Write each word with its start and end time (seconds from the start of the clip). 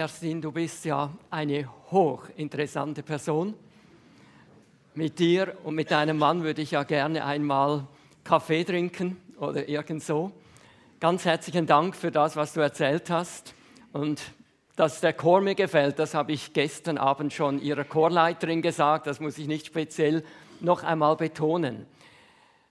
Kerstin, 0.00 0.40
du 0.40 0.50
bist 0.50 0.86
ja 0.86 1.10
eine 1.28 1.68
hochinteressante 1.90 3.02
Person. 3.02 3.52
Mit 4.94 5.18
dir 5.18 5.58
und 5.62 5.74
mit 5.74 5.90
deinem 5.90 6.16
Mann 6.16 6.42
würde 6.42 6.62
ich 6.62 6.70
ja 6.70 6.84
gerne 6.84 7.22
einmal 7.22 7.86
Kaffee 8.24 8.64
trinken 8.64 9.20
oder 9.38 9.68
irgend 9.68 10.02
so. 10.02 10.32
Ganz 11.00 11.26
herzlichen 11.26 11.66
Dank 11.66 11.94
für 11.94 12.10
das, 12.10 12.34
was 12.34 12.54
du 12.54 12.60
erzählt 12.60 13.10
hast. 13.10 13.54
Und 13.92 14.22
dass 14.74 15.02
der 15.02 15.12
Chor 15.12 15.42
mir 15.42 15.54
gefällt, 15.54 15.98
das 15.98 16.14
habe 16.14 16.32
ich 16.32 16.54
gestern 16.54 16.96
Abend 16.96 17.34
schon 17.34 17.60
ihrer 17.60 17.84
Chorleiterin 17.84 18.62
gesagt. 18.62 19.06
Das 19.06 19.20
muss 19.20 19.36
ich 19.36 19.48
nicht 19.48 19.66
speziell 19.66 20.24
noch 20.60 20.82
einmal 20.82 21.16
betonen. 21.16 21.84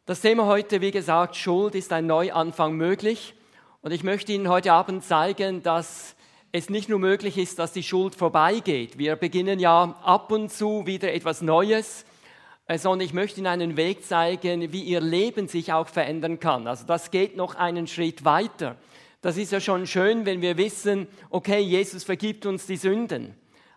Das 0.08 0.22
Thema 0.22 0.48
heute, 0.48 0.82
wie 0.82 0.90
gesagt, 0.90 1.36
Schuld 1.36 1.76
ist 1.76 1.94
ein 1.94 2.08
Neuanfang 2.08 2.74
möglich. 2.74 3.36
Und 3.84 3.92
ich 3.92 4.04
möchte 4.04 4.34
Ihnen 4.34 4.50
heute 4.50 4.74
Abend 4.74 5.04
zeigen, 5.04 5.62
dass 5.62 6.16
es 6.52 6.70
nicht 6.70 6.90
nur 6.90 7.00
möglich 7.00 7.38
ist, 7.38 7.60
dass 7.60 7.74
die 7.74 7.84
Schuld 7.84 8.16
vorbeigeht. 8.16 8.98
Wir 8.98 9.16
beginnen 9.16 9.60
ja 9.60 9.96
ab 10.04 10.32
und 10.32 10.52
zu 10.52 10.86
wieder 10.88 11.14
etwas 11.14 11.42
Neues, 11.42 12.06
äh, 12.68 12.78
sondern 12.78 13.06
ich 13.06 13.14
möchte 13.14 13.40
Ihnen 13.40 13.48
einen 13.48 13.78
Weg 13.78 14.04
zeigen, 14.04 14.72
wie 14.74 14.82
Ihr 14.82 15.02
Leben 15.02 15.48
sich 15.48 15.74
auch 15.74 15.88
verändern 15.88 16.40
kann. 16.40 16.68
Also 16.68 16.86
das 16.86 17.12
geht 17.12 17.38
noch 17.38 17.56
einen 17.56 17.86
Schritt 17.86 18.26
weiter. 18.26 18.78
Das 19.22 19.38
ist 19.38 19.52
ja 19.52 19.60
schon 19.60 19.86
schön, 19.86 20.26
wenn 20.26 20.42
wir 20.42 20.58
wissen, 20.58 21.08
okay, 21.30 21.60
Jesus 21.60 22.04
vergibt 22.04 22.46
uns 22.46 22.66
die 22.66 22.78
Sünden. 22.78 23.36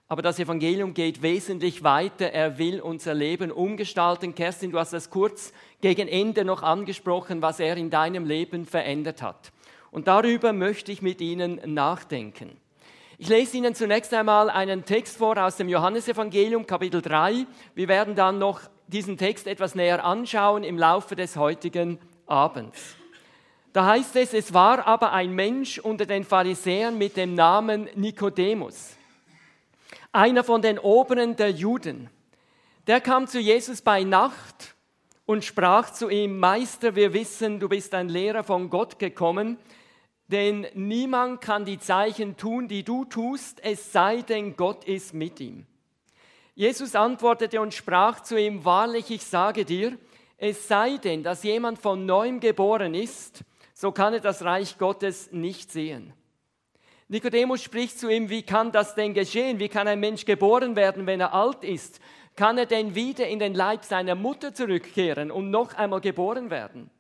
Aber 0.09 0.23
das 0.23 0.39
Evangelium 0.39 0.95
geht 0.95 1.23
wesentlich 1.23 1.83
weiter. 1.83 2.33
Er 2.33 2.59
will 2.59 2.81
unser 2.81 3.13
Leben 3.15 3.51
umgestalten. 3.51 4.35
Kerstin, 4.35 4.71
du 4.71 4.79
hast 4.79 4.93
das 4.93 5.11
kurz 5.11 5.53
gegen 5.81 6.07
Ende 6.07 6.45
noch 6.45 6.63
angesprochen, 6.63 7.43
was 7.43 7.61
er 7.61 7.77
in 7.77 7.91
deinem 7.91 8.25
Leben 8.25 8.67
verändert 8.67 9.21
hat. 9.21 9.53
Und 9.91 10.07
darüber 10.09 10.53
möchte 10.53 10.93
ich 10.93 11.03
mit 11.03 11.21
Ihnen 11.21 11.61
nachdenken. 11.65 12.62
Ich 13.23 13.29
lese 13.29 13.57
Ihnen 13.57 13.73
zunächst 13.77 14.13
einmal 14.15 14.51
einen 14.51 14.85
Text 14.85 15.17
vor 15.17 15.39
aus 15.39 15.55
dem 15.55 15.69
Johannesevangelium 15.69 16.67
Kapitel 16.67 17.01
3. 17.01 17.47
Wir 17.77 17.87
werden 17.87 18.17
dann 18.17 18.41
noch 18.41 18.63
diesen 18.89 19.17
Text 19.17 19.47
etwas 19.47 19.77
näher 19.77 20.05
anschauen 20.05 20.65
im 20.65 20.77
Laufe 20.77 21.15
des 21.15 21.37
heutigen 21.37 22.01
Abends. 22.27 22.97
Da 23.73 23.87
heißt 23.87 24.17
es, 24.17 24.35
es 24.35 24.53
war 24.53 24.89
aber 24.89 25.13
ein 25.13 25.31
Mensch 25.37 25.79
unter 25.79 26.05
den 26.05 26.25
Pharisäern 26.25 26.99
mit 26.99 27.17
dem 27.17 27.37
Namen 27.37 27.89
Nikodemus, 27.95 28.97
einer 30.11 30.43
von 30.43 30.61
den 30.61 30.81
Oberen 30.81 31.37
der 31.37 31.53
Juden. 31.53 32.11
Der 32.89 33.01
kam 33.01 33.29
zu 33.29 33.39
Jesus 33.39 33.83
bei 33.83 34.03
Nacht 34.03 34.75
und 35.27 35.45
sprach 35.45 35.93
zu 35.93 36.09
ihm, 36.09 36.41
Meister, 36.41 36.97
wir 36.97 37.13
wissen, 37.13 37.61
du 37.61 37.69
bist 37.69 37.95
ein 37.95 38.09
Lehrer 38.09 38.43
von 38.43 38.69
Gott 38.69 38.99
gekommen, 38.99 39.59
denn 40.33 40.67
niemand 40.75 41.41
kann 41.41 41.65
die 41.65 41.79
Zeichen 41.79 42.37
tun, 42.37 42.67
die 42.67 42.83
du 42.83 43.05
tust, 43.05 43.61
es 43.63 43.93
sei 43.93 44.23
denn, 44.23 44.57
Gott 44.57 44.85
ist 44.85 45.15
mit 45.15 45.39
ihm. 45.41 45.67
Jesus 46.55 46.95
antwortete 46.95 47.61
und 47.61 47.75
sprach 47.75 48.21
zu 48.21 48.39
ihm, 48.39 48.65
wahrlich, 48.65 49.11
ich 49.11 49.25
sage 49.25 49.65
dir, 49.65 49.97
es 50.39 50.67
sei 50.67 50.97
denn, 50.97 51.23
dass 51.23 51.45
jemand 51.45 51.79
von 51.79 52.05
neuem 52.05 52.41
geboren 52.41 52.95
ist, 52.95 53.45
so 53.75 53.93
kann 53.93 54.15
er 54.15 54.21
das 54.21 54.43
Reich 54.43 54.77
Gottes 54.79 55.31
nicht 55.33 55.71
sehen. 55.71 56.13
Nikodemus 57.09 57.63
spricht 57.63 57.99
zu 57.99 58.09
ihm, 58.09 58.31
wie 58.31 58.43
kann 58.43 58.73
das 58.73 58.95
denn 58.95 59.13
geschehen? 59.13 59.59
Wie 59.59 59.69
kann 59.69 59.87
ein 59.87 60.01
Mensch 60.01 60.25
geboren 60.25 60.77
werden, 60.77 61.07
wenn 61.07 61.21
er 61.21 61.35
alt 61.35 61.63
ist? 61.63 62.01
Kann 62.37 62.57
er 62.57 62.67
denn 62.67 62.95
wieder 62.95 63.29
in 63.29 63.39
den 63.39 63.55
Leib 63.55 63.85
seiner 63.85 64.15
Mutter 64.15 64.55
zurückkehren 64.55 65.31
und 65.31 65.51
noch 65.51 65.75
einmal 65.75 66.01
geboren 66.01 66.51
werden? 66.51 66.91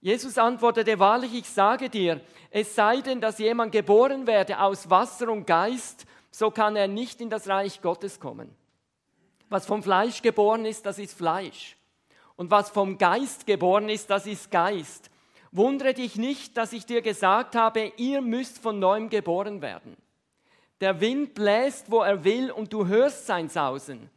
Jesus 0.00 0.38
antwortete, 0.38 0.98
wahrlich, 0.98 1.34
ich 1.34 1.48
sage 1.48 1.90
dir, 1.90 2.20
es 2.50 2.74
sei 2.74 3.00
denn, 3.00 3.20
dass 3.20 3.38
jemand 3.38 3.72
geboren 3.72 4.26
werde 4.26 4.60
aus 4.60 4.88
Wasser 4.88 5.28
und 5.30 5.46
Geist, 5.46 6.06
so 6.30 6.50
kann 6.50 6.76
er 6.76 6.86
nicht 6.86 7.20
in 7.20 7.30
das 7.30 7.48
Reich 7.48 7.82
Gottes 7.82 8.20
kommen. 8.20 8.54
Was 9.48 9.66
vom 9.66 9.82
Fleisch 9.82 10.22
geboren 10.22 10.64
ist, 10.64 10.86
das 10.86 10.98
ist 10.98 11.16
Fleisch. 11.16 11.76
Und 12.36 12.50
was 12.50 12.70
vom 12.70 12.98
Geist 12.98 13.46
geboren 13.46 13.88
ist, 13.88 14.10
das 14.10 14.26
ist 14.26 14.50
Geist. 14.50 15.10
Wundere 15.50 15.94
dich 15.94 16.16
nicht, 16.16 16.56
dass 16.56 16.72
ich 16.72 16.86
dir 16.86 17.02
gesagt 17.02 17.56
habe, 17.56 17.92
ihr 17.96 18.20
müsst 18.20 18.58
von 18.58 18.78
neuem 18.78 19.08
geboren 19.08 19.62
werden. 19.62 19.96
Der 20.80 21.00
Wind 21.00 21.34
bläst, 21.34 21.90
wo 21.90 22.02
er 22.02 22.22
will, 22.22 22.52
und 22.52 22.72
du 22.72 22.86
hörst 22.86 23.26
sein 23.26 23.48
Sausen. 23.48 24.10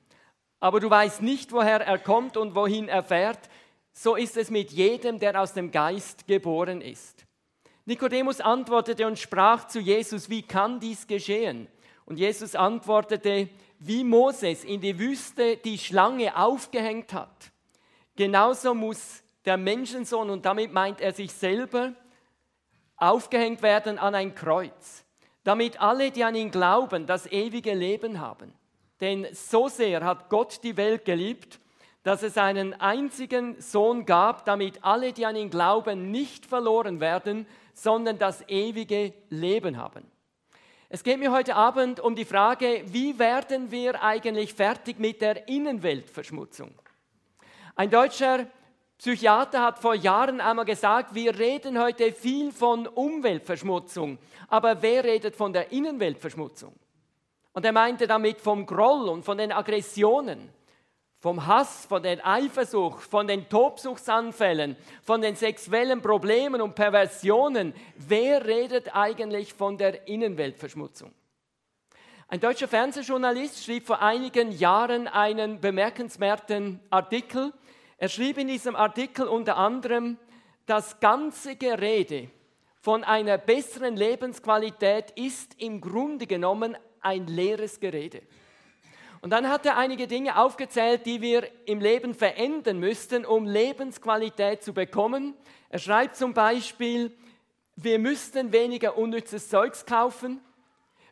Aber 0.59 0.79
du 0.79 0.89
weißt 0.89 1.23
nicht, 1.23 1.51
woher 1.51 1.81
er 1.81 1.97
kommt 1.97 2.37
und 2.37 2.53
wohin 2.53 2.87
er 2.87 3.01
fährt 3.01 3.49
so 3.93 4.15
ist 4.15 4.37
es 4.37 4.49
mit 4.49 4.71
jedem, 4.71 5.19
der 5.19 5.39
aus 5.39 5.53
dem 5.53 5.71
Geist 5.71 6.27
geboren 6.27 6.81
ist. 6.81 7.25
Nikodemus 7.85 8.39
antwortete 8.39 9.07
und 9.07 9.19
sprach 9.19 9.67
zu 9.67 9.79
Jesus, 9.79 10.29
wie 10.29 10.43
kann 10.43 10.79
dies 10.79 11.07
geschehen? 11.07 11.67
Und 12.05 12.17
Jesus 12.17 12.55
antwortete, 12.55 13.49
wie 13.79 14.03
Moses 14.03 14.63
in 14.63 14.81
die 14.81 14.99
Wüste 14.99 15.57
die 15.57 15.77
Schlange 15.77 16.37
aufgehängt 16.37 17.13
hat. 17.13 17.51
Genauso 18.15 18.75
muss 18.75 19.23
der 19.45 19.57
Menschensohn, 19.57 20.29
und 20.29 20.45
damit 20.45 20.71
meint 20.71 21.01
er 21.01 21.13
sich 21.13 21.33
selber, 21.33 21.93
aufgehängt 22.97 23.63
werden 23.63 23.97
an 23.97 24.13
ein 24.13 24.35
Kreuz, 24.35 25.03
damit 25.43 25.81
alle, 25.81 26.11
die 26.11 26.23
an 26.23 26.35
ihn 26.35 26.51
glauben, 26.51 27.07
das 27.07 27.25
ewige 27.25 27.73
Leben 27.73 28.19
haben. 28.19 28.53
Denn 28.99 29.27
so 29.33 29.67
sehr 29.67 30.05
hat 30.05 30.29
Gott 30.29 30.63
die 30.63 30.77
Welt 30.77 31.05
geliebt, 31.05 31.59
dass 32.03 32.23
es 32.23 32.37
einen 32.37 32.73
einzigen 32.73 33.61
Sohn 33.61 34.05
gab, 34.05 34.45
damit 34.45 34.83
alle, 34.83 35.13
die 35.13 35.25
an 35.25 35.35
ihn 35.35 35.49
glauben, 35.49 36.09
nicht 36.09 36.45
verloren 36.45 36.99
werden, 36.99 37.45
sondern 37.73 38.17
das 38.17 38.47
ewige 38.47 39.13
Leben 39.29 39.77
haben. 39.77 40.09
Es 40.89 41.03
geht 41.03 41.19
mir 41.19 41.31
heute 41.31 41.55
Abend 41.55 41.99
um 41.99 42.15
die 42.15 42.25
Frage, 42.25 42.83
wie 42.87 43.17
werden 43.17 43.71
wir 43.71 44.03
eigentlich 44.03 44.53
fertig 44.53 44.99
mit 44.99 45.21
der 45.21 45.47
Innenweltverschmutzung? 45.47 46.73
Ein 47.75 47.89
deutscher 47.89 48.47
Psychiater 48.97 49.61
hat 49.61 49.79
vor 49.79 49.95
Jahren 49.95 50.41
einmal 50.41 50.65
gesagt, 50.65 51.15
wir 51.15 51.37
reden 51.39 51.79
heute 51.79 52.11
viel 52.11 52.51
von 52.51 52.87
Umweltverschmutzung, 52.87 54.17
aber 54.47 54.81
wer 54.81 55.03
redet 55.03 55.35
von 55.35 55.53
der 55.53 55.71
Innenweltverschmutzung? 55.71 56.75
Und 57.53 57.65
er 57.65 57.71
meinte 57.71 58.05
damit 58.05 58.41
vom 58.41 58.65
Groll 58.65 59.07
und 59.09 59.23
von 59.23 59.37
den 59.37 59.51
Aggressionen 59.51 60.49
vom 61.21 61.45
Hass, 61.45 61.85
von 61.85 62.01
der 62.01 62.25
Eifersucht, 62.27 63.03
von 63.03 63.27
den 63.27 63.47
Tobsuchtsanfällen, 63.47 64.75
von 65.03 65.21
den 65.21 65.35
sexuellen 65.35 66.01
Problemen 66.01 66.61
und 66.61 66.73
Perversionen. 66.73 67.75
Wer 67.95 68.47
redet 68.47 68.95
eigentlich 68.95 69.53
von 69.53 69.77
der 69.77 70.07
Innenweltverschmutzung? 70.07 71.13
Ein 72.27 72.39
deutscher 72.39 72.67
Fernsehjournalist 72.67 73.63
schrieb 73.63 73.85
vor 73.85 74.01
einigen 74.01 74.51
Jahren 74.51 75.07
einen 75.07 75.61
bemerkenswerten 75.61 76.79
Artikel. 76.89 77.53
Er 77.97 78.09
schrieb 78.09 78.39
in 78.39 78.47
diesem 78.47 78.75
Artikel 78.75 79.27
unter 79.27 79.57
anderem, 79.57 80.17
das 80.65 80.99
ganze 80.99 81.55
Gerede 81.55 82.29
von 82.79 83.03
einer 83.03 83.37
besseren 83.37 83.95
Lebensqualität 83.95 85.11
ist 85.11 85.53
im 85.61 85.81
Grunde 85.81 86.25
genommen 86.25 86.75
ein 86.99 87.27
leeres 87.27 87.79
Gerede. 87.79 88.23
Und 89.21 89.29
dann 89.29 89.49
hat 89.49 89.67
er 89.67 89.77
einige 89.77 90.07
Dinge 90.07 90.37
aufgezählt, 90.37 91.05
die 91.05 91.21
wir 91.21 91.47
im 91.65 91.79
Leben 91.79 92.15
verändern 92.15 92.79
müssten, 92.79 93.23
um 93.23 93.45
Lebensqualität 93.45 94.63
zu 94.63 94.73
bekommen. 94.73 95.35
Er 95.69 95.77
schreibt 95.77 96.15
zum 96.15 96.33
Beispiel, 96.33 97.15
wir 97.75 97.99
müssten 97.99 98.51
weniger 98.51 98.97
unnützes 98.97 99.49
Zeugs 99.49 99.85
kaufen, 99.85 100.41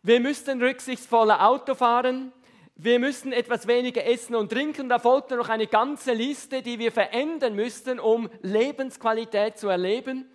wir 0.02 0.20
müssten 0.20 0.62
rücksichtsvoller 0.62 1.46
Auto 1.48 1.76
fahren, 1.76 2.34
wir 2.76 2.98
müssten 3.00 3.32
etwas 3.32 3.68
weniger 3.68 4.06
essen 4.06 4.36
und 4.36 4.52
trinken. 4.52 4.90
Da 4.90 5.00
folgte 5.00 5.36
noch 5.36 5.50
eine 5.50 5.68
ganze 5.68 6.14
Liste, 6.14 6.62
die 6.62 6.80
wir 6.80 6.92
verändern 6.92 7.54
müssten, 7.54 8.00
um 8.00 8.30
Lebensqualität 8.42 9.58
zu 9.58 9.68
erleben. 9.68 10.26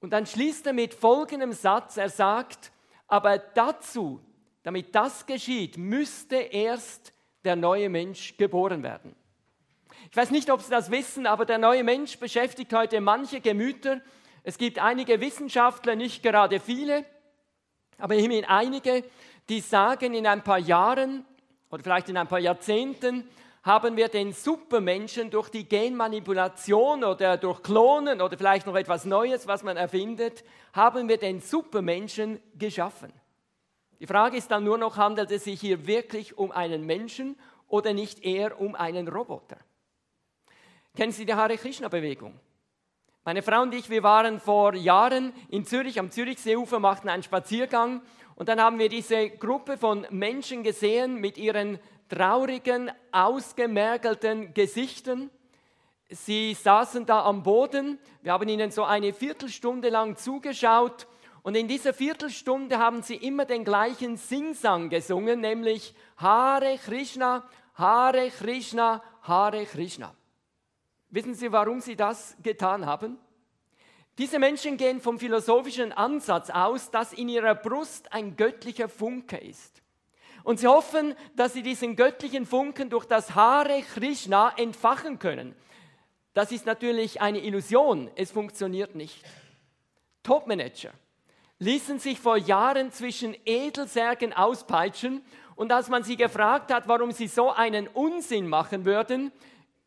Und 0.00 0.12
dann 0.12 0.26
schließt 0.26 0.66
er 0.66 0.72
mit 0.72 0.94
folgendem 0.94 1.52
Satz, 1.52 1.96
er 1.96 2.10
sagt, 2.10 2.70
aber 3.08 3.38
dazu 3.38 4.20
damit 4.62 4.94
das 4.94 5.26
geschieht, 5.26 5.76
müsste 5.76 6.36
erst 6.36 7.12
der 7.44 7.56
neue 7.56 7.88
Mensch 7.88 8.36
geboren 8.36 8.82
werden. 8.82 9.16
Ich 10.10 10.16
weiß 10.16 10.30
nicht, 10.30 10.50
ob 10.50 10.60
Sie 10.60 10.70
das 10.70 10.90
wissen, 10.90 11.26
aber 11.26 11.44
der 11.44 11.58
neue 11.58 11.84
Mensch 11.84 12.18
beschäftigt 12.18 12.72
heute 12.72 13.00
manche 13.00 13.40
Gemüter. 13.40 14.00
Es 14.42 14.58
gibt 14.58 14.78
einige 14.78 15.20
Wissenschaftler, 15.20 15.96
nicht 15.96 16.22
gerade 16.22 16.60
viele, 16.60 17.04
aber 17.98 18.14
immerhin 18.14 18.44
einige, 18.44 19.04
die 19.48 19.60
sagen, 19.60 20.14
in 20.14 20.26
ein 20.26 20.42
paar 20.42 20.58
Jahren 20.58 21.24
oder 21.70 21.82
vielleicht 21.82 22.08
in 22.08 22.16
ein 22.16 22.28
paar 22.28 22.38
Jahrzehnten 22.38 23.28
haben 23.62 23.96
wir 23.96 24.08
den 24.08 24.32
Supermenschen 24.32 25.30
durch 25.30 25.48
die 25.48 25.68
Genmanipulation 25.68 27.04
oder 27.04 27.36
durch 27.36 27.62
Klonen 27.62 28.20
oder 28.20 28.36
vielleicht 28.36 28.66
noch 28.66 28.74
etwas 28.74 29.04
Neues, 29.04 29.46
was 29.46 29.62
man 29.62 29.76
erfindet, 29.76 30.42
haben 30.72 31.08
wir 31.08 31.16
den 31.16 31.40
Supermenschen 31.40 32.40
geschaffen. 32.58 33.12
Die 34.02 34.08
Frage 34.08 34.36
ist 34.36 34.50
dann 34.50 34.64
nur 34.64 34.78
noch, 34.78 34.96
handelt 34.96 35.30
es 35.30 35.44
sich 35.44 35.60
hier 35.60 35.86
wirklich 35.86 36.36
um 36.36 36.50
einen 36.50 36.84
Menschen 36.84 37.38
oder 37.68 37.92
nicht 37.92 38.24
eher 38.24 38.60
um 38.60 38.74
einen 38.74 39.06
Roboter? 39.06 39.58
Kennen 40.96 41.12
Sie 41.12 41.24
die 41.24 41.34
Hare 41.34 41.56
Krishna 41.56 41.86
Bewegung? 41.86 42.34
Meine 43.24 43.42
Frau 43.42 43.62
und 43.62 43.72
ich, 43.72 43.88
wir 43.90 44.02
waren 44.02 44.40
vor 44.40 44.74
Jahren 44.74 45.32
in 45.50 45.64
Zürich 45.64 46.00
am 46.00 46.10
Zürichseeufer, 46.10 46.80
machten 46.80 47.08
einen 47.08 47.22
Spaziergang 47.22 48.02
Und 48.34 48.48
dann 48.48 48.60
haben 48.60 48.80
wir 48.80 48.88
diese 48.88 49.30
Gruppe 49.30 49.78
von 49.78 50.04
Menschen 50.10 50.64
gesehen 50.64 51.20
mit 51.20 51.38
ihren 51.38 51.78
traurigen, 52.08 52.90
ausgemergelten 53.12 54.52
Gesichtern. 54.52 55.30
Sie 56.10 56.54
saßen 56.54 57.06
da 57.06 57.24
am 57.24 57.44
Boden. 57.44 58.00
Wir 58.22 58.32
haben 58.32 58.48
ihnen 58.48 58.72
so 58.72 58.82
eine 58.82 59.12
Viertelstunde 59.12 59.90
lang 59.90 60.16
zugeschaut. 60.16 61.06
Und 61.42 61.56
in 61.56 61.66
dieser 61.66 61.92
Viertelstunde 61.92 62.78
haben 62.78 63.02
sie 63.02 63.16
immer 63.16 63.44
den 63.44 63.64
gleichen 63.64 64.16
Singsang 64.16 64.90
gesungen, 64.90 65.40
nämlich 65.40 65.94
Hare 66.16 66.78
Krishna, 66.78 67.48
Hare 67.74 68.30
Krishna, 68.30 69.02
Hare 69.22 69.66
Krishna. 69.66 70.14
Wissen 71.10 71.34
Sie, 71.34 71.50
warum 71.52 71.80
sie 71.80 71.96
das 71.96 72.36
getan 72.42 72.86
haben? 72.86 73.18
Diese 74.18 74.38
Menschen 74.38 74.76
gehen 74.76 75.00
vom 75.00 75.18
philosophischen 75.18 75.92
Ansatz 75.92 76.48
aus, 76.48 76.90
dass 76.90 77.12
in 77.12 77.28
ihrer 77.28 77.54
Brust 77.54 78.12
ein 78.12 78.36
göttlicher 78.36 78.88
Funke 78.88 79.36
ist. 79.36 79.82
Und 80.44 80.60
sie 80.60 80.68
hoffen, 80.68 81.14
dass 81.34 81.54
sie 81.54 81.62
diesen 81.62 81.96
göttlichen 81.96 82.46
Funken 82.46 82.88
durch 82.88 83.04
das 83.04 83.34
Hare 83.34 83.82
Krishna 83.82 84.52
entfachen 84.56 85.18
können. 85.18 85.54
Das 86.34 86.52
ist 86.52 86.66
natürlich 86.66 87.20
eine 87.20 87.40
Illusion, 87.40 88.10
es 88.16 88.30
funktioniert 88.30 88.94
nicht. 88.94 89.22
Topmanager 90.22 90.92
ließen 91.62 92.00
sich 92.00 92.18
vor 92.18 92.36
Jahren 92.36 92.90
zwischen 92.90 93.36
Edelsärgen 93.44 94.32
auspeitschen 94.32 95.22
und 95.54 95.70
als 95.70 95.88
man 95.88 96.02
sie 96.02 96.16
gefragt 96.16 96.72
hat, 96.72 96.88
warum 96.88 97.12
sie 97.12 97.28
so 97.28 97.52
einen 97.52 97.86
Unsinn 97.86 98.48
machen 98.48 98.84
würden, 98.84 99.30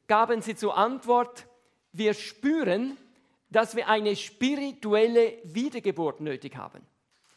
gaben 0.07 0.41
sie 0.41 0.55
zur 0.55 0.77
Antwort, 0.77 1.45
wir 1.91 2.13
spüren, 2.13 2.95
dass 3.49 3.75
wir 3.75 3.89
eine 3.89 4.15
spirituelle 4.15 5.33
Wiedergeburt 5.43 6.21
nötig 6.21 6.55
haben. 6.55 6.81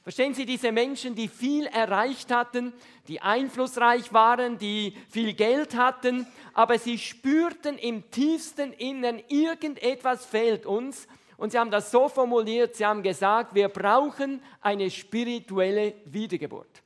Verstehen 0.04 0.34
Sie, 0.34 0.46
diese 0.46 0.72
Menschen, 0.72 1.14
die 1.14 1.28
viel 1.28 1.66
erreicht 1.66 2.32
hatten, 2.32 2.72
die 3.08 3.20
einflussreich 3.20 4.12
waren, 4.12 4.56
die 4.56 4.96
viel 5.10 5.34
Geld 5.34 5.76
hatten, 5.76 6.26
aber 6.54 6.78
sie 6.78 6.96
spürten 6.96 7.76
im 7.76 8.10
tiefsten 8.10 8.72
Innern, 8.72 9.20
irgendetwas 9.28 10.24
fehlt 10.24 10.64
uns. 10.64 11.08
Und 11.38 11.52
sie 11.52 11.58
haben 11.58 11.70
das 11.70 11.92
so 11.92 12.08
formuliert, 12.08 12.74
sie 12.74 12.84
haben 12.84 13.02
gesagt, 13.02 13.54
wir 13.54 13.68
brauchen 13.68 14.42
eine 14.60 14.90
spirituelle 14.90 15.94
Wiedergeburt. 16.04 16.82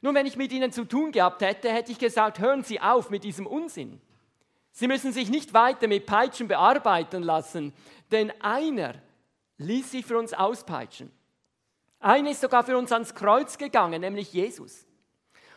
Nun, 0.00 0.14
wenn 0.14 0.24
ich 0.24 0.36
mit 0.36 0.50
ihnen 0.50 0.72
zu 0.72 0.86
tun 0.86 1.12
gehabt 1.12 1.42
hätte, 1.42 1.70
hätte 1.70 1.92
ich 1.92 1.98
gesagt, 1.98 2.38
hören 2.38 2.64
Sie 2.64 2.80
auf 2.80 3.10
mit 3.10 3.22
diesem 3.22 3.46
Unsinn. 3.46 4.00
Sie 4.72 4.88
müssen 4.88 5.12
sich 5.12 5.28
nicht 5.28 5.52
weiter 5.52 5.88
mit 5.88 6.06
Peitschen 6.06 6.48
bearbeiten 6.48 7.22
lassen, 7.22 7.74
denn 8.10 8.32
einer 8.40 8.94
ließ 9.58 9.90
sich 9.90 10.06
für 10.06 10.18
uns 10.18 10.32
auspeitschen. 10.32 11.12
Einer 12.00 12.30
ist 12.30 12.40
sogar 12.40 12.64
für 12.64 12.78
uns 12.78 12.92
ans 12.92 13.14
Kreuz 13.14 13.58
gegangen, 13.58 14.00
nämlich 14.00 14.32
Jesus. 14.32 14.85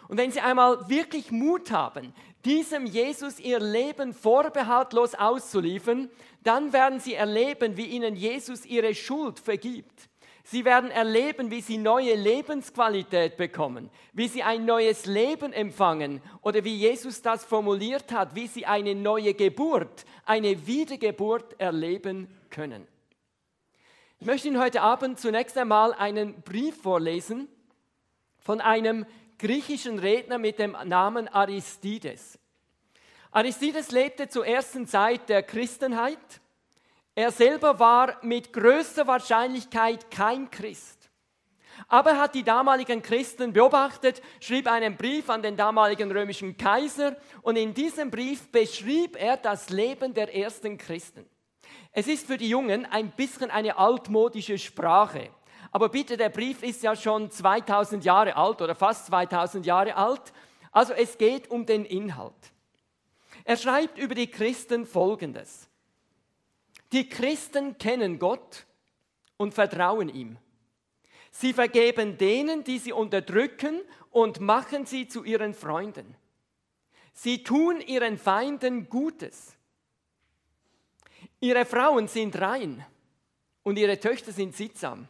Und 0.09 0.17
wenn 0.17 0.31
Sie 0.31 0.41
einmal 0.41 0.89
wirklich 0.89 1.31
Mut 1.31 1.71
haben, 1.71 2.13
diesem 2.43 2.85
Jesus 2.85 3.39
Ihr 3.39 3.59
Leben 3.59 4.13
vorbehaltlos 4.13 5.15
auszuliefern, 5.15 6.09
dann 6.43 6.73
werden 6.73 6.99
Sie 6.99 7.13
erleben, 7.13 7.77
wie 7.77 7.85
Ihnen 7.85 8.15
Jesus 8.15 8.65
Ihre 8.65 8.95
Schuld 8.95 9.39
vergibt. 9.39 10.09
Sie 10.43 10.65
werden 10.65 10.89
erleben, 10.89 11.51
wie 11.51 11.61
sie 11.61 11.77
neue 11.77 12.15
Lebensqualität 12.15 13.37
bekommen, 13.37 13.91
wie 14.13 14.27
sie 14.27 14.41
ein 14.41 14.65
neues 14.65 15.05
Leben 15.05 15.53
empfangen 15.53 16.23
oder 16.41 16.63
wie 16.63 16.75
Jesus 16.75 17.21
das 17.21 17.45
formuliert 17.45 18.11
hat, 18.11 18.33
wie 18.33 18.47
sie 18.47 18.65
eine 18.65 18.95
neue 18.95 19.35
Geburt, 19.35 20.05
eine 20.25 20.65
Wiedergeburt 20.65 21.59
erleben 21.59 22.35
können. 22.49 22.87
Ich 24.17 24.25
möchte 24.25 24.47
Ihnen 24.47 24.59
heute 24.59 24.81
Abend 24.81 25.19
zunächst 25.19 25.55
einmal 25.55 25.93
einen 25.93 26.41
Brief 26.41 26.81
vorlesen 26.81 27.47
von 28.39 28.59
einem 28.59 29.05
griechischen 29.39 29.97
Redner 29.97 30.37
mit 30.37 30.59
dem 30.59 30.77
Namen 30.85 31.27
Aristides. 31.27 32.37
Aristides 33.31 33.91
lebte 33.91 34.27
zur 34.27 34.45
ersten 34.45 34.85
Zeit 34.85 35.29
der 35.29 35.41
Christenheit 35.41 36.19
er 37.19 37.31
selber 37.31 37.79
war 37.79 38.17
mit 38.21 38.53
größter 38.53 39.05
Wahrscheinlichkeit 39.05 40.09
kein 40.09 40.49
Christ. 40.49 41.09
Aber 41.89 42.11
er 42.11 42.21
hat 42.21 42.33
die 42.33 42.43
damaligen 42.43 43.01
Christen 43.01 43.51
beobachtet, 43.51 44.21
schrieb 44.39 44.71
einen 44.71 44.95
Brief 44.95 45.29
an 45.29 45.41
den 45.41 45.57
damaligen 45.57 46.09
römischen 46.13 46.55
Kaiser 46.55 47.17
und 47.41 47.57
in 47.57 47.73
diesem 47.73 48.09
Brief 48.09 48.49
beschrieb 48.53 49.17
er 49.17 49.35
das 49.35 49.69
Leben 49.69 50.13
der 50.13 50.33
ersten 50.33 50.77
Christen. 50.77 51.25
Es 51.91 52.07
ist 52.07 52.25
für 52.25 52.37
die 52.37 52.47
Jungen 52.47 52.85
ein 52.85 53.11
bisschen 53.11 53.51
eine 53.51 53.77
altmodische 53.77 54.57
Sprache. 54.57 55.29
Aber 55.71 55.89
bitte, 55.89 56.17
der 56.17 56.29
Brief 56.29 56.63
ist 56.63 56.83
ja 56.83 56.95
schon 56.95 57.29
2000 57.29 58.03
Jahre 58.03 58.35
alt 58.35 58.61
oder 58.61 58.75
fast 58.75 59.05
2000 59.07 59.65
Jahre 59.65 59.95
alt. 59.95 60.33
Also 60.71 60.93
es 60.93 61.17
geht 61.17 61.49
um 61.49 61.65
den 61.65 61.85
Inhalt. 61.85 62.33
Er 63.43 63.57
schreibt 63.57 63.97
über 63.97 64.15
die 64.15 64.27
Christen 64.27 64.85
Folgendes. 64.85 65.67
Die 66.91 67.07
Christen 67.07 67.77
kennen 67.77 68.19
Gott 68.19 68.65
und 69.37 69.53
vertrauen 69.53 70.09
ihm. 70.09 70.37
Sie 71.31 71.53
vergeben 71.53 72.17
denen, 72.17 72.63
die 72.63 72.79
sie 72.79 72.91
unterdrücken 72.91 73.81
und 74.09 74.39
machen 74.39 74.85
sie 74.85 75.07
zu 75.07 75.23
ihren 75.23 75.53
Freunden. 75.53 76.15
Sie 77.13 77.43
tun 77.43 77.81
ihren 77.81 78.17
Feinden 78.17 78.89
Gutes. 78.89 79.55
Ihre 81.39 81.65
Frauen 81.65 82.07
sind 82.07 82.39
rein 82.39 82.85
und 83.63 83.77
ihre 83.77 83.99
Töchter 83.99 84.31
sind 84.31 84.55
sittsam. 84.55 85.07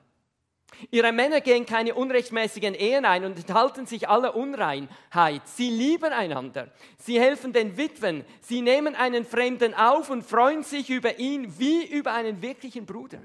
Ihre 0.91 1.11
Männer 1.11 1.41
gehen 1.41 1.65
keine 1.65 1.93
unrechtmäßigen 1.95 2.73
Ehen 2.73 3.05
ein 3.05 3.25
und 3.25 3.37
enthalten 3.37 3.85
sich 3.85 4.07
aller 4.07 4.35
Unreinheit. 4.35 5.41
Sie 5.45 5.69
lieben 5.69 6.13
einander. 6.13 6.69
Sie 6.97 7.19
helfen 7.19 7.53
den 7.53 7.77
Witwen. 7.77 8.23
Sie 8.41 8.61
nehmen 8.61 8.95
einen 8.95 9.25
Fremden 9.25 9.73
auf 9.73 10.09
und 10.09 10.23
freuen 10.23 10.63
sich 10.63 10.89
über 10.89 11.19
ihn 11.19 11.59
wie 11.59 11.85
über 11.85 12.13
einen 12.13 12.41
wirklichen 12.41 12.85
Bruder. 12.85 13.19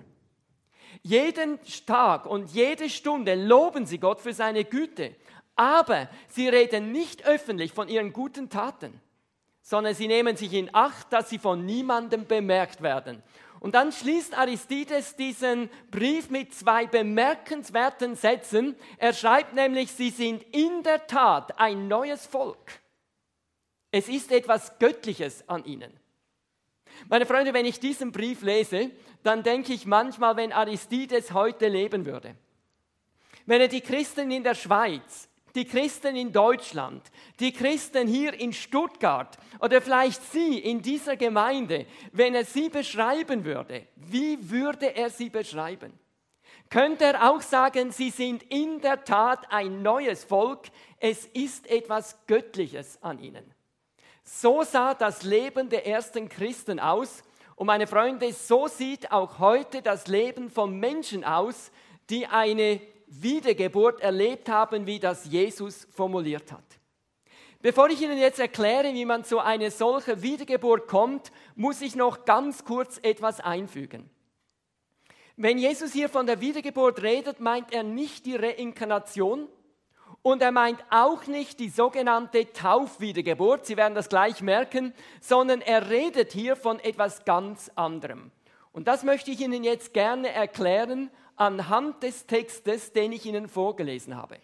Jeden 1.02 1.58
Tag 1.86 2.26
und 2.26 2.50
jede 2.50 2.88
Stunde 2.88 3.34
loben 3.34 3.86
sie 3.86 3.98
Gott 3.98 4.20
für 4.20 4.32
seine 4.32 4.64
Güte. 4.64 5.14
Aber 5.56 6.08
sie 6.28 6.48
reden 6.48 6.92
nicht 6.92 7.26
öffentlich 7.26 7.72
von 7.72 7.88
ihren 7.88 8.12
guten 8.12 8.50
Taten, 8.50 9.00
sondern 9.62 9.94
sie 9.94 10.08
nehmen 10.08 10.36
sich 10.36 10.52
in 10.52 10.70
Acht, 10.74 11.12
dass 11.12 11.30
sie 11.30 11.38
von 11.38 11.64
niemandem 11.64 12.26
bemerkt 12.26 12.82
werden. 12.82 13.22
Und 13.64 13.74
dann 13.74 13.92
schließt 13.92 14.36
Aristides 14.36 15.16
diesen 15.16 15.70
Brief 15.90 16.28
mit 16.28 16.52
zwei 16.52 16.86
bemerkenswerten 16.86 18.14
Sätzen. 18.14 18.76
Er 18.98 19.14
schreibt 19.14 19.54
nämlich, 19.54 19.90
sie 19.90 20.10
sind 20.10 20.42
in 20.54 20.82
der 20.82 21.06
Tat 21.06 21.58
ein 21.58 21.88
neues 21.88 22.26
Volk. 22.26 22.82
Es 23.90 24.06
ist 24.06 24.30
etwas 24.32 24.78
Göttliches 24.78 25.48
an 25.48 25.64
ihnen. 25.64 25.90
Meine 27.08 27.24
Freunde, 27.24 27.54
wenn 27.54 27.64
ich 27.64 27.80
diesen 27.80 28.12
Brief 28.12 28.42
lese, 28.42 28.90
dann 29.22 29.42
denke 29.42 29.72
ich 29.72 29.86
manchmal, 29.86 30.36
wenn 30.36 30.52
Aristides 30.52 31.32
heute 31.32 31.68
leben 31.68 32.04
würde. 32.04 32.36
Wenn 33.46 33.62
er 33.62 33.68
die 33.68 33.80
Christen 33.80 34.30
in 34.30 34.44
der 34.44 34.56
Schweiz, 34.56 35.26
die 35.54 35.64
Christen 35.64 36.16
in 36.16 36.32
Deutschland, 36.32 37.02
die 37.38 37.52
Christen 37.52 38.08
hier 38.08 38.34
in 38.34 38.52
Stuttgart 38.52 39.38
oder 39.60 39.80
vielleicht 39.80 40.22
Sie 40.32 40.58
in 40.58 40.82
dieser 40.82 41.16
Gemeinde, 41.16 41.86
wenn 42.12 42.34
er 42.34 42.44
sie 42.44 42.68
beschreiben 42.68 43.44
würde, 43.44 43.86
wie 43.96 44.50
würde 44.50 44.96
er 44.96 45.10
sie 45.10 45.30
beschreiben? 45.30 45.98
Könnte 46.70 47.04
er 47.04 47.30
auch 47.30 47.40
sagen, 47.40 47.92
Sie 47.92 48.10
sind 48.10 48.42
in 48.44 48.80
der 48.80 49.04
Tat 49.04 49.46
ein 49.52 49.82
neues 49.82 50.24
Volk, 50.24 50.66
es 50.98 51.26
ist 51.26 51.70
etwas 51.70 52.16
Göttliches 52.26 52.98
an 53.02 53.20
ihnen. 53.20 53.54
So 54.24 54.62
sah 54.62 54.94
das 54.94 55.22
Leben 55.22 55.68
der 55.68 55.86
ersten 55.86 56.28
Christen 56.28 56.80
aus 56.80 57.22
und 57.56 57.66
meine 57.66 57.86
Freunde, 57.86 58.32
so 58.32 58.66
sieht 58.66 59.12
auch 59.12 59.38
heute 59.38 59.82
das 59.82 60.08
Leben 60.08 60.50
von 60.50 60.80
Menschen 60.80 61.22
aus, 61.22 61.70
die 62.10 62.26
eine 62.26 62.80
Wiedergeburt 63.22 64.00
erlebt 64.00 64.48
haben, 64.48 64.86
wie 64.86 64.98
das 64.98 65.26
Jesus 65.26 65.86
formuliert 65.90 66.52
hat. 66.52 66.64
Bevor 67.62 67.88
ich 67.88 68.02
Ihnen 68.02 68.18
jetzt 68.18 68.40
erkläre, 68.40 68.92
wie 68.92 69.06
man 69.06 69.24
zu 69.24 69.38
einer 69.38 69.70
solchen 69.70 70.20
Wiedergeburt 70.20 70.86
kommt, 70.86 71.32
muss 71.54 71.80
ich 71.80 71.96
noch 71.96 72.26
ganz 72.26 72.64
kurz 72.64 72.98
etwas 73.02 73.40
einfügen. 73.40 74.10
Wenn 75.36 75.58
Jesus 75.58 75.92
hier 75.92 76.08
von 76.08 76.26
der 76.26 76.40
Wiedergeburt 76.40 77.02
redet, 77.02 77.40
meint 77.40 77.72
er 77.72 77.82
nicht 77.82 78.26
die 78.26 78.36
Reinkarnation 78.36 79.48
und 80.22 80.42
er 80.42 80.52
meint 80.52 80.84
auch 80.90 81.26
nicht 81.26 81.58
die 81.58 81.70
sogenannte 81.70 82.52
Taufwiedergeburt, 82.52 83.66
Sie 83.66 83.76
werden 83.76 83.94
das 83.94 84.08
gleich 84.08 84.42
merken, 84.42 84.92
sondern 85.20 85.60
er 85.60 85.90
redet 85.90 86.32
hier 86.32 86.56
von 86.56 86.78
etwas 86.80 87.24
ganz 87.24 87.70
anderem. 87.74 88.30
Und 88.72 88.88
das 88.88 89.04
möchte 89.04 89.30
ich 89.30 89.40
Ihnen 89.40 89.64
jetzt 89.64 89.94
gerne 89.94 90.30
erklären 90.30 91.10
anhand 91.36 92.02
des 92.02 92.26
Textes, 92.26 92.92
den 92.92 93.12
ich 93.12 93.26
Ihnen 93.26 93.48
vorgelesen 93.48 94.16
habe. 94.16 94.38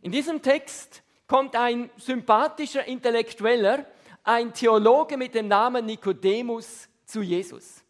In 0.00 0.12
diesem 0.12 0.42
Text 0.42 1.02
kommt 1.26 1.56
ein 1.56 1.90
sympathischer 1.96 2.84
Intellektueller, 2.84 3.86
ein 4.24 4.52
Theologe 4.52 5.16
mit 5.16 5.34
dem 5.34 5.48
Namen 5.48 5.86
Nikodemus 5.86 6.88
zu 7.04 7.22
Jesus. 7.22 7.82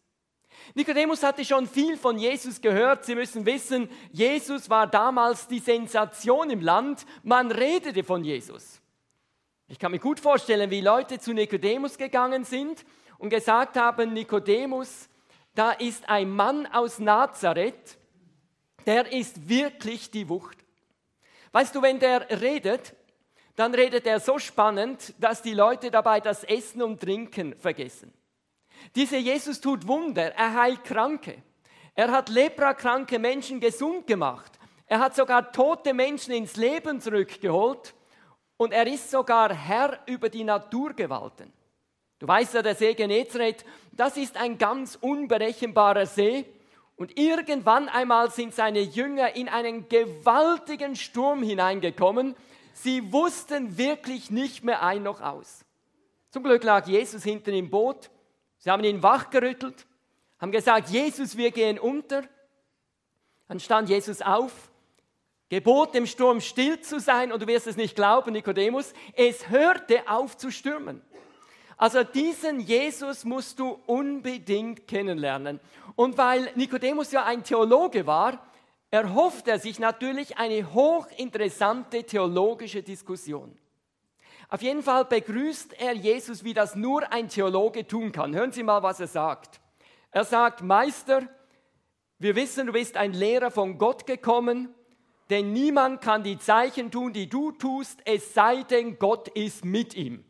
Nikodemus 0.75 1.23
hatte 1.23 1.43
schon 1.43 1.67
viel 1.67 1.97
von 1.97 2.17
Jesus 2.17 2.61
gehört. 2.61 3.05
Sie 3.05 3.15
müssen 3.15 3.45
wissen, 3.45 3.89
Jesus 4.11 4.69
war 4.69 4.87
damals 4.87 5.47
die 5.47 5.59
Sensation 5.59 6.49
im 6.49 6.61
Land. 6.61 7.05
Man 7.23 7.51
redete 7.51 8.03
von 8.03 8.23
Jesus. 8.23 8.81
Ich 9.67 9.79
kann 9.79 9.91
mir 9.91 9.99
gut 9.99 10.19
vorstellen, 10.19 10.69
wie 10.69 10.81
Leute 10.81 11.19
zu 11.19 11.33
Nikodemus 11.33 11.97
gegangen 11.97 12.43
sind 12.43 12.85
und 13.17 13.29
gesagt 13.29 13.77
haben, 13.77 14.13
Nikodemus, 14.13 15.09
da 15.55 15.71
ist 15.71 16.09
ein 16.09 16.29
Mann 16.29 16.65
aus 16.67 16.99
Nazareth, 16.99 17.97
der 18.85 19.11
ist 19.11 19.47
wirklich 19.47 20.11
die 20.11 20.27
Wucht. 20.29 20.57
Weißt 21.51 21.73
du, 21.75 21.81
wenn 21.81 21.99
der 21.99 22.41
redet, 22.41 22.93
dann 23.55 23.75
redet 23.75 24.07
er 24.07 24.19
so 24.19 24.39
spannend, 24.39 25.13
dass 25.19 25.41
die 25.41 25.53
Leute 25.53 25.91
dabei 25.91 26.19
das 26.19 26.43
Essen 26.43 26.81
und 26.81 27.01
Trinken 27.01 27.55
vergessen. 27.59 28.11
Dieser 28.95 29.17
Jesus 29.17 29.61
tut 29.61 29.87
Wunder, 29.87 30.33
er 30.35 30.55
heilt 30.55 30.83
Kranke. 30.83 31.41
Er 31.95 32.11
hat 32.11 32.29
leprakranke 32.29 33.19
Menschen 33.19 33.59
gesund 33.59 34.07
gemacht. 34.07 34.51
Er 34.87 34.99
hat 34.99 35.15
sogar 35.15 35.51
tote 35.51 35.93
Menschen 35.93 36.33
ins 36.33 36.55
Leben 36.55 36.99
zurückgeholt 36.99 37.93
und 38.57 38.73
er 38.73 38.87
ist 38.87 39.11
sogar 39.11 39.53
Herr 39.53 39.99
über 40.07 40.29
die 40.29 40.43
Naturgewalten. 40.43 41.51
Du 42.19 42.27
weißt 42.27 42.55
ja, 42.55 42.61
der 42.61 42.75
See 42.75 42.93
Genezareth, 42.93 43.65
das 43.91 44.17
ist 44.17 44.37
ein 44.37 44.57
ganz 44.57 44.97
unberechenbarer 44.99 46.05
See 46.05 46.45
und 46.95 47.17
irgendwann 47.17 47.89
einmal 47.89 48.31
sind 48.31 48.53
seine 48.53 48.81
Jünger 48.81 49.35
in 49.35 49.49
einen 49.49 49.89
gewaltigen 49.89 50.95
Sturm 50.95 51.41
hineingekommen. 51.41 52.35
Sie 52.73 53.11
wussten 53.11 53.77
wirklich 53.77 54.29
nicht 54.29 54.63
mehr 54.63 54.83
ein 54.83 55.03
noch 55.03 55.21
aus. 55.21 55.65
Zum 56.29 56.43
Glück 56.43 56.63
lag 56.63 56.87
Jesus 56.87 57.23
hinten 57.23 57.53
im 57.53 57.69
Boot. 57.69 58.09
Sie 58.57 58.69
haben 58.69 58.83
ihn 58.83 59.03
wachgerüttelt, 59.03 59.85
haben 60.39 60.51
gesagt, 60.51 60.89
Jesus, 60.89 61.35
wir 61.35 61.51
gehen 61.51 61.77
unter. 61.77 62.23
Dann 63.47 63.59
stand 63.59 63.89
Jesus 63.89 64.21
auf, 64.21 64.71
gebot 65.49 65.93
dem 65.93 66.07
Sturm 66.07 66.41
still 66.41 66.79
zu 66.79 66.99
sein 66.99 67.31
und 67.31 67.41
du 67.41 67.47
wirst 67.47 67.67
es 67.67 67.75
nicht 67.75 67.95
glauben, 67.95 68.31
Nikodemus, 68.31 68.93
es 69.15 69.49
hörte 69.49 70.07
auf 70.07 70.37
zu 70.37 70.49
stürmen. 70.49 71.01
Also 71.83 72.05
diesen 72.05 72.61
Jesus 72.61 73.25
musst 73.25 73.59
du 73.59 73.77
unbedingt 73.87 74.87
kennenlernen. 74.87 75.59
Und 75.97 76.17
weil 76.17 76.49
Nikodemus 76.55 77.11
ja 77.11 77.25
ein 77.25 77.43
Theologe 77.43 78.07
war, 78.07 78.47
erhofft 78.89 79.49
er 79.49 79.59
sich 79.59 79.79
natürlich 79.79 80.37
eine 80.37 80.73
hochinteressante 80.73 82.05
theologische 82.05 82.83
Diskussion. 82.83 83.59
Auf 84.47 84.61
jeden 84.61 84.81
Fall 84.81 85.03
begrüßt 85.03 85.73
er 85.77 85.91
Jesus, 85.91 86.45
wie 86.45 86.53
das 86.53 86.77
nur 86.77 87.11
ein 87.11 87.27
Theologe 87.27 87.85
tun 87.85 88.13
kann. 88.13 88.33
Hören 88.33 88.53
Sie 88.53 88.63
mal, 88.63 88.81
was 88.81 89.01
er 89.01 89.07
sagt. 89.07 89.59
Er 90.11 90.23
sagt, 90.23 90.61
Meister, 90.61 91.27
wir 92.17 92.37
wissen, 92.37 92.67
du 92.67 92.71
bist 92.71 92.95
ein 92.95 93.11
Lehrer 93.11 93.51
von 93.51 93.77
Gott 93.77 94.05
gekommen 94.05 94.73
denn 95.29 95.51
niemand 95.51 96.01
kann 96.01 96.21
die 96.21 96.37
Zeichen 96.37 96.91
tun, 96.91 97.11
die 97.11 97.27
du 97.27 97.51
tust, 97.53 98.01
es 98.05 98.33
sei 98.33 98.63
denn, 98.63 98.99
Gott 98.99 99.29
ist 99.29 99.65
mit 99.65 99.95
ihm. 99.95 100.23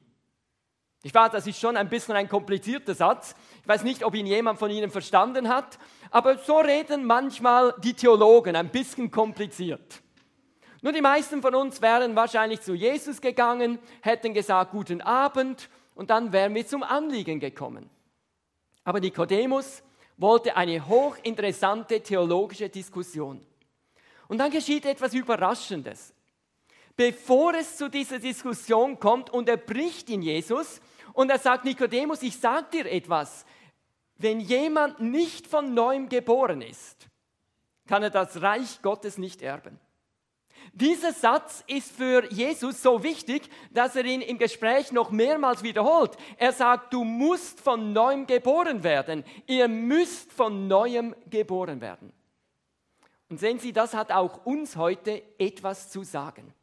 Ich 1.06 1.14
weiß, 1.14 1.32
das 1.34 1.46
ist 1.46 1.60
schon 1.60 1.76
ein 1.76 1.90
bisschen 1.90 2.16
ein 2.16 2.30
komplizierter 2.30 2.96
Satz. 2.96 3.36
Ich 3.62 3.68
weiß 3.68 3.84
nicht, 3.84 4.06
ob 4.06 4.16
ihn 4.16 4.26
jemand 4.26 4.58
von 4.58 4.72
Ihnen 4.72 4.90
verstanden 4.90 5.50
hat, 5.50 5.78
aber 6.10 6.38
so 6.38 6.60
reden 6.60 7.06
manchmal 7.06 7.76
die 7.84 7.94
Theologen 7.94 8.56
ein 8.56 8.70
bisschen 8.70 9.12
kompliziert. 9.12 10.02
Nur 10.82 10.94
die 10.94 11.02
meisten 11.02 11.42
von 11.42 11.56
uns 11.56 11.82
wären 11.82 12.16
wahrscheinlich 12.16 12.62
zu 12.62 12.74
Jesus 12.74 13.20
gegangen, 13.20 13.80
hätten 14.02 14.34
gesagt, 14.34 14.72
guten 14.72 15.02
Abend, 15.02 15.70
und 15.94 16.10
dann 16.10 16.32
wären 16.32 16.56
wir 16.56 16.66
zum 16.66 16.84
Anliegen 16.84 17.40
gekommen. 17.40 17.90
Aber 18.86 19.00
Nikodemus 19.02 19.84
wollte 20.18 20.56
eine 20.56 20.88
hochinteressante 20.88 22.02
theologische 22.02 22.70
Diskussion. 22.70 23.46
Und 24.30 24.38
dann 24.38 24.52
geschieht 24.52 24.86
etwas 24.86 25.14
Überraschendes. 25.14 26.14
Bevor 26.96 27.54
es 27.56 27.78
zu 27.78 27.90
dieser 27.90 28.20
Diskussion 28.20 29.00
kommt 29.00 29.30
und 29.30 29.50
er 29.50 29.58
bricht 29.58 30.10
in 30.10 30.22
Jesus 30.22 30.80
und 31.14 31.30
er 31.30 31.40
sagt, 31.40 31.66
Nikodemus, 31.66 32.22
ich 32.22 32.38
sage 32.38 32.68
dir 32.74 32.92
etwas. 32.92 33.46
Wenn 34.18 34.40
jemand 34.40 35.00
nicht 35.00 35.48
von 35.48 35.74
neuem 35.74 36.10
geboren 36.10 36.62
ist, 36.62 37.08
kann 37.88 38.04
er 38.04 38.10
das 38.10 38.42
Reich 38.42 38.82
Gottes 38.82 39.18
nicht 39.18 39.42
erben. 39.42 39.80
Dieser 40.72 41.12
Satz 41.12 41.64
ist 41.68 41.92
für 41.92 42.32
Jesus 42.32 42.82
so 42.82 43.04
wichtig, 43.04 43.50
dass 43.72 43.96
er 43.96 44.06
ihn 44.06 44.22
im 44.22 44.38
Gespräch 44.38 44.92
noch 44.92 45.12
mehrmals 45.12 45.62
wiederholt. 45.62 46.16
Er 46.38 46.54
sagt, 46.54 46.94
du 46.94 47.04
musst 47.04 47.60
von 47.60 47.92
neuem 47.92 48.26
geboren 48.26 48.84
werden. 48.84 49.26
Ihr 49.46 49.68
müsst 49.68 50.32
von 50.32 50.68
neuem 50.68 51.16
geboren 51.30 51.82
werden. 51.82 52.14
Und 53.30 53.40
sehen 53.40 53.60
Sie, 53.60 53.74
das 53.74 53.94
hat 53.94 54.12
auch 54.12 54.46
uns 54.46 54.76
heute 54.76 55.22
etwas 55.38 55.90
zu 55.90 56.04
sagen. 56.04 56.54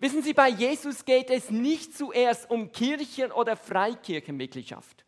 Wissen 0.00 0.22
Sie, 0.22 0.32
bei 0.32 0.48
Jesus 0.48 1.04
geht 1.04 1.30
es 1.30 1.50
nicht 1.50 1.96
zuerst 1.96 2.50
um 2.50 2.70
Kirchen- 2.70 3.32
oder 3.32 3.56
Freikirchenmitgliedschaft. 3.56 5.04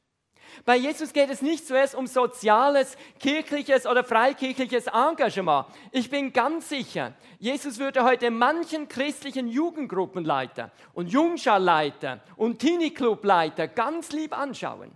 Bei 0.65 0.77
Jesus 0.77 1.13
geht 1.13 1.31
es 1.31 1.43
nicht 1.43 1.67
zuerst 1.67 1.95
um 1.95 2.07
soziales, 2.07 2.97
kirchliches 3.19 3.87
oder 3.87 4.05
freikirchliches 4.05 4.89
Engagement. 4.89 5.67
Ich 5.93 6.11
bin 6.11 6.33
ganz 6.33 6.69
sicher, 6.69 7.15
Jesus 7.39 7.79
würde 7.79 8.05
heute 8.05 8.31
manchen 8.31 8.89
christlichen 8.89 9.49
Jugendgruppenleiter 9.49 10.71
und 10.93 11.09
Jungscharleiter 11.09 12.21
und 12.37 12.59
Teenie-Clubleiter 12.59 13.69
ganz 13.69 14.13
lieb 14.13 14.37
anschauen. 14.37 14.93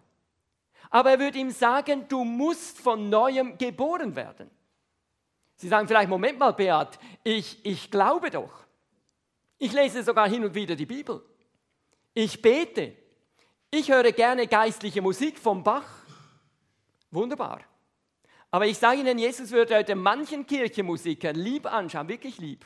Aber 0.90 1.12
er 1.12 1.18
würde 1.18 1.38
ihm 1.38 1.50
sagen, 1.50 2.06
du 2.08 2.24
musst 2.24 2.78
von 2.78 3.08
neuem 3.08 3.56
geboren 3.58 4.14
werden. 4.16 4.50
Sie 5.56 5.68
sagen 5.68 5.88
vielleicht, 5.88 6.08
Moment 6.08 6.38
mal, 6.38 6.52
Beat, 6.52 6.98
ich, 7.22 7.64
ich 7.64 7.90
glaube 7.90 8.30
doch. 8.30 8.63
Ich 9.58 9.72
lese 9.72 10.02
sogar 10.02 10.28
hin 10.28 10.44
und 10.44 10.54
wieder 10.54 10.76
die 10.76 10.86
Bibel. 10.86 11.22
Ich 12.12 12.40
bete. 12.40 12.96
Ich 13.70 13.90
höre 13.90 14.12
gerne 14.12 14.46
geistliche 14.46 15.02
Musik 15.02 15.38
vom 15.38 15.62
Bach. 15.62 15.88
Wunderbar. 17.10 17.60
Aber 18.50 18.66
ich 18.66 18.78
sage 18.78 19.00
Ihnen, 19.00 19.18
Jesus 19.18 19.50
würde 19.50 19.76
heute 19.76 19.96
manchen 19.96 20.46
Kirchenmusiker 20.46 21.32
lieb 21.32 21.66
anschauen, 21.66 22.08
wirklich 22.08 22.38
lieb. 22.38 22.64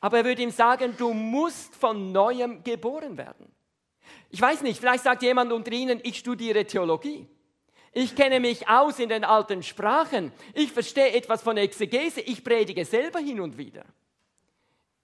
Aber 0.00 0.18
er 0.18 0.24
würde 0.24 0.42
ihm 0.42 0.50
sagen, 0.50 0.94
du 0.98 1.14
musst 1.14 1.74
von 1.76 2.12
neuem 2.12 2.62
geboren 2.64 3.16
werden. 3.16 3.50
Ich 4.30 4.40
weiß 4.40 4.62
nicht, 4.62 4.80
vielleicht 4.80 5.04
sagt 5.04 5.22
jemand 5.22 5.52
unter 5.52 5.72
Ihnen, 5.72 6.00
ich 6.02 6.18
studiere 6.18 6.66
Theologie. 6.66 7.28
Ich 7.92 8.16
kenne 8.16 8.40
mich 8.40 8.68
aus 8.68 8.98
in 8.98 9.08
den 9.08 9.24
alten 9.24 9.62
Sprachen. 9.62 10.32
Ich 10.52 10.72
verstehe 10.72 11.12
etwas 11.12 11.42
von 11.42 11.56
Exegese. 11.56 12.20
Ich 12.20 12.42
predige 12.42 12.84
selber 12.84 13.20
hin 13.20 13.40
und 13.40 13.56
wieder. 13.56 13.84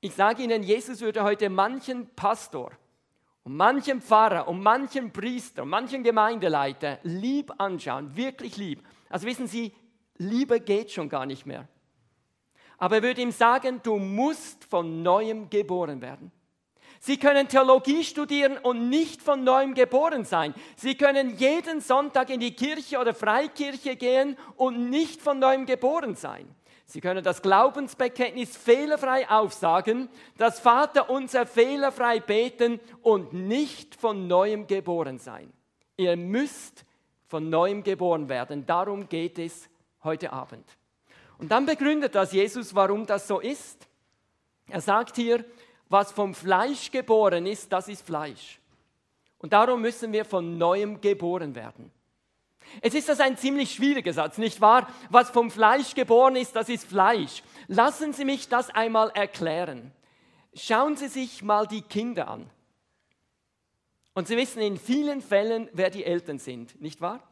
Ich 0.00 0.14
sage 0.14 0.42
Ihnen, 0.42 0.62
Jesus 0.62 1.00
würde 1.00 1.23
heute 1.23 1.50
manchen 1.50 2.09
Pastor 2.14 2.73
und 3.45 3.54
manchen 3.54 4.00
Pfarrer 4.00 4.49
und 4.49 4.62
manchen 4.62 5.12
Priester 5.12 5.62
und 5.62 5.69
manchen 5.69 6.02
Gemeindeleiter 6.02 6.99
lieb 7.02 7.52
anschauen, 7.59 8.16
wirklich 8.16 8.57
lieb. 8.57 8.83
Also 9.11 9.26
wissen 9.26 9.47
Sie, 9.47 9.75
Liebe 10.16 10.61
geht 10.61 10.90
schon 10.90 11.09
gar 11.09 11.26
nicht 11.26 11.45
mehr. 11.47 11.69
Aber 12.78 12.97
er 12.97 13.02
würde 13.02 13.21
ihm 13.21 13.30
sagen, 13.30 13.80
du 13.83 13.97
musst 13.97 14.64
von 14.64 15.02
neuem 15.02 15.50
geboren 15.50 16.00
werden. 16.00 16.33
Sie 16.99 17.19
können 17.19 17.49
Theologie 17.49 18.04
studieren 18.04 18.59
und 18.59 18.88
nicht 18.90 19.23
von 19.23 19.45
neuem 19.45 19.75
geboren 19.75 20.25
sein. 20.25 20.54
Sie 20.76 20.95
können 20.95 21.37
jeden 21.37 21.80
Sonntag 21.80 22.28
in 22.30 22.40
die 22.40 22.54
Kirche 22.54 22.99
oder 22.99 23.14
Freikirche 23.14 23.97
gehen 23.97 24.37
und 24.57 24.90
nicht 24.90 25.21
von 25.21 25.38
neuem 25.38 25.64
geboren 25.64 26.14
sein. 26.14 26.54
Sie 26.90 27.00
können 27.00 27.23
das 27.23 27.40
Glaubensbekenntnis 27.40 28.56
fehlerfrei 28.56 29.30
aufsagen, 29.30 30.09
das 30.37 30.59
Vater 30.59 31.09
unser 31.09 31.47
fehlerfrei 31.47 32.18
beten 32.18 32.80
und 33.02 33.32
nicht 33.32 33.94
von 33.94 34.26
neuem 34.26 34.66
geboren 34.66 35.20
sein. 35.20 35.52
Ihr 35.97 36.16
müsst 36.16 36.85
von 37.28 37.49
neuem 37.49 37.85
geboren 37.85 38.28
werden. 38.28 38.66
Darum 38.66 39.09
geht 39.09 39.38
es 39.38 39.70
heute 40.02 40.32
Abend. 40.32 40.64
Und 41.38 41.52
dann 41.52 41.64
begründet 41.64 42.16
das 42.16 42.32
Jesus, 42.32 42.75
warum 42.75 43.06
das 43.06 43.28
so 43.28 43.38
ist. 43.38 43.87
Er 44.68 44.80
sagt 44.80 45.14
hier, 45.14 45.44
was 45.88 46.11
vom 46.11 46.35
Fleisch 46.35 46.90
geboren 46.90 47.47
ist, 47.47 47.73
das 47.73 47.87
ist 47.87 48.04
Fleisch. 48.04 48.61
Und 49.38 49.52
darum 49.52 49.80
müssen 49.80 50.12
wir 50.12 50.25
von 50.25 50.59
neuem 50.59 51.00
geboren 51.00 51.54
werden. 51.54 51.92
Es 52.80 52.94
ist 52.94 53.08
das 53.08 53.20
ein 53.20 53.36
ziemlich 53.36 53.74
schwieriger 53.74 54.12
Satz, 54.12 54.38
nicht 54.38 54.60
wahr? 54.60 54.88
Was 55.10 55.30
vom 55.30 55.50
Fleisch 55.50 55.94
geboren 55.94 56.36
ist, 56.36 56.54
das 56.56 56.68
ist 56.68 56.86
Fleisch. 56.86 57.42
Lassen 57.66 58.12
Sie 58.12 58.24
mich 58.24 58.48
das 58.48 58.70
einmal 58.70 59.10
erklären. 59.10 59.92
Schauen 60.54 60.96
Sie 60.96 61.08
sich 61.08 61.42
mal 61.42 61.66
die 61.66 61.82
Kinder 61.82 62.28
an. 62.28 62.50
Und 64.14 64.28
Sie 64.28 64.36
wissen 64.36 64.60
in 64.60 64.76
vielen 64.76 65.20
Fällen, 65.20 65.68
wer 65.72 65.90
die 65.90 66.04
Eltern 66.04 66.38
sind, 66.38 66.80
nicht 66.80 67.00
wahr? 67.00 67.22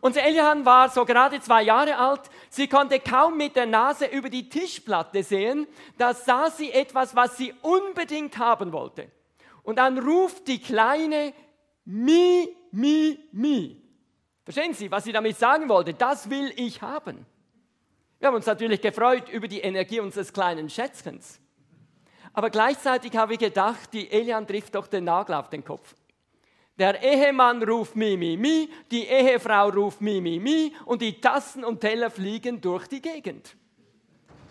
Unser 0.00 0.22
Elian 0.22 0.64
war 0.64 0.88
so 0.90 1.04
gerade 1.04 1.40
zwei 1.40 1.62
Jahre 1.62 1.96
alt. 1.96 2.22
Sie 2.50 2.68
konnte 2.68 3.00
kaum 3.00 3.36
mit 3.36 3.56
der 3.56 3.66
Nase 3.66 4.06
über 4.06 4.30
die 4.30 4.48
Tischplatte 4.48 5.22
sehen. 5.22 5.66
Da 5.96 6.14
sah 6.14 6.50
sie 6.50 6.70
etwas, 6.72 7.16
was 7.16 7.36
sie 7.36 7.52
unbedingt 7.62 8.38
haben 8.38 8.72
wollte. 8.72 9.10
Und 9.62 9.76
dann 9.76 9.98
ruft 9.98 10.46
die 10.46 10.60
Kleine 10.60 11.32
Mi, 11.84 12.48
Mi, 12.70 13.18
Mi. 13.32 13.82
Verstehen 14.48 14.72
Sie, 14.72 14.90
was 14.90 15.04
sie 15.04 15.12
damit 15.12 15.36
sagen 15.36 15.68
wollte? 15.68 15.92
Das 15.92 16.30
will 16.30 16.54
ich 16.56 16.80
haben. 16.80 17.26
Wir 18.18 18.28
haben 18.28 18.34
uns 18.34 18.46
natürlich 18.46 18.80
gefreut 18.80 19.28
über 19.28 19.46
die 19.46 19.60
Energie 19.60 20.00
unseres 20.00 20.32
kleinen 20.32 20.70
Schätzchens. 20.70 21.38
Aber 22.32 22.48
gleichzeitig 22.48 23.14
habe 23.14 23.34
ich 23.34 23.40
gedacht, 23.40 23.92
die 23.92 24.10
Elian 24.10 24.46
trifft 24.46 24.74
doch 24.74 24.86
den 24.86 25.04
Nagel 25.04 25.34
auf 25.34 25.50
den 25.50 25.62
Kopf. 25.62 25.94
Der 26.78 27.02
Ehemann 27.02 27.62
ruft 27.62 27.94
mi, 27.94 28.16
mi, 28.16 28.38
mi, 28.38 28.70
die 28.90 29.06
Ehefrau 29.06 29.68
ruft 29.68 30.00
mi, 30.00 30.18
mi, 30.18 30.38
mi 30.40 30.74
und 30.86 31.02
die 31.02 31.20
Tassen 31.20 31.62
und 31.62 31.82
Teller 31.82 32.08
fliegen 32.08 32.58
durch 32.62 32.86
die 32.86 33.02
Gegend. 33.02 33.54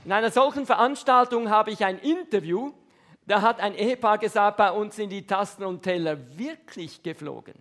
In 0.05 0.11
einer 0.11 0.29
solchen 0.29 0.67
Veranstaltung 0.67 1.49
habe 1.49 1.71
ich 1.71 1.83
ein 1.83 1.97
Interview, 1.97 2.71
da 3.25 3.41
hat 3.41 3.59
ein 3.59 3.73
Ehepaar 3.73 4.19
gesagt, 4.19 4.57
bei 4.57 4.71
uns 4.71 4.95
sind 4.95 5.09
die 5.09 5.25
Tassen 5.25 5.63
und 5.63 5.81
Teller 5.81 6.37
wirklich 6.37 7.01
geflogen. 7.01 7.55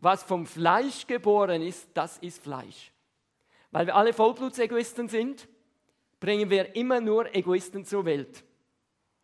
Was 0.00 0.22
vom 0.22 0.46
Fleisch 0.46 1.06
geboren 1.06 1.62
ist, 1.62 1.88
das 1.94 2.18
ist 2.18 2.42
Fleisch. 2.42 2.92
Weil 3.70 3.86
wir 3.86 3.96
alle 3.96 4.12
Vollblutsegoisten 4.12 5.08
sind, 5.08 5.48
bringen 6.20 6.50
wir 6.50 6.74
immer 6.76 7.00
nur 7.00 7.34
Egoisten 7.34 7.84
zur 7.84 8.04
Welt. 8.04 8.44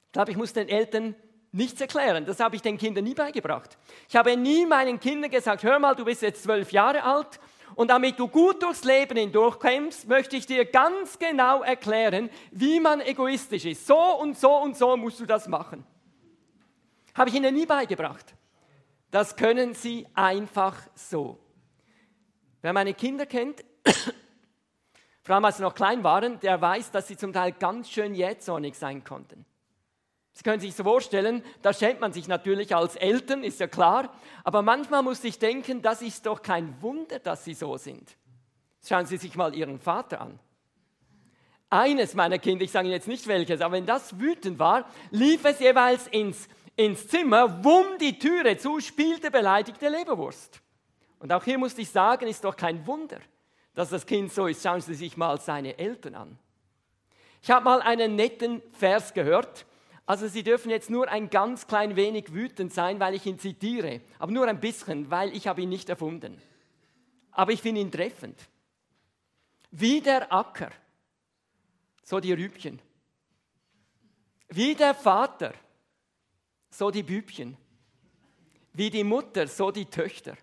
Ich 0.06 0.12
glaube, 0.12 0.30
ich 0.30 0.36
muss 0.36 0.52
den 0.52 0.68
Eltern 0.68 1.14
nichts 1.52 1.80
erklären. 1.80 2.24
Das 2.24 2.40
habe 2.40 2.56
ich 2.56 2.62
den 2.62 2.76
Kindern 2.76 3.04
nie 3.04 3.14
beigebracht. 3.14 3.78
Ich 4.08 4.16
habe 4.16 4.36
nie 4.36 4.66
meinen 4.66 4.98
Kindern 5.00 5.30
gesagt, 5.30 5.62
hör 5.62 5.78
mal, 5.78 5.94
du 5.94 6.04
bist 6.04 6.22
jetzt 6.22 6.42
zwölf 6.42 6.72
Jahre 6.72 7.04
alt 7.04 7.40
und 7.76 7.88
damit 7.88 8.18
du 8.18 8.28
gut 8.28 8.62
durchs 8.62 8.84
Leben 8.84 9.16
hindurchkommst, 9.16 10.08
möchte 10.08 10.36
ich 10.36 10.46
dir 10.46 10.64
ganz 10.64 11.18
genau 11.18 11.62
erklären, 11.62 12.30
wie 12.50 12.80
man 12.80 13.00
egoistisch 13.00 13.64
ist. 13.64 13.86
So 13.86 13.98
und 13.98 14.38
so 14.38 14.56
und 14.56 14.76
so 14.76 14.96
musst 14.96 15.20
du 15.20 15.26
das 15.26 15.48
machen. 15.48 15.84
Habe 17.14 17.30
ich 17.30 17.36
ihnen 17.36 17.54
nie 17.54 17.66
beigebracht. 17.66 18.34
Das 19.14 19.36
können 19.36 19.74
sie 19.74 20.08
einfach 20.14 20.76
so. 20.96 21.38
Wer 22.62 22.72
meine 22.72 22.94
Kinder 22.94 23.26
kennt, 23.26 23.64
vor 25.22 25.36
allem 25.36 25.44
als 25.44 25.58
sie 25.58 25.62
noch 25.62 25.76
klein 25.76 26.02
waren, 26.02 26.40
der 26.40 26.60
weiß, 26.60 26.90
dass 26.90 27.06
sie 27.06 27.16
zum 27.16 27.32
Teil 27.32 27.52
ganz 27.52 27.88
schön 27.88 28.16
jähzornig 28.16 28.74
sein 28.74 29.04
konnten. 29.04 29.46
Sie 30.32 30.42
können 30.42 30.58
sich 30.58 30.74
so 30.74 30.82
vorstellen, 30.82 31.44
da 31.62 31.72
schämt 31.72 32.00
man 32.00 32.12
sich 32.12 32.26
natürlich 32.26 32.74
als 32.74 32.96
Eltern, 32.96 33.44
ist 33.44 33.60
ja 33.60 33.68
klar, 33.68 34.12
aber 34.42 34.62
manchmal 34.62 35.04
muss 35.04 35.22
ich 35.22 35.38
denken, 35.38 35.80
das 35.80 36.02
ist 36.02 36.26
doch 36.26 36.42
kein 36.42 36.82
Wunder, 36.82 37.20
dass 37.20 37.44
sie 37.44 37.54
so 37.54 37.76
sind. 37.76 38.16
Schauen 38.84 39.06
Sie 39.06 39.18
sich 39.18 39.36
mal 39.36 39.54
Ihren 39.54 39.78
Vater 39.78 40.22
an. 40.22 40.40
Eines 41.70 42.14
meiner 42.14 42.40
Kinder, 42.40 42.64
ich 42.64 42.72
sage 42.72 42.88
Ihnen 42.88 42.94
jetzt 42.94 43.06
nicht 43.06 43.28
welches, 43.28 43.60
aber 43.60 43.76
wenn 43.76 43.86
das 43.86 44.18
wütend 44.18 44.58
war, 44.58 44.90
lief 45.12 45.44
es 45.44 45.60
jeweils 45.60 46.08
ins, 46.08 46.48
ins 46.76 47.06
Zimmer, 47.08 47.64
wumm 47.64 47.98
die 48.00 48.18
Türe 48.18 48.56
zu, 48.56 48.80
spielte 48.80 49.30
beleidigte 49.30 49.88
Leberwurst. 49.88 50.60
Und 51.18 51.32
auch 51.32 51.44
hier 51.44 51.58
musste 51.58 51.82
ich 51.82 51.90
sagen, 51.90 52.26
ist 52.26 52.44
doch 52.44 52.56
kein 52.56 52.86
Wunder, 52.86 53.20
dass 53.74 53.90
das 53.90 54.04
Kind 54.04 54.32
so 54.32 54.46
ist. 54.46 54.62
Schauen 54.62 54.80
Sie 54.80 54.94
sich 54.94 55.16
mal 55.16 55.40
seine 55.40 55.78
Eltern 55.78 56.14
an. 56.14 56.38
Ich 57.42 57.50
habe 57.50 57.64
mal 57.64 57.82
einen 57.82 58.16
netten 58.16 58.62
Vers 58.72 59.14
gehört, 59.14 59.66
also 60.06 60.28
Sie 60.28 60.42
dürfen 60.42 60.70
jetzt 60.70 60.90
nur 60.90 61.08
ein 61.08 61.30
ganz 61.30 61.66
klein 61.66 61.96
wenig 61.96 62.34
wütend 62.34 62.72
sein, 62.72 63.00
weil 63.00 63.14
ich 63.14 63.24
ihn 63.24 63.38
zitiere, 63.38 64.02
aber 64.18 64.32
nur 64.32 64.46
ein 64.46 64.60
bisschen, 64.60 65.10
weil 65.10 65.34
ich 65.34 65.46
habe 65.46 65.62
ihn 65.62 65.70
nicht 65.70 65.88
erfunden. 65.88 66.40
Aber 67.30 67.52
ich 67.52 67.62
finde 67.62 67.80
ihn 67.80 67.90
treffend. 67.90 68.38
Wie 69.70 70.00
der 70.00 70.32
Acker, 70.32 70.70
so 72.02 72.20
die 72.20 72.32
Rübchen. 72.32 72.80
Wie 74.48 74.74
der 74.74 74.94
Vater, 74.94 75.54
so 76.74 76.90
die 76.90 77.02
Bübchen. 77.02 77.56
Wie 78.72 78.90
die 78.90 79.04
Mutter, 79.04 79.46
so 79.46 79.70
die 79.70 79.86
Töchter. 79.86 80.36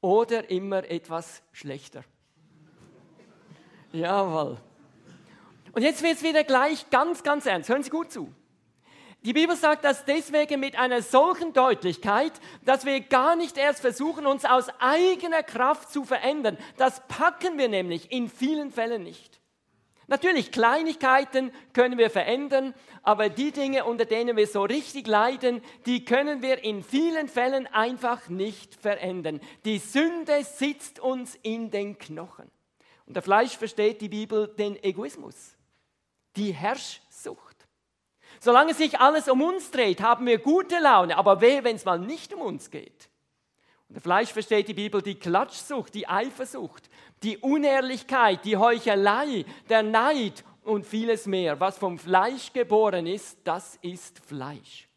Oder 0.00 0.50
immer 0.50 0.84
etwas 0.90 1.42
schlechter. 1.52 2.04
Jawohl. 3.92 4.58
Und 5.72 5.82
jetzt 5.82 6.02
wird 6.02 6.16
es 6.16 6.22
wieder 6.22 6.44
gleich 6.44 6.90
ganz, 6.90 7.22
ganz 7.22 7.46
ernst. 7.46 7.68
Hören 7.68 7.84
Sie 7.84 7.90
gut 7.90 8.10
zu. 8.10 8.32
Die 9.22 9.32
Bibel 9.32 9.56
sagt 9.56 9.84
das 9.84 10.04
deswegen 10.04 10.60
mit 10.60 10.76
einer 10.76 11.00
solchen 11.00 11.52
Deutlichkeit, 11.52 12.32
dass 12.64 12.84
wir 12.84 13.00
gar 13.00 13.36
nicht 13.36 13.56
erst 13.56 13.80
versuchen, 13.80 14.26
uns 14.26 14.44
aus 14.44 14.68
eigener 14.80 15.42
Kraft 15.42 15.90
zu 15.90 16.04
verändern. 16.04 16.58
Das 16.76 17.00
packen 17.08 17.56
wir 17.56 17.68
nämlich 17.68 18.12
in 18.12 18.28
vielen 18.28 18.70
Fällen 18.70 19.04
nicht. 19.04 19.33
Natürlich, 20.06 20.52
Kleinigkeiten 20.52 21.50
können 21.72 21.96
wir 21.96 22.10
verändern, 22.10 22.74
aber 23.02 23.28
die 23.30 23.52
Dinge, 23.52 23.84
unter 23.84 24.04
denen 24.04 24.36
wir 24.36 24.46
so 24.46 24.62
richtig 24.62 25.06
leiden, 25.06 25.62
die 25.86 26.04
können 26.04 26.42
wir 26.42 26.62
in 26.62 26.82
vielen 26.82 27.28
Fällen 27.28 27.66
einfach 27.66 28.28
nicht 28.28 28.74
verändern. 28.74 29.40
Die 29.64 29.78
Sünde 29.78 30.44
sitzt 30.44 31.00
uns 31.00 31.38
in 31.42 31.70
den 31.70 31.98
Knochen. 31.98 32.50
Unter 33.06 33.22
Fleisch 33.22 33.56
versteht 33.56 34.00
die 34.00 34.08
Bibel 34.08 34.48
den 34.48 34.82
Egoismus, 34.82 35.56
die 36.36 36.52
Herrschsucht. 36.52 37.66
Solange 38.40 38.74
sich 38.74 38.98
alles 39.00 39.28
um 39.28 39.42
uns 39.42 39.70
dreht, 39.70 40.02
haben 40.02 40.26
wir 40.26 40.38
gute 40.38 40.78
Laune, 40.80 41.16
aber 41.16 41.40
weh, 41.40 41.64
wenn 41.64 41.76
es 41.76 41.84
mal 41.84 41.98
nicht 41.98 42.34
um 42.34 42.40
uns 42.40 42.70
geht. 42.70 43.08
Unter 43.88 44.00
Fleisch 44.00 44.32
versteht 44.32 44.68
die 44.68 44.74
Bibel 44.74 45.02
die 45.02 45.14
Klatschsucht, 45.14 45.94
die 45.94 46.08
Eifersucht, 46.08 46.88
die 47.24 47.38
Unehrlichkeit, 47.38 48.44
die 48.44 48.56
Heuchelei, 48.56 49.44
der 49.68 49.82
Neid 49.82 50.44
und 50.62 50.86
vieles 50.86 51.26
mehr. 51.26 51.58
Was 51.58 51.78
vom 51.78 51.98
Fleisch 51.98 52.52
geboren 52.52 53.06
ist, 53.06 53.38
das 53.44 53.78
ist 53.82 54.20
Fleisch. 54.20 54.88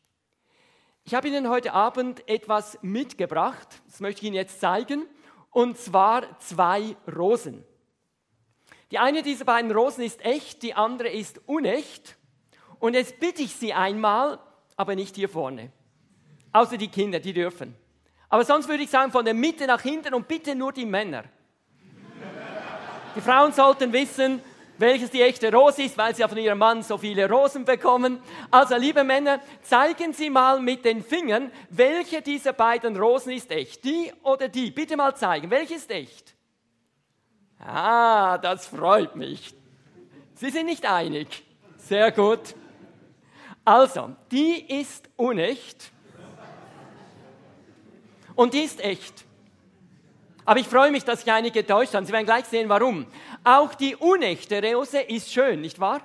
Ich 1.04 1.16
habe 1.16 1.30
Ihnen 1.30 1.50
heute 1.50 1.74
Abend 1.74 2.28
etwas 2.28 2.78
mitgebracht, 2.82 3.82
das 3.86 4.02
möchte 4.02 4.22
ich 4.22 4.28
Ihnen 4.28 4.36
jetzt 4.36 4.60
zeigen, 4.60 5.06
und 5.52 5.78
zwar 5.78 6.38
zwei 6.40 6.98
Rosen. 7.16 7.63
Die 8.92 9.00
eine 9.00 9.24
dieser 9.24 9.46
beiden 9.46 9.72
Rosen 9.72 10.04
ist 10.04 10.24
echt, 10.24 10.63
die 10.63 10.74
andere 10.74 11.10
ist 11.10 11.42
unecht. 11.46 12.18
Und 12.80 12.94
jetzt 12.94 13.20
bitte 13.20 13.42
ich 13.42 13.56
Sie 13.56 13.74
einmal, 13.74 14.40
aber 14.76 14.96
nicht 14.96 15.16
hier 15.16 15.30
vorne. 15.30 15.72
Außer 16.54 16.78
die 16.78 16.90
Kinder, 16.90 17.20
die 17.20 17.34
dürfen. 17.34 17.76
Aber 18.30 18.46
sonst 18.46 18.68
würde 18.68 18.84
ich 18.84 18.90
sagen, 18.90 19.12
von 19.12 19.26
der 19.26 19.34
Mitte 19.34 19.66
nach 19.66 19.82
hinten 19.82 20.13
und 20.13 20.28
bitte 20.28 20.56
nur 20.56 20.74
die 20.74 20.86
Männer. 20.86 21.24
Die 23.17 23.21
Frauen 23.21 23.51
sollten 23.51 23.91
wissen, 23.93 24.43
welches 24.77 25.10
die 25.10 25.23
echte 25.23 25.51
Rose 25.51 25.82
ist, 25.82 25.97
weil 25.97 26.15
sie 26.15 26.21
von 26.21 26.38
ihrem 26.38 26.60
Mann 26.60 26.84
so 26.84 26.99
viele 26.99 27.27
Rosen 27.27 27.65
bekommen. 27.65 28.19
Also, 28.51 28.75
liebe 28.75 29.03
Männer, 29.03 29.39
zeigen 29.63 30.13
Sie 30.13 30.30
mal 30.30 30.60
mit 30.60 30.86
den 30.86 31.03
Fingern, 31.03 31.51
welche 31.71 32.21
dieser 32.21 32.53
beiden 32.53 32.95
Rosen 32.95 33.32
ist 33.32 33.49
echt. 33.49 33.84
Die 33.84 34.13
oder 34.21 34.49
die? 34.49 34.69
Bitte 34.69 34.95
mal 34.95 35.15
zeigen. 35.15 35.49
Welche 35.49 35.73
ist 35.73 35.89
echt? 35.89 36.36
Ah, 37.60 38.38
das 38.38 38.67
freut 38.67 39.15
mich. 39.15 39.56
Sie 40.36 40.51
sind 40.51 40.67
nicht 40.67 40.86
einig. 40.86 41.43
Sehr 41.77 42.12
gut. 42.12 42.53
Also, 43.65 44.12
die 44.30 44.80
ist 44.80 45.10
unecht 45.15 45.91
und 48.36 48.53
die 48.53 48.62
ist 48.62 48.80
echt. 48.80 49.27
Aber 50.47 50.62
ich 50.62 50.67
freue 50.69 50.91
mich, 50.91 51.03
dass 51.03 51.19
sich 51.19 51.31
einige 51.31 51.62
getäuscht 51.62 51.93
haben. 51.93 52.05
Sie 52.05 52.13
werden 52.13 52.25
gleich 52.25 52.45
sehen, 52.45 52.69
warum. 52.69 53.05
Auch 53.43 53.75
die 53.75 53.97
unechte 53.97 54.63
Rose 54.63 55.01
ist 55.01 55.29
schön, 55.29 55.60
nicht 55.60 55.77
wahr? 55.81 55.99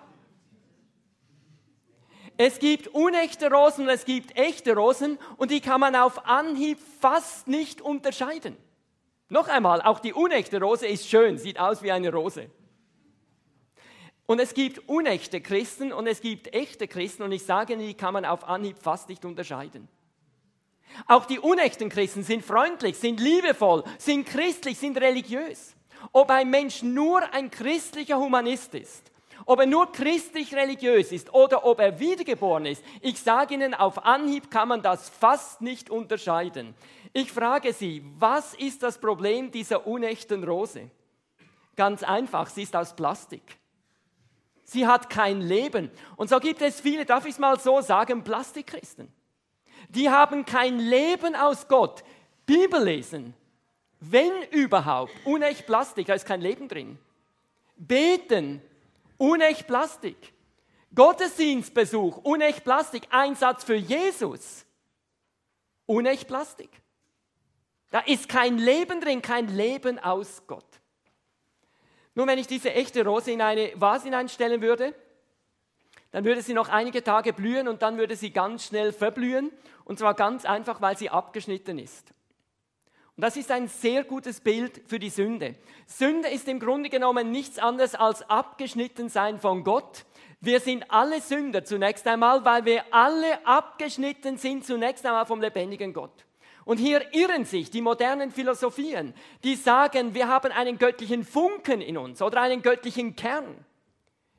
Es 2.37 2.59
gibt 2.59 2.89
unechte 2.89 3.53
Rosen 3.53 3.85
und 3.85 3.91
es 3.91 4.05
gibt 4.05 4.37
echte 4.37 4.75
Rosen 4.75 5.21
und 5.37 5.53
die 5.53 5.61
kann 5.61 5.79
man 5.79 5.95
auf 5.95 6.27
Anhieb 6.27 6.81
fast 7.01 7.47
nicht 7.47 7.81
unterscheiden. 7.81 8.57
Noch 9.29 9.47
einmal, 9.47 9.81
auch 9.81 10.01
die 10.01 10.13
unechte 10.13 10.61
Rose 10.61 10.89
ist 10.89 11.09
schön, 11.09 11.39
sieht 11.39 11.61
aus 11.61 11.85
wie 11.85 11.93
eine 11.93 12.11
Rose. 12.13 12.51
Und 14.27 14.41
es 14.41 14.55
gibt 14.55 14.89
unechte 14.89 15.41
Christen 15.41 15.93
und 15.93 16.09
es 16.09 16.21
gibt 16.21 16.53
echte 16.53 16.89
Christen 16.89 17.23
und 17.23 17.31
ich 17.31 17.45
sage 17.45 17.75
Ihnen, 17.75 17.87
die 17.87 17.95
kann 17.95 18.13
man 18.13 18.25
auf 18.25 18.43
Anhieb 18.49 18.77
fast 18.79 19.09
nicht 19.09 19.25
unterscheiden. 19.25 19.87
Auch 21.07 21.25
die 21.25 21.39
unechten 21.39 21.89
Christen 21.89 22.23
sind 22.23 22.45
freundlich, 22.45 22.99
sind 22.99 23.21
liebevoll, 23.21 23.85
sind 23.99 24.27
christlich, 24.27 24.79
sind 24.79 24.99
religiös. 24.99 25.75
Ob 26.13 26.31
ein 26.31 26.51
Mensch 26.51 26.83
nur 26.83 27.23
ein 27.33 27.51
christlicher 27.51 28.19
Humanist 28.19 28.75
ist, 28.75 29.11
ob 29.47 29.61
er 29.61 29.67
nur 29.67 29.91
christlich 29.93 30.55
religiös 30.55 31.13
ist 31.13 31.33
oder 31.33 31.65
ob 31.65 31.81
er 31.81 31.99
wiedergeboren 31.99 32.67
ist, 32.67 32.85
ich 33.01 33.21
sage 33.21 33.55
Ihnen, 33.55 33.75
auf 33.75 34.05
Anhieb 34.05 34.51
kann 34.51 34.69
man 34.69 34.83
das 34.83 35.09
fast 35.09 35.61
nicht 35.61 35.91
unterscheiden. 35.91 36.75
Ich 37.13 37.33
frage 37.33 37.73
Sie, 37.73 38.05
was 38.19 38.55
ist 38.55 38.83
das 38.83 38.99
Problem 38.99 39.51
dieser 39.51 39.87
unechten 39.87 40.45
Rose? 40.45 40.91
Ganz 41.77 42.03
einfach, 42.03 42.49
sie 42.49 42.63
ist 42.63 42.77
aus 42.77 42.95
Plastik. 42.95 43.43
Sie 44.65 44.87
hat 44.87 45.11
kein 45.11 45.41
Leben. 45.41 45.91
Und 46.17 46.29
so 46.29 46.39
gibt 46.39 46.63
es 46.63 46.81
viele, 46.81 47.05
darf 47.05 47.25
ich 47.25 47.33
es 47.33 47.39
mal 47.39 47.59
so 47.59 47.81
sagen, 47.81 48.25
Plastikchristen. 48.25 49.13
Die 49.89 50.11
haben 50.11 50.45
kein 50.45 50.79
Leben 50.79 51.35
aus 51.35 51.69
Gott. 51.69 52.03
Bibel 52.47 52.83
lesen, 52.83 53.35
wenn 54.01 54.33
überhaupt, 54.51 55.13
unecht 55.25 55.67
Plastik, 55.67 56.07
da 56.07 56.15
ist 56.15 56.27
kein 56.27 56.41
Leben 56.41 56.69
drin. 56.69 56.99
Beten, 57.77 58.61
unecht 59.17 59.67
Plastik. 59.67 60.17
Gottesdienstbesuch, 60.95 62.19
unecht 62.19 62.65
Plastik. 62.65 63.05
Einsatz 63.11 63.65
für 63.65 63.77
Jesus, 63.77 64.67
unecht 65.87 66.27
Plastik. 66.27 66.71
Da 67.91 68.01
ist 68.01 68.29
kein 68.29 68.59
Leben 68.59 69.01
drin, 69.01 69.23
kein 69.23 69.49
Leben 69.49 69.99
aus 69.99 70.43
Gott. 70.47 70.67
Nun, 72.15 72.27
wenn 72.27 72.39
ich 72.39 72.47
diese 72.47 72.73
echte 72.73 73.05
Rose 73.05 73.31
in 73.31 73.41
eine 73.41 73.73
Vase 73.77 74.05
hineinstellen 74.05 74.61
würde, 74.61 74.95
dann 76.13 76.25
würde 76.25 76.43
sie 76.43 76.55
noch 76.55 76.69
einige 76.69 77.03
Tage 77.03 77.33
blühen 77.33 77.69
und 77.69 77.83
dann 77.83 77.97
würde 77.97 78.17
sie 78.17 78.31
ganz 78.31 78.67
schnell 78.67 78.93
verblühen. 78.93 79.51
Und 79.85 79.99
zwar 79.99 80.15
ganz 80.15 80.45
einfach, 80.45 80.81
weil 80.81 80.97
sie 80.97 81.11
abgeschnitten 81.11 81.79
ist. 81.79 82.13
Und 83.17 83.23
das 83.23 83.37
ist 83.37 83.51
ein 83.51 83.69
sehr 83.69 84.05
gutes 84.05 84.41
Bild 84.41 84.83
für 84.87 84.99
die 84.99 85.11
Sünde. 85.11 85.55
Sünde 85.87 86.29
ist 86.29 86.49
im 86.49 86.61
Grunde 86.61 86.89
genommen 86.89 87.31
nichts 87.31 87.59
anderes 87.59 87.95
als 87.95 88.23
abgeschnitten 88.31 89.09
sein 89.09 89.41
von 89.41 89.65
Gott. 89.65 90.05
Wir 90.41 90.61
sind 90.61 90.91
alle 90.91 91.21
Sünder 91.21 91.65
zunächst 91.65 92.07
einmal, 92.07 92.45
weil 92.45 92.65
wir 92.65 92.85
alle 92.91 93.47
abgeschnitten 93.47 94.39
sind 94.39 94.65
zunächst 94.65 95.05
einmal 95.07 95.27
vom 95.27 95.41
lebendigen 95.41 95.93
Gott. 95.93 96.25
Und 96.65 96.79
hier 96.79 97.03
irren 97.13 97.45
sich 97.45 97.71
die 97.71 97.83
modernen 97.83 98.31
Philosophien, 98.31 99.15
die 99.45 99.57
sagen, 99.57 100.15
wir 100.15 100.29
haben 100.29 100.53
einen 100.53 100.79
göttlichen 100.79 101.25
Funken 101.25 101.81
in 101.81 101.99
uns 101.99 102.23
oder 102.23 102.41
einen 102.41 102.63
göttlichen 102.63 103.17
Kern. 103.17 103.65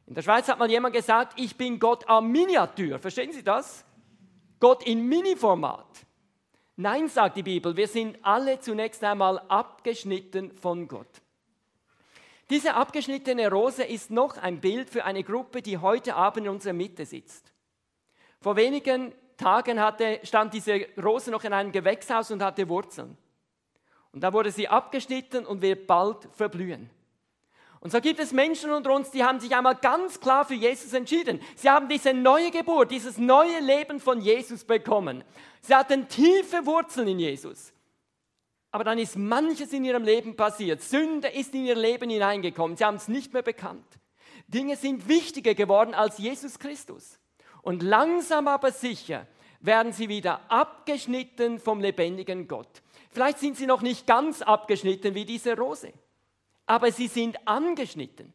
In 0.06 0.16
der 0.16 0.22
Schweiz 0.22 0.48
hat 0.48 0.60
mal 0.60 0.70
jemand 0.70 0.96
gesagt, 0.96 1.40
ich 1.40 1.56
bin 1.56 1.80
Gott 1.80 2.08
am 2.10 2.32
Miniatur. 2.32 3.00
Verstehen 3.00 3.32
Sie 3.32 3.44
das? 3.44 3.86
Gott 4.60 4.84
in 4.84 5.08
Mini-Format. 5.08 5.88
Nein, 6.76 7.08
sagt 7.08 7.38
die 7.38 7.44
Bibel, 7.44 7.76
wir 7.78 7.88
sind 7.88 8.18
alle 8.24 8.60
zunächst 8.60 9.04
einmal 9.04 9.40
abgeschnitten 9.48 10.52
von 10.58 10.88
Gott. 10.88 11.22
Diese 12.50 12.74
abgeschnittene 12.74 13.50
Rose 13.50 13.84
ist 13.84 14.12
noch 14.12 14.38
ein 14.38 14.60
Bild 14.60 14.90
für 14.90 15.06
eine 15.06 15.24
Gruppe, 15.24 15.62
die 15.62 15.78
heute 15.78 16.16
Abend 16.16 16.46
in 16.46 16.52
unserer 16.52 16.74
Mitte 16.74 17.06
sitzt. 17.06 17.54
Vor 18.42 18.56
wenigen 18.56 19.14
Tagen 19.38 19.80
hatte, 19.80 20.20
stand 20.24 20.54
diese 20.54 20.88
Rose 21.02 21.32
noch 21.32 21.44
in 21.44 21.54
einem 21.54 21.72
Gewächshaus 21.72 22.32
und 22.32 22.44
hatte 22.44 22.68
Wurzeln. 22.68 23.18
Und 24.12 24.22
da 24.22 24.34
wurde 24.34 24.52
sie 24.52 24.68
abgeschnitten 24.68 25.46
und 25.46 25.62
wird 25.62 25.88
bald 25.88 26.28
verblühen. 26.34 26.90
Und 27.84 27.92
so 27.92 28.00
gibt 28.00 28.22
es 28.22 28.32
Menschen 28.32 28.72
unter 28.72 28.94
uns, 28.94 29.12
die 29.12 29.26
haben 29.26 29.42
sich 29.42 29.54
einmal 29.54 29.76
ganz 29.76 30.22
klar 30.22 30.46
für 30.46 30.54
Jesus 30.54 30.94
entschieden. 30.94 31.42
Sie 31.58 31.70
haben 31.70 31.90
diese 31.90 32.14
neue 32.14 32.50
Geburt, 32.50 32.92
dieses 32.92 33.18
neue 33.18 33.60
Leben 33.60 34.00
von 34.00 34.22
Jesus 34.22 34.64
bekommen. 34.64 35.22
Sie 35.60 35.76
hatten 35.76 36.08
tiefe 36.08 36.66
Wurzeln 36.66 37.10
in 37.10 37.20
Jesus. 37.20 37.74
Aber 38.72 38.86
dann 38.86 38.98
ist 39.00 39.18
manches 39.18 39.74
in 39.74 39.84
ihrem 39.84 40.06
Leben 40.06 40.38
passiert. 40.38 40.82
Sünde 40.82 41.28
ist 41.28 41.54
in 41.54 41.66
ihr 41.66 41.76
Leben 41.76 42.10
hineingekommen. 42.10 42.78
Sie 42.78 42.86
haben 42.86 42.96
es 42.96 43.10
nicht 43.10 43.34
mehr 43.34 43.42
bekannt. 43.42 44.00
Dinge 44.48 44.78
sind 44.78 45.10
wichtiger 45.10 45.54
geworden 45.54 45.94
als 45.94 46.20
Jesus 46.20 46.60
Christus. 46.60 47.20
Und 47.64 47.84
langsam 47.84 48.48
aber 48.48 48.72
sicher 48.72 49.28
werden 49.60 49.92
sie 49.92 50.08
wieder 50.08 50.50
abgeschnitten 50.50 51.60
vom 51.60 51.82
lebendigen 51.82 52.48
Gott. 52.48 52.82
Vielleicht 53.12 53.40
sind 53.40 53.58
sie 53.58 53.68
noch 53.68 53.82
nicht 53.82 54.08
ganz 54.08 54.42
abgeschnitten 54.42 55.16
wie 55.16 55.26
diese 55.26 55.58
Rose 55.58 55.92
aber 56.66 56.92
sie 56.92 57.08
sind 57.08 57.48
angeschnitten. 57.48 58.34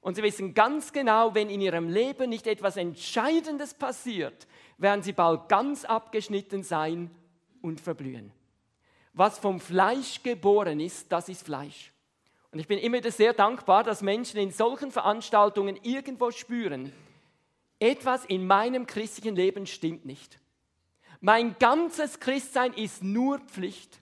Und 0.00 0.16
sie 0.16 0.22
wissen 0.22 0.52
ganz 0.52 0.92
genau, 0.92 1.34
wenn 1.34 1.48
in 1.48 1.60
ihrem 1.60 1.88
Leben 1.88 2.28
nicht 2.28 2.46
etwas 2.46 2.76
Entscheidendes 2.76 3.74
passiert, 3.74 4.48
werden 4.76 5.02
sie 5.02 5.12
bald 5.12 5.48
ganz 5.48 5.84
abgeschnitten 5.84 6.64
sein 6.64 7.10
und 7.60 7.80
verblühen. 7.80 8.32
Was 9.12 9.38
vom 9.38 9.60
Fleisch 9.60 10.22
geboren 10.22 10.80
ist, 10.80 11.12
das 11.12 11.28
ist 11.28 11.44
Fleisch. 11.44 11.92
Und 12.50 12.58
ich 12.58 12.66
bin 12.66 12.78
immer 12.78 13.00
sehr 13.10 13.32
dankbar, 13.32 13.84
dass 13.84 14.02
Menschen 14.02 14.40
in 14.40 14.50
solchen 14.50 14.90
Veranstaltungen 14.90 15.78
irgendwo 15.82 16.30
spüren, 16.30 16.92
etwas 17.78 18.24
in 18.24 18.46
meinem 18.46 18.86
christlichen 18.86 19.36
Leben 19.36 19.66
stimmt 19.66 20.04
nicht. 20.04 20.38
Mein 21.20 21.56
ganzes 21.58 22.20
Christsein 22.20 22.72
ist 22.74 23.02
nur 23.02 23.38
Pflicht. 23.38 24.01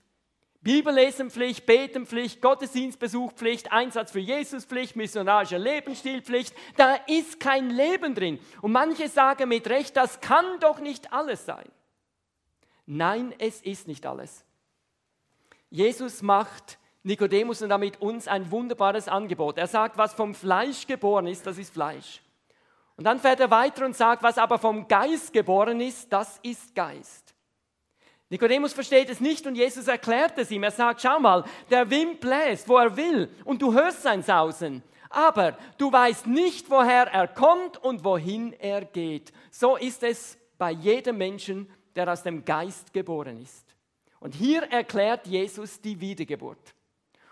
Bibellesenpflicht, 0.63 1.65
Betenpflicht, 1.65 2.43
Gottesdienstbesuchpflicht, 2.43 3.73
Einsatz 3.73 4.13
für 4.13 4.19
Jesuspflicht, 4.19 4.95
missionarische 4.95 5.57
Lebensstilpflicht. 5.57 6.55
Da 6.77 6.97
ist 7.07 7.41
kein 7.41 7.71
Leben 7.71 8.15
drin. 8.15 8.39
Und 8.61 8.73
manche 8.73 9.09
sagen 9.09 9.49
mit 9.49 9.67
Recht, 9.69 9.97
das 9.97 10.21
kann 10.21 10.61
doch 10.61 10.81
nicht 10.81 11.13
alles 11.13 11.47
sein. 11.47 11.67
Nein, 12.85 13.35
es 13.39 13.63
ist 13.63 13.89
nicht 13.89 14.05
alles. 14.05 14.45
Jesus 15.71 16.21
macht 16.21 16.79
Nikodemus 17.05 17.63
und 17.63 17.71
damit 17.71 18.03
uns 18.03 18.29
ein 18.29 18.51
wunderbares 18.51 19.09
Angebot. 19.09 19.57
Er 19.57 19.67
sagt, 19.67 19.97
was 19.97 20.13
vom 20.13 20.35
Fleisch 20.35 20.87
geboren 20.87 21.27
ist, 21.27 21.47
das 21.47 21.57
ist 21.57 21.73
Fleisch. 21.73 22.21
Und 22.97 23.05
dann 23.05 23.19
fährt 23.19 23.41
er 23.41 23.51
weiter 23.51 23.87
und 23.87 23.97
sagt, 23.97 24.23
was 24.23 24.37
aber 24.37 24.59
vom 24.59 24.87
Geist 24.87 25.33
geboren 25.33 25.81
ist, 25.81 26.13
das 26.13 26.39
ist 26.43 26.75
Geist. 26.75 27.30
Nikodemus 28.31 28.73
versteht 28.73 29.11
es 29.11 29.21
nicht 29.21 29.45
und 29.47 29.57
Jesus 29.57 29.89
erklärt 29.89 30.39
es 30.39 30.53
ihm. 30.53 30.63
Er 30.63 30.71
sagt, 30.71 31.03
schau 31.03 31.19
mal, 31.19 31.45
der 31.69 31.91
Wind 31.91 32.21
bläst, 32.21 32.69
wo 32.69 32.77
er 32.77 32.97
will 32.97 33.29
und 33.45 33.61
du 33.61 33.75
hörst 33.75 34.03
sein 34.03 34.23
Sausen. 34.23 34.85
Aber 35.09 35.59
du 35.77 35.91
weißt 35.91 36.29
nicht, 36.29 36.71
woher 36.71 37.09
er 37.09 37.27
kommt 37.27 37.77
und 37.83 38.05
wohin 38.05 38.53
er 38.53 38.85
geht. 38.85 39.33
So 39.51 39.77
ist 39.77 40.05
es 40.05 40.39
bei 40.57 40.71
jedem 40.71 41.19
Menschen, 41.19 41.69
der 41.97 42.11
aus 42.11 42.23
dem 42.23 42.45
Geist 42.45 42.93
geboren 42.93 43.43
ist. 43.43 43.75
Und 44.21 44.37
hier 44.37 44.63
erklärt 44.63 45.27
Jesus 45.27 45.81
die 45.81 46.01
Wiedergeburt. 46.01 46.75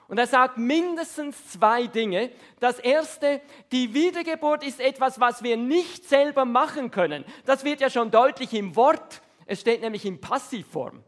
Und 0.09 0.19
er 0.19 0.27
sagt 0.27 0.57
mindestens 0.57 1.53
zwei 1.53 1.87
Dinge. 1.87 2.33
Das 2.59 2.81
erste, 2.81 3.41
die 3.71 3.95
Wiedergeburt 3.95 4.65
ist 4.65 4.81
etwas, 4.81 5.21
was 5.21 5.45
wir 5.45 5.57
nicht 5.57 6.09
selber 6.09 6.45
machen 6.45 6.91
können. 6.91 7.25
Das 7.45 7.63
wird 7.63 7.81
ja 7.81 7.91
schon 7.91 8.11
deutlich 8.11 8.53
im 8.55 8.75
Wort 8.75 9.21
es 9.49 9.63
steht 9.63 9.81
nämlich 9.81 10.05
in 10.05 10.21
Passivform. 10.21 11.03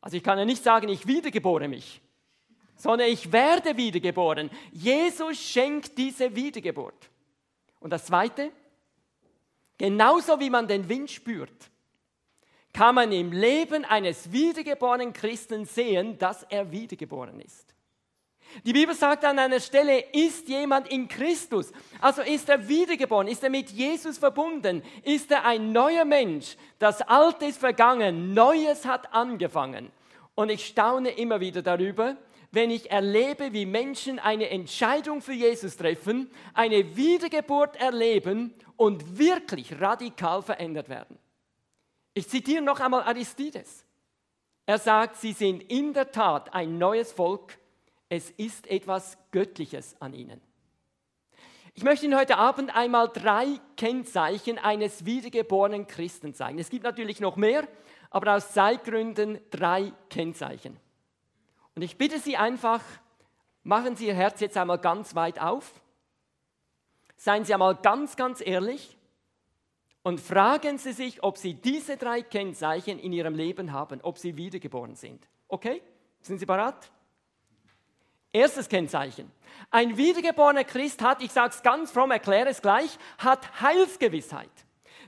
Also 0.00 0.16
ich 0.16 0.22
kann 0.22 0.36
ja 0.36 0.44
nicht 0.44 0.62
sagen, 0.62 0.88
ich 0.88 1.06
wiedergebore 1.06 1.68
mich, 1.68 2.02
sondern 2.76 3.08
ich 3.08 3.30
werde 3.32 3.76
wiedergeboren. 3.76 4.50
Jesus 4.72 5.38
schenkt 5.38 5.96
diese 5.96 6.34
Wiedergeburt. 6.34 7.08
Und 7.78 7.90
das 7.90 8.06
Zweite, 8.06 8.50
genauso 9.78 10.40
wie 10.40 10.50
man 10.50 10.66
den 10.66 10.88
Wind 10.88 11.08
spürt, 11.08 11.70
kann 12.72 12.96
man 12.96 13.12
im 13.12 13.30
Leben 13.30 13.84
eines 13.84 14.32
wiedergeborenen 14.32 15.12
Christen 15.12 15.64
sehen, 15.64 16.18
dass 16.18 16.42
er 16.42 16.72
wiedergeboren 16.72 17.40
ist. 17.40 17.73
Die 18.62 18.72
Bibel 18.72 18.94
sagt 18.94 19.24
an 19.24 19.38
einer 19.38 19.60
Stelle, 19.60 19.98
ist 20.12 20.48
jemand 20.48 20.88
in 20.88 21.08
Christus, 21.08 21.72
also 22.00 22.22
ist 22.22 22.48
er 22.48 22.68
wiedergeboren, 22.68 23.26
ist 23.26 23.42
er 23.42 23.50
mit 23.50 23.70
Jesus 23.70 24.18
verbunden, 24.18 24.82
ist 25.02 25.30
er 25.30 25.44
ein 25.44 25.72
neuer 25.72 26.04
Mensch. 26.04 26.56
Das 26.78 27.02
Alte 27.02 27.46
ist 27.46 27.58
vergangen, 27.58 28.32
Neues 28.32 28.84
hat 28.84 29.12
angefangen. 29.12 29.90
Und 30.34 30.50
ich 30.50 30.66
staune 30.66 31.10
immer 31.10 31.40
wieder 31.40 31.62
darüber, 31.62 32.16
wenn 32.52 32.70
ich 32.70 32.90
erlebe, 32.90 33.52
wie 33.52 33.66
Menschen 33.66 34.18
eine 34.18 34.48
Entscheidung 34.50 35.20
für 35.20 35.32
Jesus 35.32 35.76
treffen, 35.76 36.30
eine 36.54 36.96
Wiedergeburt 36.96 37.76
erleben 37.76 38.54
und 38.76 39.18
wirklich 39.18 39.80
radikal 39.80 40.42
verändert 40.42 40.88
werden. 40.88 41.18
Ich 42.14 42.28
zitiere 42.28 42.62
noch 42.62 42.78
einmal 42.78 43.02
Aristides. 43.02 43.84
Er 44.66 44.78
sagt, 44.78 45.16
sie 45.16 45.32
sind 45.32 45.62
in 45.64 45.92
der 45.92 46.10
Tat 46.10 46.54
ein 46.54 46.78
neues 46.78 47.12
Volk 47.12 47.58
es 48.08 48.30
ist 48.30 48.66
etwas 48.68 49.18
Göttliches 49.30 49.96
an 50.00 50.14
ihnen. 50.14 50.40
Ich 51.76 51.82
möchte 51.82 52.06
Ihnen 52.06 52.16
heute 52.16 52.36
Abend 52.36 52.74
einmal 52.76 53.08
drei 53.08 53.58
Kennzeichen 53.76 54.58
eines 54.58 55.06
wiedergeborenen 55.06 55.88
Christen 55.88 56.32
zeigen. 56.32 56.60
Es 56.60 56.70
gibt 56.70 56.84
natürlich 56.84 57.18
noch 57.18 57.34
mehr, 57.34 57.66
aber 58.10 58.36
aus 58.36 58.52
Zeitgründen 58.52 59.40
drei 59.50 59.92
Kennzeichen. 60.08 60.78
Und 61.74 61.82
ich 61.82 61.98
bitte 61.98 62.20
Sie 62.20 62.36
einfach, 62.36 62.80
machen 63.64 63.96
Sie 63.96 64.06
Ihr 64.06 64.14
Herz 64.14 64.38
jetzt 64.38 64.56
einmal 64.56 64.78
ganz 64.78 65.16
weit 65.16 65.40
auf. 65.40 65.80
Seien 67.16 67.44
Sie 67.44 67.52
einmal 67.52 67.74
ganz, 67.74 68.14
ganz 68.14 68.40
ehrlich 68.40 68.96
und 70.04 70.20
fragen 70.20 70.78
Sie 70.78 70.92
sich, 70.92 71.24
ob 71.24 71.38
Sie 71.38 71.54
diese 71.54 71.96
drei 71.96 72.22
Kennzeichen 72.22 73.00
in 73.00 73.12
Ihrem 73.12 73.34
Leben 73.34 73.72
haben, 73.72 74.00
ob 74.02 74.18
Sie 74.18 74.36
wiedergeboren 74.36 74.94
sind. 74.94 75.26
Okay? 75.48 75.82
Sind 76.20 76.38
Sie 76.38 76.46
bereit? 76.46 76.92
Erstes 78.34 78.68
Kennzeichen. 78.68 79.30
Ein 79.70 79.96
wiedergeborener 79.96 80.64
Christ 80.64 81.00
hat, 81.02 81.22
ich 81.22 81.30
sage 81.30 81.54
es 81.54 81.62
ganz 81.62 81.92
fromm, 81.92 82.10
erkläre 82.10 82.48
es 82.48 82.60
gleich, 82.60 82.98
hat 83.18 83.60
Heilsgewissheit. 83.60 84.50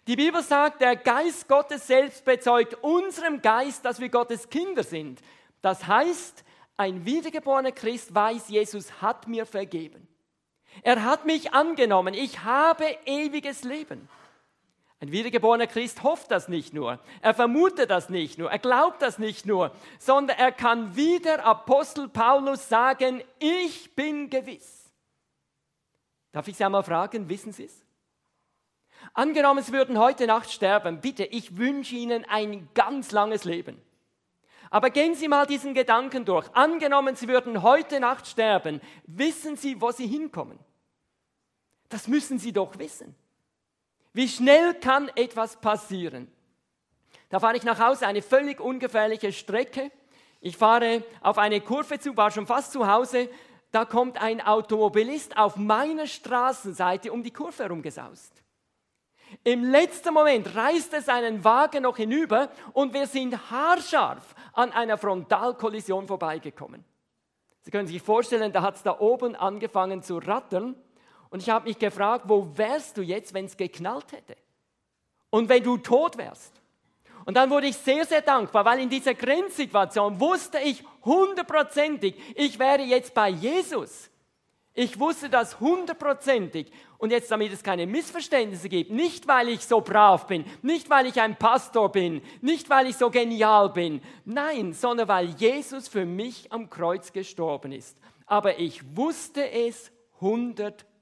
Die 0.07 0.15
Bibel 0.15 0.41
sagt, 0.43 0.81
der 0.81 0.95
Geist 0.95 1.49
Gottes 1.49 1.89
selbst 1.89 2.25
bezeugt 2.25 2.75
unserem 2.83 3.43
Geist, 3.43 3.85
dass 3.85 3.99
wir 3.99 4.11
Gottes 4.11 4.49
Kinder 4.49 4.85
sind. 4.85 5.21
Das 5.61 5.89
heißt, 5.89 6.45
ein 6.77 7.05
wiedergeborener 7.05 7.73
Christ 7.73 8.15
weiß, 8.15 8.49
Jesus 8.49 9.03
hat 9.03 9.27
mir 9.27 9.45
vergeben. 9.45 10.07
Er 10.83 11.03
hat 11.03 11.27
mich 11.27 11.53
angenommen. 11.53 12.15
Ich 12.15 12.45
habe 12.45 12.85
ewiges 13.07 13.65
Leben. 13.65 14.09
Ein 14.99 15.13
wiedergeborener 15.13 15.67
Christ 15.67 16.03
hofft 16.03 16.31
das 16.31 16.49
nicht 16.49 16.73
nur, 16.73 16.99
er 17.21 17.35
vermutet 17.35 17.91
das 17.91 18.09
nicht 18.09 18.39
nur, 18.39 18.51
er 18.51 18.59
glaubt 18.59 19.03
das 19.03 19.19
nicht 19.19 19.45
nur, 19.45 19.73
sondern 19.99 20.39
er 20.39 20.53
kann 20.53 20.97
wie 20.97 21.19
der 21.19 21.45
Apostel 21.45 22.09
Paulus 22.09 22.69
sagen, 22.69 23.23
ich 23.39 23.95
bin 23.95 24.31
gewiss. 24.31 24.91
Darf 26.33 26.49
ich 26.49 26.57
Sie 26.57 26.65
einmal 26.65 26.83
fragen, 26.83 27.29
wissen 27.29 27.53
Sie 27.53 27.65
es? 27.65 27.85
Angenommen, 29.13 29.63
Sie 29.63 29.73
würden 29.73 29.99
heute 29.99 30.27
Nacht 30.27 30.51
sterben, 30.51 31.01
bitte, 31.03 31.25
ich 31.25 31.59
wünsche 31.59 31.95
Ihnen 31.95 32.25
ein 32.25 32.69
ganz 32.73 33.13
langes 33.13 33.45
Leben. 33.45 33.81
Aber 34.71 34.89
gehen 34.89 35.15
Sie 35.15 35.29
mal 35.29 35.47
diesen 35.47 35.75
Gedanken 35.75 36.25
durch. 36.25 36.49
Angenommen, 36.55 37.17
Sie 37.17 37.29
würden 37.29 37.63
heute 37.63 38.01
Nacht 38.01 38.27
sterben, 38.27 38.81
wissen 39.07 39.57
Sie, 39.57 39.81
wo 39.81 39.93
Sie 39.93 40.07
hinkommen? 40.07 40.59
Das 41.91 42.09
müssen 42.09 42.39
Sie 42.39 42.53
doch 42.53 42.79
wissen. 42.79 43.15
Wie 44.16 44.29
schnell 44.29 44.72
kann 44.72 45.11
etwas 45.14 45.57
passieren? 45.57 46.33
Da 47.29 47.38
fahre 47.38 47.59
ich 47.59 47.64
nach 47.64 47.79
Hause, 47.79 48.07
eine 48.07 48.22
völlig 48.22 48.61
ungefährliche 48.61 49.31
Strecke. 49.31 49.90
Ich 50.40 50.57
fahre 50.57 51.05
auf 51.20 51.37
eine 51.37 51.61
Kurve 51.61 51.98
zu, 51.98 52.16
war 52.16 52.31
schon 52.31 52.46
fast 52.46 52.72
zu 52.72 52.90
Hause. 52.90 53.29
Da 53.72 53.85
kommt 53.85 54.18
ein 54.18 54.40
Automobilist 54.40 55.37
auf 55.37 55.57
meiner 55.57 56.07
Straßenseite 56.07 57.12
um 57.12 57.22
die 57.22 57.31
Kurve 57.31 57.64
herumgesaust. 57.64 58.42
Im 59.44 59.64
letzten 59.64 60.14
Moment 60.14 60.57
reißt 60.57 60.94
er 60.94 61.02
seinen 61.02 61.44
Wagen 61.44 61.83
noch 61.83 61.98
hinüber 61.98 62.48
und 62.72 62.94
wir 62.94 63.07
sind 63.07 63.50
haarscharf 63.50 64.35
an 64.55 64.72
einer 64.72 64.96
Frontalkollision 64.96 66.07
vorbeigekommen. 66.07 66.87
Sie 67.61 67.70
können 67.70 67.87
sich 67.87 68.00
vorstellen, 68.00 68.50
da 68.50 68.62
hat 68.62 68.76
es 68.76 68.83
da 68.83 68.98
oben 68.98 69.37
angefangen 69.37 70.02
zu 70.02 70.16
rattern 70.16 70.74
und 71.37 71.42
ich 71.42 71.51
habe 71.51 71.68
mich 71.68 71.79
gefragt, 71.79 72.25
wo 72.29 72.51
wärst 72.57 72.96
du 72.96 73.03
jetzt, 73.03 73.35
wenn 73.35 73.44
es 73.44 73.59
geknallt 73.59 74.11
hätte? 74.11 74.38
Und 75.29 75.51
wenn 75.51 75.62
du 75.62 75.77
tot 75.77 76.16
wärst? 76.16 76.51
Und 77.27 77.35
dann 77.35 77.51
wurde 77.51 77.66
ich 77.66 77.77
sehr, 77.77 78.07
sehr 78.07 78.22
dankbar, 78.22 78.64
weil 78.64 78.81
in 78.81 78.88
dieser 78.88 79.12
Grenzsituation 79.12 80.18
wusste 80.18 80.59
ich 80.61 80.83
hundertprozentig, 81.05 82.14
ich 82.35 82.59
wäre 82.59 82.81
jetzt 82.81 83.12
bei 83.12 83.29
Jesus. 83.29 84.09
Ich 84.72 84.99
wusste 84.99 85.29
das 85.29 85.61
hundertprozentig. 85.61 86.72
Und 86.96 87.11
jetzt, 87.11 87.31
damit 87.31 87.53
es 87.53 87.62
keine 87.62 87.87
Missverständnisse 87.87 88.70
gibt, 88.70 88.90
nicht 88.90 89.29
weil 89.29 89.51
ich 89.51 89.66
so 89.66 89.83
brav 89.83 90.27
bin, 90.27 90.46
nicht 90.62 90.88
weil 90.88 91.05
ich 91.05 91.20
ein 91.20 91.37
Pastor 91.37 91.92
bin, 91.92 92.22
nicht 92.40 92.70
weil 92.70 92.87
ich 92.87 92.96
so 92.96 93.11
genial 93.11 93.68
bin, 93.68 94.01
nein, 94.25 94.72
sondern 94.72 95.09
weil 95.09 95.27
Jesus 95.37 95.87
für 95.87 96.07
mich 96.07 96.51
am 96.51 96.70
Kreuz 96.70 97.12
gestorben 97.12 97.72
ist. 97.72 97.99
Aber 98.25 98.59
ich 98.59 98.96
wusste 98.96 99.51
es 99.51 99.92
hundertprozentig. 100.18 100.96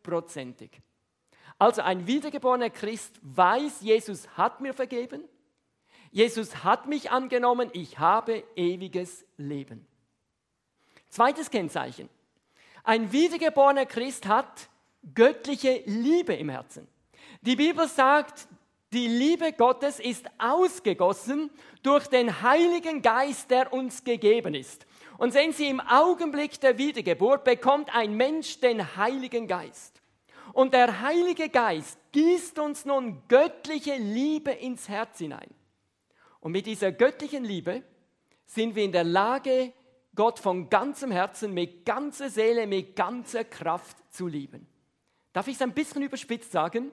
Also 1.58 1.82
ein 1.82 2.06
wiedergeborener 2.06 2.70
Christ 2.70 3.18
weiß, 3.22 3.80
Jesus 3.80 4.28
hat 4.36 4.60
mir 4.60 4.74
vergeben, 4.74 5.24
Jesus 6.10 6.62
hat 6.62 6.86
mich 6.86 7.10
angenommen, 7.10 7.70
ich 7.72 7.98
habe 7.98 8.44
ewiges 8.54 9.24
Leben. 9.36 9.84
Zweites 11.08 11.50
Kennzeichen. 11.50 12.08
Ein 12.84 13.10
wiedergeborener 13.10 13.86
Christ 13.86 14.26
hat 14.26 14.68
göttliche 15.14 15.82
Liebe 15.86 16.34
im 16.34 16.48
Herzen. 16.48 16.86
Die 17.42 17.56
Bibel 17.56 17.88
sagt, 17.88 18.46
die 18.92 19.08
Liebe 19.08 19.52
Gottes 19.52 19.98
ist 19.98 20.26
ausgegossen 20.38 21.50
durch 21.82 22.06
den 22.06 22.42
Heiligen 22.42 23.02
Geist, 23.02 23.50
der 23.50 23.72
uns 23.72 24.04
gegeben 24.04 24.54
ist. 24.54 24.86
Und 25.18 25.32
sehen 25.32 25.52
Sie, 25.52 25.68
im 25.68 25.80
Augenblick 25.80 26.60
der 26.60 26.78
Wiedergeburt 26.78 27.44
bekommt 27.44 27.94
ein 27.94 28.14
Mensch 28.14 28.60
den 28.60 28.96
Heiligen 28.96 29.46
Geist. 29.46 30.00
Und 30.52 30.74
der 30.74 31.00
Heilige 31.00 31.48
Geist 31.48 31.98
gießt 32.12 32.58
uns 32.58 32.84
nun 32.84 33.22
göttliche 33.28 33.96
Liebe 33.96 34.50
ins 34.50 34.88
Herz 34.88 35.18
hinein. 35.18 35.50
Und 36.40 36.52
mit 36.52 36.66
dieser 36.66 36.92
göttlichen 36.92 37.44
Liebe 37.44 37.82
sind 38.46 38.74
wir 38.74 38.84
in 38.84 38.92
der 38.92 39.04
Lage, 39.04 39.72
Gott 40.14 40.38
von 40.38 40.70
ganzem 40.70 41.10
Herzen, 41.10 41.52
mit 41.52 41.84
ganzer 41.84 42.30
Seele, 42.30 42.66
mit 42.66 42.94
ganzer 42.94 43.44
Kraft 43.44 43.96
zu 44.12 44.28
lieben. 44.28 44.66
Darf 45.32 45.48
ich 45.48 45.56
es 45.56 45.62
ein 45.62 45.72
bisschen 45.72 46.02
überspitzt 46.02 46.52
sagen? 46.52 46.92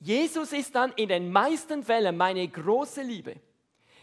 Jesus 0.00 0.52
ist 0.52 0.74
dann 0.74 0.92
in 0.96 1.08
den 1.08 1.30
meisten 1.30 1.84
Fällen 1.84 2.16
meine 2.16 2.46
große 2.48 3.02
Liebe. 3.02 3.36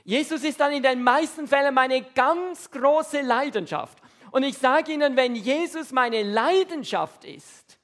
Jesus 0.03 0.43
ist 0.43 0.59
dann 0.59 0.71
in 0.71 0.83
den 0.83 1.03
meisten 1.03 1.47
Fällen 1.47 1.73
meine 1.73 2.01
ganz 2.01 2.69
große 2.71 3.21
Leidenschaft. 3.21 3.97
Und 4.31 4.43
ich 4.43 4.57
sage 4.57 4.93
Ihnen, 4.93 5.15
wenn 5.15 5.35
Jesus 5.35 5.91
meine 5.91 6.23
Leidenschaft 6.23 7.25
ist, 7.25 7.79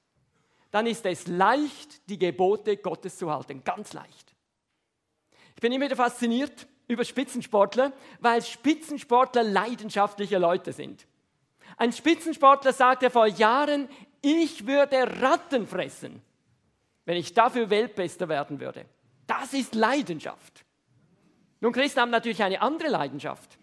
dann 0.71 0.87
ist 0.87 1.05
es 1.05 1.27
leicht, 1.27 2.09
die 2.09 2.17
Gebote 2.17 2.77
Gottes 2.77 3.17
zu 3.17 3.31
halten. 3.31 3.63
Ganz 3.63 3.93
leicht. 3.93 4.35
Ich 5.55 5.61
bin 5.61 5.71
immer 5.71 5.85
wieder 5.85 5.95
fasziniert 5.95 6.67
über 6.87 7.03
Spitzensportler, 7.03 7.91
weil 8.19 8.41
Spitzensportler 8.41 9.43
leidenschaftliche 9.43 10.37
Leute 10.37 10.71
sind. 10.71 11.05
Ein 11.77 11.91
Spitzensportler 11.91 12.73
sagte 12.73 13.09
vor 13.09 13.27
Jahren, 13.27 13.89
ich 14.21 14.65
würde 14.65 15.21
Ratten 15.21 15.67
fressen, 15.67 16.21
wenn 17.05 17.17
ich 17.17 17.33
dafür 17.33 17.69
Weltbester 17.69 18.29
werden 18.29 18.59
würde. 18.59 18.85
Das 19.25 19.53
ist 19.53 19.75
Leidenschaft. 19.75 20.65
Nun, 21.59 21.73
Christen 21.73 22.01
haben 22.01 22.11
natürlich 22.11 22.43
eine 22.43 22.61
andere 22.61 22.89
Leidenschaft. 22.89 23.57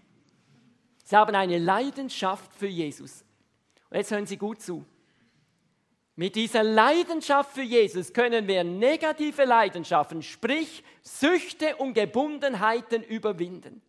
Sie 1.04 1.16
haben 1.16 1.34
eine 1.34 1.58
Leidenschaft 1.58 2.52
für 2.54 2.66
Jesus. 2.66 3.24
Und 3.90 3.98
jetzt 3.98 4.10
hören 4.10 4.26
Sie 4.26 4.36
gut 4.36 4.60
zu. 4.60 4.84
Mit 6.16 6.36
dieser 6.36 6.62
Leidenschaft 6.62 7.52
für 7.52 7.62
Jesus 7.62 8.12
können 8.12 8.46
wir 8.46 8.62
negative 8.62 9.44
Leidenschaften, 9.44 10.22
sprich 10.22 10.84
Süchte 11.02 11.76
und 11.76 11.94
Gebundenheiten 11.94 13.02
überwinden. 13.02 13.82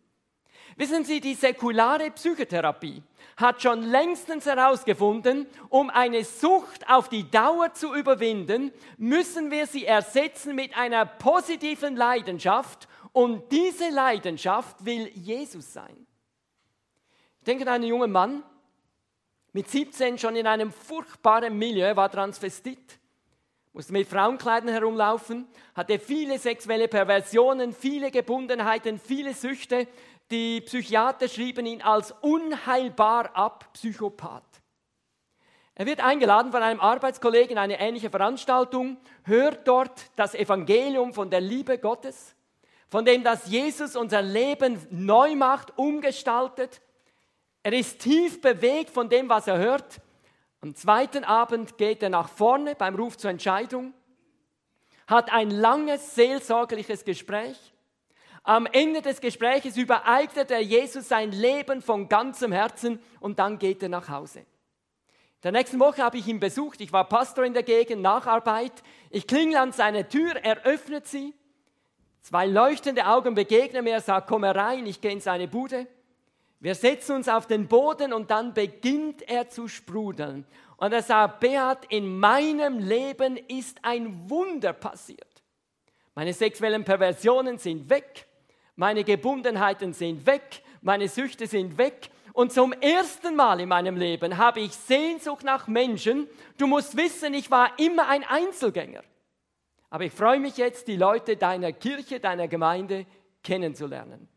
Wissen 0.76 1.04
Sie, 1.04 1.20
die 1.20 1.34
säkulare 1.34 2.10
Psychotherapie 2.10 3.02
hat 3.36 3.62
schon 3.62 3.82
längstens 3.82 4.46
herausgefunden, 4.46 5.46
um 5.68 5.88
eine 5.90 6.24
Sucht 6.24 6.88
auf 6.88 7.08
die 7.08 7.30
Dauer 7.30 7.72
zu 7.74 7.94
überwinden, 7.94 8.72
müssen 8.96 9.50
wir 9.50 9.66
sie 9.66 9.84
ersetzen 9.84 10.54
mit 10.54 10.76
einer 10.76 11.04
positiven 11.04 11.96
Leidenschaft 11.96 12.88
und 13.16 13.50
diese 13.50 13.88
Leidenschaft 13.88 14.84
will 14.84 15.08
Jesus 15.14 15.72
sein. 15.72 16.06
Ich 17.38 17.44
denke 17.46 17.62
an 17.62 17.70
einen 17.70 17.84
jungen 17.84 18.12
Mann, 18.12 18.42
mit 19.54 19.70
17 19.70 20.18
schon 20.18 20.36
in 20.36 20.46
einem 20.46 20.70
furchtbaren 20.70 21.56
Milieu, 21.56 21.96
war 21.96 22.10
Transvestit, 22.10 22.98
musste 23.72 23.94
mit 23.94 24.06
Frauenkleidern 24.06 24.68
herumlaufen, 24.68 25.48
hatte 25.74 25.98
viele 25.98 26.38
sexuelle 26.38 26.88
Perversionen, 26.88 27.72
viele 27.72 28.10
Gebundenheiten, 28.10 28.98
viele 28.98 29.32
Süchte. 29.32 29.88
Die 30.30 30.60
Psychiater 30.60 31.26
schrieben 31.28 31.64
ihn 31.64 31.80
als 31.80 32.12
unheilbar 32.20 33.34
ab, 33.34 33.72
Psychopath. 33.72 34.60
Er 35.74 35.86
wird 35.86 36.00
eingeladen 36.04 36.52
von 36.52 36.62
einem 36.62 36.80
Arbeitskollegen 36.80 37.52
in 37.52 37.58
eine 37.58 37.80
ähnliche 37.80 38.10
Veranstaltung, 38.10 38.98
hört 39.24 39.66
dort 39.66 40.10
das 40.16 40.34
Evangelium 40.34 41.14
von 41.14 41.30
der 41.30 41.40
Liebe 41.40 41.78
Gottes, 41.78 42.35
von 42.88 43.04
dem, 43.04 43.24
dass 43.24 43.48
Jesus 43.48 43.96
unser 43.96 44.22
Leben 44.22 44.80
neu 44.90 45.34
macht, 45.34 45.76
umgestaltet, 45.76 46.80
er 47.62 47.72
ist 47.72 48.00
tief 48.00 48.40
bewegt 48.40 48.90
von 48.90 49.08
dem, 49.08 49.28
was 49.28 49.48
er 49.48 49.58
hört. 49.58 50.00
Am 50.60 50.74
zweiten 50.74 51.24
Abend 51.24 51.78
geht 51.78 52.02
er 52.02 52.10
nach 52.10 52.28
vorne 52.28 52.76
beim 52.76 52.94
Ruf 52.94 53.16
zur 53.16 53.30
Entscheidung, 53.30 53.92
hat 55.06 55.32
ein 55.32 55.50
langes 55.50 56.14
seelsorgliches 56.14 57.04
Gespräch. 57.04 57.72
Am 58.44 58.66
Ende 58.66 59.02
des 59.02 59.20
Gespräches 59.20 59.76
übereignet 59.76 60.52
er 60.52 60.60
Jesus 60.60 61.08
sein 61.08 61.32
Leben 61.32 61.82
von 61.82 62.08
ganzem 62.08 62.52
Herzen 62.52 63.00
und 63.18 63.40
dann 63.40 63.58
geht 63.58 63.82
er 63.82 63.88
nach 63.88 64.08
Hause. 64.08 64.38
In 64.38 65.42
der 65.42 65.52
nächsten 65.52 65.80
Woche 65.80 66.02
habe 66.02 66.18
ich 66.18 66.28
ihn 66.28 66.38
besucht. 66.38 66.80
Ich 66.80 66.92
war 66.92 67.08
Pastor 67.08 67.44
in 67.44 67.54
der 67.54 67.64
Gegend, 67.64 68.02
Nacharbeit. 68.02 68.72
Ich 69.10 69.26
klingel 69.26 69.56
an 69.56 69.72
seine 69.72 70.08
Tür, 70.08 70.36
er 70.36 70.64
öffnet 70.64 71.08
sie. 71.08 71.34
Zwei 72.26 72.46
leuchtende 72.48 73.06
Augen 73.06 73.36
begegnen 73.36 73.84
mir, 73.84 73.92
er 73.92 74.00
sagt, 74.00 74.26
komm 74.26 74.42
herein, 74.42 74.84
ich 74.84 75.00
gehe 75.00 75.12
in 75.12 75.20
seine 75.20 75.46
Bude. 75.46 75.86
Wir 76.58 76.74
setzen 76.74 77.14
uns 77.14 77.28
auf 77.28 77.46
den 77.46 77.68
Boden 77.68 78.12
und 78.12 78.32
dann 78.32 78.52
beginnt 78.52 79.22
er 79.30 79.48
zu 79.48 79.68
sprudeln. 79.68 80.44
Und 80.76 80.92
er 80.92 81.02
sagt, 81.02 81.38
Beat, 81.38 81.84
in 81.88 82.18
meinem 82.18 82.80
Leben 82.80 83.36
ist 83.36 83.78
ein 83.82 84.28
Wunder 84.28 84.72
passiert. 84.72 85.40
Meine 86.16 86.32
sexuellen 86.32 86.82
Perversionen 86.82 87.58
sind 87.58 87.88
weg, 87.88 88.26
meine 88.74 89.04
Gebundenheiten 89.04 89.92
sind 89.92 90.26
weg, 90.26 90.64
meine 90.80 91.06
Süchte 91.06 91.46
sind 91.46 91.78
weg. 91.78 92.10
Und 92.32 92.52
zum 92.52 92.72
ersten 92.72 93.36
Mal 93.36 93.60
in 93.60 93.68
meinem 93.68 93.96
Leben 93.96 94.36
habe 94.36 94.58
ich 94.58 94.72
Sehnsucht 94.72 95.44
nach 95.44 95.68
Menschen. 95.68 96.26
Du 96.58 96.66
musst 96.66 96.96
wissen, 96.96 97.34
ich 97.34 97.52
war 97.52 97.78
immer 97.78 98.08
ein 98.08 98.24
Einzelgänger. 98.24 99.04
Aber 99.90 100.04
ich 100.04 100.12
freue 100.12 100.40
mich 100.40 100.56
jetzt, 100.56 100.88
die 100.88 100.96
Leute 100.96 101.36
deiner 101.36 101.72
Kirche, 101.72 102.20
deiner 102.20 102.48
Gemeinde 102.48 103.06
kennenzulernen. 103.42 104.28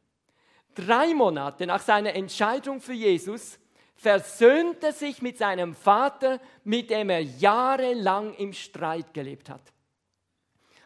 Drei 0.76 1.14
Monate 1.14 1.66
nach 1.66 1.82
seiner 1.82 2.16
Entscheidung 2.16 2.80
für 2.80 2.94
Jesus 2.94 3.60
versöhnt 3.96 4.84
er 4.84 4.94
sich 4.94 5.22
mit 5.22 5.38
seinem 5.38 5.74
Vater, 5.74 6.40
mit 6.64 6.90
dem 6.90 7.10
er 7.10 7.22
jahrelang 7.22 8.34
im 8.36 8.54
Streit 8.54 9.14
gelebt 9.14 9.50
hat. 9.50 9.62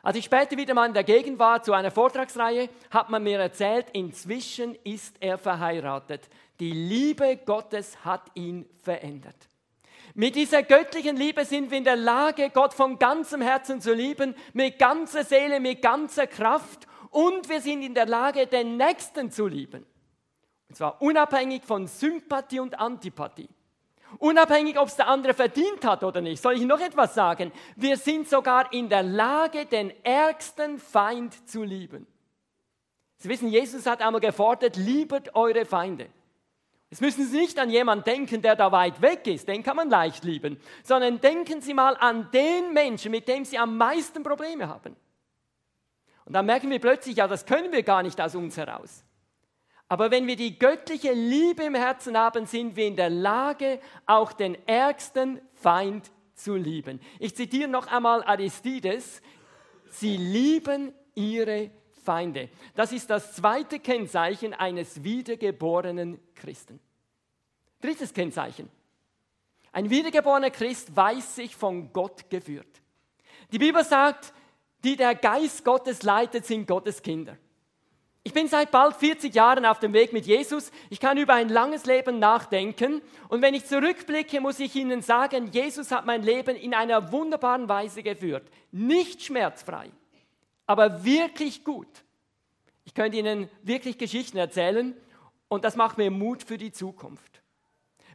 Als 0.01 0.17
ich 0.17 0.25
später 0.25 0.57
wieder 0.57 0.73
mal 0.73 0.87
in 0.87 0.93
der 0.93 1.03
Gegend 1.03 1.39
war 1.39 1.61
zu 1.61 1.73
einer 1.73 1.91
Vortragsreihe, 1.91 2.69
hat 2.89 3.09
man 3.09 3.23
mir 3.23 3.39
erzählt, 3.39 3.87
inzwischen 3.93 4.75
ist 4.83 5.15
er 5.19 5.37
verheiratet. 5.37 6.27
Die 6.59 6.71
Liebe 6.71 7.37
Gottes 7.45 8.03
hat 8.03 8.23
ihn 8.33 8.65
verändert. 8.81 9.47
Mit 10.15 10.35
dieser 10.35 10.61
göttlichen 10.61 11.17
Liebe 11.17 11.43
sind 11.43 11.71
wir 11.71 11.77
in 11.79 11.83
der 11.83 11.95
Lage, 11.95 12.51
Gott 12.51 12.75
von 12.75 12.99
ganzem 12.99 13.41
Herzen 13.41 13.81
zu 13.81 13.93
lieben, 13.93 14.35
mit 14.53 14.77
ganzer 14.77 15.23
Seele, 15.23 15.59
mit 15.59 15.81
ganzer 15.81 16.27
Kraft 16.27 16.87
und 17.09 17.49
wir 17.49 17.61
sind 17.61 17.81
in 17.81 17.95
der 17.95 18.05
Lage, 18.05 18.45
den 18.45 18.77
Nächsten 18.77 19.31
zu 19.31 19.47
lieben. 19.47 19.85
Und 20.69 20.75
zwar 20.75 21.01
unabhängig 21.01 21.63
von 21.63 21.87
Sympathie 21.87 22.59
und 22.59 22.79
Antipathie. 22.79 23.49
Unabhängig, 24.19 24.77
ob 24.79 24.87
es 24.87 24.95
der 24.95 25.07
andere 25.07 25.33
verdient 25.33 25.83
hat 25.83 26.03
oder 26.03 26.21
nicht. 26.21 26.41
Soll 26.41 26.53
ich 26.53 26.65
noch 26.65 26.79
etwas 26.79 27.15
sagen? 27.15 27.51
Wir 27.75 27.97
sind 27.97 28.29
sogar 28.29 28.71
in 28.71 28.89
der 28.89 29.01
Lage, 29.01 29.65
den 29.65 29.91
ärgsten 30.03 30.77
Feind 30.77 31.49
zu 31.49 31.63
lieben. 31.63 32.05
Sie 33.17 33.29
wissen, 33.29 33.47
Jesus 33.47 33.87
hat 33.87 34.01
einmal 34.01 34.21
gefordert, 34.21 34.75
liebet 34.75 35.33
eure 35.33 35.65
Feinde. 35.65 36.09
Jetzt 36.93 37.01
müssen 37.01 37.25
Sie 37.25 37.37
nicht 37.37 37.57
an 37.57 37.71
jemanden 37.71 38.03
denken, 38.03 38.43
der 38.43 38.55
da 38.55 38.71
weit 38.71 39.01
weg 39.01 39.25
ist, 39.25 39.47
den 39.47 39.63
kann 39.63 39.75
man 39.75 39.89
leicht 39.89 40.23
lieben, 40.23 40.59
sondern 40.83 41.19
denken 41.19 41.59
Sie 41.59 41.73
mal 41.73 41.97
an 41.97 42.29
den 42.29 42.71
Menschen, 42.71 43.09
mit 43.09 43.27
dem 43.27 43.45
Sie 43.45 43.57
am 43.57 43.77
meisten 43.77 44.21
Probleme 44.21 44.67
haben. 44.67 44.95
Und 46.25 46.33
dann 46.33 46.45
merken 46.45 46.69
wir 46.69 46.77
plötzlich, 46.77 47.15
ja, 47.15 47.27
das 47.27 47.47
können 47.47 47.71
wir 47.71 47.81
gar 47.81 48.03
nicht 48.03 48.21
aus 48.21 48.35
uns 48.35 48.57
heraus. 48.57 49.03
Aber 49.87 50.11
wenn 50.11 50.27
wir 50.27 50.35
die 50.35 50.59
göttliche 50.59 51.13
Liebe 51.13 51.63
im 51.63 51.73
Herzen 51.73 52.15
haben, 52.15 52.45
sind 52.45 52.75
wir 52.75 52.85
in 52.85 52.95
der 52.95 53.09
Lage, 53.09 53.79
auch 54.05 54.31
den 54.31 54.55
ärgsten 54.67 55.41
Feind 55.55 56.11
zu 56.35 56.55
lieben. 56.55 56.99
Ich 57.17 57.35
zitiere 57.35 57.69
noch 57.69 57.87
einmal 57.87 58.23
Aristides. 58.23 59.23
Sie 59.89 60.15
lieben 60.15 60.93
ihre 61.15 61.71
Feinde. 62.03 62.49
Das 62.75 62.91
ist 62.91 63.09
das 63.09 63.33
zweite 63.33 63.79
Kennzeichen 63.79 64.53
eines 64.53 65.03
wiedergeborenen 65.03 66.19
Christen. 66.35 66.79
Drittes 67.81 68.13
Kennzeichen. 68.13 68.69
Ein 69.71 69.89
wiedergeborener 69.89 70.51
Christ 70.51 70.95
weiß 70.95 71.35
sich 71.35 71.55
von 71.55 71.91
Gott 71.91 72.29
geführt. 72.29 72.81
Die 73.51 73.59
Bibel 73.59 73.83
sagt, 73.83 74.33
die 74.83 74.95
der 74.95 75.15
Geist 75.15 75.65
Gottes 75.65 76.03
leitet, 76.03 76.45
sind 76.45 76.67
Gottes 76.67 77.01
Kinder. 77.01 77.37
Ich 78.25 78.31
bin 78.31 78.47
seit 78.47 78.71
bald 78.71 78.95
40 78.95 79.35
Jahren 79.35 79.65
auf 79.65 79.79
dem 79.79 79.91
Weg 79.91 80.13
mit 80.13 80.25
Jesus. 80.25 80.71
Ich 80.89 81.01
kann 81.01 81.17
über 81.17 81.33
ein 81.33 81.49
langes 81.49 81.85
Leben 81.85 82.19
nachdenken. 82.19 83.01
Und 83.27 83.41
wenn 83.41 83.53
ich 83.53 83.65
zurückblicke, 83.65 84.39
muss 84.39 84.61
ich 84.61 84.75
Ihnen 84.75 85.01
sagen, 85.01 85.47
Jesus 85.51 85.91
hat 85.91 86.05
mein 86.05 86.23
Leben 86.23 86.55
in 86.55 86.73
einer 86.73 87.11
wunderbaren 87.11 87.67
Weise 87.67 88.01
geführt. 88.01 88.47
Nicht 88.71 89.23
schmerzfrei, 89.23 89.91
aber 90.65 91.03
wirklich 91.03 91.63
gut. 91.63 91.87
Ich 92.85 92.93
könnte 92.93 93.17
Ihnen 93.17 93.49
wirklich 93.61 93.97
Geschichten 93.97 94.37
erzählen 94.37 94.95
und 95.47 95.63
das 95.63 95.75
macht 95.75 95.97
mir 95.97 96.11
Mut 96.11 96.43
für 96.43 96.57
die 96.57 96.71
Zukunft. 96.71 97.41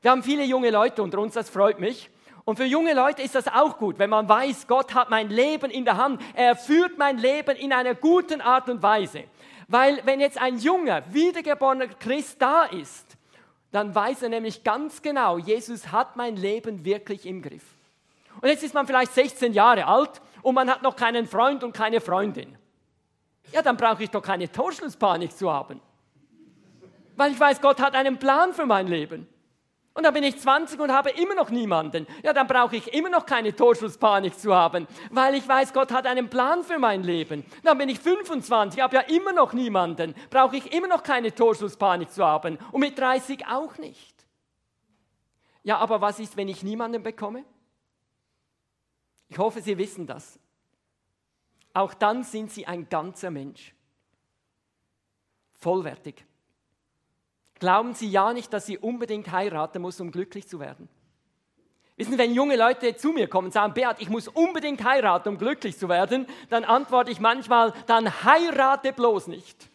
Wir 0.02 0.10
haben 0.10 0.22
viele 0.22 0.44
junge 0.44 0.70
Leute 0.70 1.02
unter 1.02 1.18
uns, 1.18 1.34
das 1.34 1.50
freut 1.50 1.80
mich. 1.80 2.10
Und 2.44 2.56
für 2.56 2.64
junge 2.64 2.94
Leute 2.94 3.20
ist 3.20 3.34
das 3.34 3.46
auch 3.46 3.76
gut, 3.78 3.98
wenn 3.98 4.08
man 4.08 4.28
weiß, 4.28 4.66
Gott 4.68 4.94
hat 4.94 5.10
mein 5.10 5.28
Leben 5.28 5.70
in 5.70 5.84
der 5.84 5.98
Hand. 5.98 6.22
Er 6.34 6.56
führt 6.56 6.96
mein 6.96 7.18
Leben 7.18 7.56
in 7.56 7.72
einer 7.72 7.94
guten 7.94 8.40
Art 8.40 8.70
und 8.70 8.82
Weise. 8.82 9.24
Weil 9.66 10.00
wenn 10.06 10.18
jetzt 10.18 10.38
ein 10.38 10.58
junger, 10.58 11.02
wiedergeborener 11.12 11.88
Christ 11.88 12.40
da 12.40 12.64
ist, 12.64 13.18
dann 13.70 13.94
weiß 13.94 14.22
er 14.22 14.30
nämlich 14.30 14.64
ganz 14.64 15.02
genau, 15.02 15.36
Jesus 15.36 15.92
hat 15.92 16.16
mein 16.16 16.36
Leben 16.36 16.86
wirklich 16.86 17.26
im 17.26 17.42
Griff. 17.42 17.64
Und 18.40 18.48
jetzt 18.48 18.62
ist 18.62 18.72
man 18.72 18.86
vielleicht 18.86 19.12
16 19.12 19.52
Jahre 19.52 19.86
alt 19.86 20.22
und 20.48 20.54
man 20.54 20.70
hat 20.70 20.82
noch 20.82 20.96
keinen 20.96 21.26
Freund 21.26 21.62
und 21.62 21.74
keine 21.74 22.00
Freundin. 22.00 22.56
Ja, 23.52 23.60
dann 23.60 23.76
brauche 23.76 24.02
ich 24.02 24.08
doch 24.08 24.22
keine 24.22 24.50
Torschlusspanik 24.50 25.30
zu 25.36 25.52
haben. 25.52 25.78
Weil 27.16 27.32
ich 27.32 27.38
weiß, 27.38 27.60
Gott 27.60 27.78
hat 27.82 27.94
einen 27.94 28.18
Plan 28.18 28.54
für 28.54 28.64
mein 28.64 28.86
Leben. 28.86 29.28
Und 29.92 30.04
dann 30.04 30.14
bin 30.14 30.22
ich 30.22 30.38
20 30.38 30.80
und 30.80 30.90
habe 30.90 31.10
immer 31.10 31.34
noch 31.34 31.50
niemanden. 31.50 32.06
Ja, 32.22 32.32
dann 32.32 32.46
brauche 32.46 32.76
ich 32.76 32.94
immer 32.94 33.10
noch 33.10 33.26
keine 33.26 33.54
Torschusspanik 33.54 34.38
zu 34.38 34.54
haben, 34.54 34.86
weil 35.10 35.34
ich 35.34 35.46
weiß, 35.46 35.74
Gott 35.74 35.92
hat 35.92 36.06
einen 36.06 36.30
Plan 36.30 36.62
für 36.62 36.78
mein 36.78 37.02
Leben. 37.02 37.44
Dann 37.62 37.76
bin 37.76 37.90
ich 37.90 38.00
25, 38.00 38.80
habe 38.80 38.96
ja 38.96 39.02
immer 39.02 39.34
noch 39.34 39.52
niemanden. 39.52 40.14
Brauche 40.30 40.56
ich 40.56 40.72
immer 40.72 40.88
noch 40.88 41.02
keine 41.02 41.34
Torschusspanik 41.34 42.10
zu 42.10 42.24
haben. 42.24 42.58
Und 42.72 42.80
mit 42.80 42.98
30 42.98 43.46
auch 43.48 43.76
nicht. 43.76 44.14
Ja, 45.62 45.76
aber 45.76 46.00
was 46.00 46.18
ist, 46.20 46.38
wenn 46.38 46.48
ich 46.48 46.62
niemanden 46.62 47.02
bekomme? 47.02 47.44
Ich 49.28 49.38
hoffe, 49.38 49.60
Sie 49.60 49.76
wissen 49.78 50.06
das. 50.06 50.38
Auch 51.74 51.94
dann 51.94 52.24
sind 52.24 52.50
Sie 52.50 52.66
ein 52.66 52.88
ganzer 52.88 53.30
Mensch. 53.30 53.74
Vollwertig. 55.52 56.24
Glauben 57.58 57.94
Sie 57.94 58.08
ja 58.08 58.32
nicht, 58.32 58.52
dass 58.52 58.66
Sie 58.66 58.78
unbedingt 58.78 59.30
heiraten 59.30 59.82
muss, 59.82 60.00
um 60.00 60.10
glücklich 60.10 60.48
zu 60.48 60.60
werden. 60.60 60.88
Wissen 61.96 62.12
Sie, 62.12 62.18
wenn 62.18 62.32
junge 62.32 62.56
Leute 62.56 62.96
zu 62.96 63.10
mir 63.10 63.28
kommen 63.28 63.46
und 63.46 63.52
sagen, 63.52 63.74
Beat, 63.74 64.00
ich 64.00 64.08
muss 64.08 64.28
unbedingt 64.28 64.84
heiraten, 64.84 65.30
um 65.30 65.38
glücklich 65.38 65.76
zu 65.76 65.88
werden, 65.88 66.26
dann 66.48 66.64
antworte 66.64 67.10
ich 67.10 67.18
manchmal, 67.18 67.72
dann 67.86 68.24
heirate 68.24 68.92
bloß 68.92 69.26
nicht. 69.26 69.68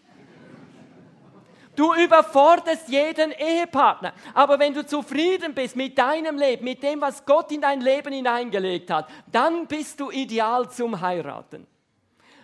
Du 1.76 1.94
überforderst 1.94 2.88
jeden 2.88 3.32
Ehepartner. 3.32 4.14
Aber 4.34 4.60
wenn 4.60 4.74
du 4.74 4.86
zufrieden 4.86 5.54
bist 5.54 5.76
mit 5.76 5.98
deinem 5.98 6.38
Leben, 6.38 6.64
mit 6.64 6.84
dem, 6.84 7.02
was 7.02 7.26
Gott 7.26 7.52
in 7.52 7.62
dein 7.62 7.82
Leben 7.82 8.14
hineingelegt 8.14 8.92
hat, 8.92 9.10
dann 9.32 9.66
bist 9.68 10.00
du 10.00 10.12
ideal 10.12 10.70
zum 10.70 11.02
Heiraten. 11.02 11.66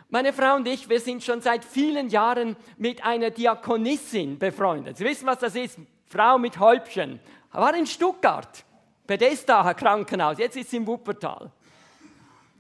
Meine 0.10 0.34
Frau 0.34 0.56
und 0.56 0.68
ich, 0.68 0.90
wir 0.90 1.00
sind 1.00 1.24
schon 1.24 1.42
seit 1.42 1.64
vielen 1.64 2.10
Jahren 2.10 2.56
mit 2.78 3.04
einer 3.06 3.30
Diakonissin 3.30 4.40
befreundet. 4.40 4.98
Sie 4.98 5.06
wissen, 5.06 5.28
was 5.28 5.38
das 5.38 5.56
ist? 5.56 5.78
Frau 6.08 6.40
mit 6.40 6.60
Häubchen. 6.60 7.20
War 7.52 7.76
in 7.76 7.86
Stuttgart, 7.86 8.66
Bethesda 9.06 9.72
Krankenhaus, 9.76 10.40
jetzt 10.40 10.58
ist 10.58 10.72
sie 10.72 10.78
in 10.78 10.88
Wuppertal. 10.88 11.52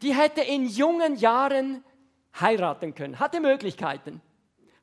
Die 0.03 0.13
hätte 0.13 0.41
in 0.41 0.67
jungen 0.67 1.15
Jahren 1.15 1.83
heiraten 2.39 2.93
können, 2.93 3.19
hatte 3.19 3.39
Möglichkeiten, 3.39 4.21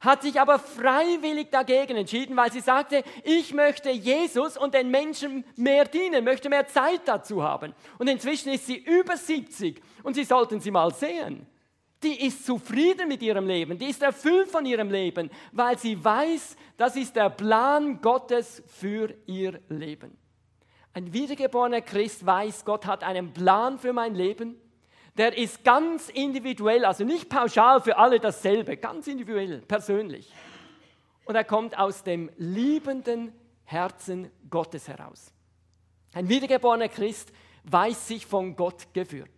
hat 0.07 0.23
sich 0.23 0.41
aber 0.41 0.59
freiwillig 0.59 1.51
dagegen 1.51 1.97
entschieden, 1.97 2.37
weil 2.37 2.51
sie 2.51 2.61
sagte, 2.61 3.05
ich 3.25 3.53
möchte 3.53 3.91
Jesus 3.91 4.57
und 4.57 4.73
den 4.73 4.91
Menschen 4.91 5.45
mehr 5.57 5.85
dienen, 5.85 6.25
möchte 6.25 6.49
mehr 6.49 6.67
Zeit 6.67 7.03
dazu 7.05 7.43
haben. 7.43 7.75
Und 7.99 8.09
inzwischen 8.09 8.51
ist 8.53 8.67
sie 8.67 8.77
über 8.77 9.17
70 9.17 9.83
und 10.03 10.15
Sie 10.15 10.25
sollten 10.25 10.61
sie 10.61 10.71
mal 10.71 10.95
sehen 10.95 11.47
die 12.03 12.27
ist 12.27 12.45
zufrieden 12.45 13.09
mit 13.09 13.23
ihrem 13.23 13.47
Leben, 13.47 13.79
die 13.79 13.87
ist 13.87 14.03
erfüllt 14.03 14.49
von 14.49 14.65
ihrem 14.67 14.91
Leben, 14.91 15.31
weil 15.53 15.79
sie 15.79 16.03
weiß, 16.03 16.57
das 16.77 16.95
ist 16.97 17.17
der 17.17 17.31
Plan 17.31 18.01
Gottes 18.01 18.63
für 18.67 19.15
ihr 19.27 19.61
Leben. 19.69 20.17
Ein 20.93 21.13
wiedergeborener 21.13 21.81
Christ 21.81 22.25
weiß, 22.25 22.65
Gott 22.65 22.87
hat 22.87 23.03
einen 23.03 23.33
Plan 23.33 23.79
für 23.79 23.93
mein 23.93 24.15
Leben. 24.15 24.57
Der 25.17 25.37
ist 25.37 25.65
ganz 25.65 26.11
individuell, 26.11 26.85
also 26.85 27.05
nicht 27.05 27.29
pauschal 27.31 27.81
für 27.81 27.97
alle 27.97 28.21
dasselbe, 28.21 28.77
ganz 28.77 29.07
individuell, 29.07 29.63
persönlich. 29.63 30.31
Und 31.25 31.35
er 31.35 31.45
kommt 31.45 31.79
aus 31.79 32.03
dem 32.03 32.31
liebenden 32.37 33.33
Herzen 33.65 34.31
Gottes 34.51 34.89
heraus. 34.89 35.33
Ein 36.13 36.29
wiedergeborener 36.29 36.89
Christ 36.89 37.33
weiß 37.65 38.09
sich 38.09 38.27
von 38.27 38.57
Gott 38.57 38.93
geführt. 38.93 39.31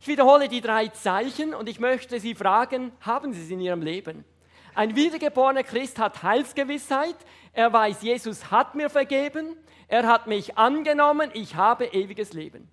Ich 0.00 0.08
wiederhole 0.08 0.48
die 0.48 0.60
drei 0.60 0.88
Zeichen 0.88 1.54
und 1.54 1.68
ich 1.68 1.78
möchte 1.78 2.18
Sie 2.18 2.34
fragen, 2.34 2.92
haben 3.00 3.32
Sie 3.32 3.44
sie 3.44 3.54
in 3.54 3.60
Ihrem 3.60 3.82
Leben? 3.82 4.24
Ein 4.74 4.96
wiedergeborener 4.96 5.64
Christ 5.64 5.98
hat 5.98 6.22
Heilsgewissheit, 6.22 7.16
er 7.52 7.72
weiß, 7.72 8.02
Jesus 8.02 8.50
hat 8.50 8.74
mir 8.74 8.88
vergeben, 8.88 9.56
er 9.86 10.06
hat 10.06 10.26
mich 10.26 10.56
angenommen, 10.56 11.30
ich 11.34 11.56
habe 11.56 11.84
ewiges 11.86 12.32
Leben. 12.32 12.68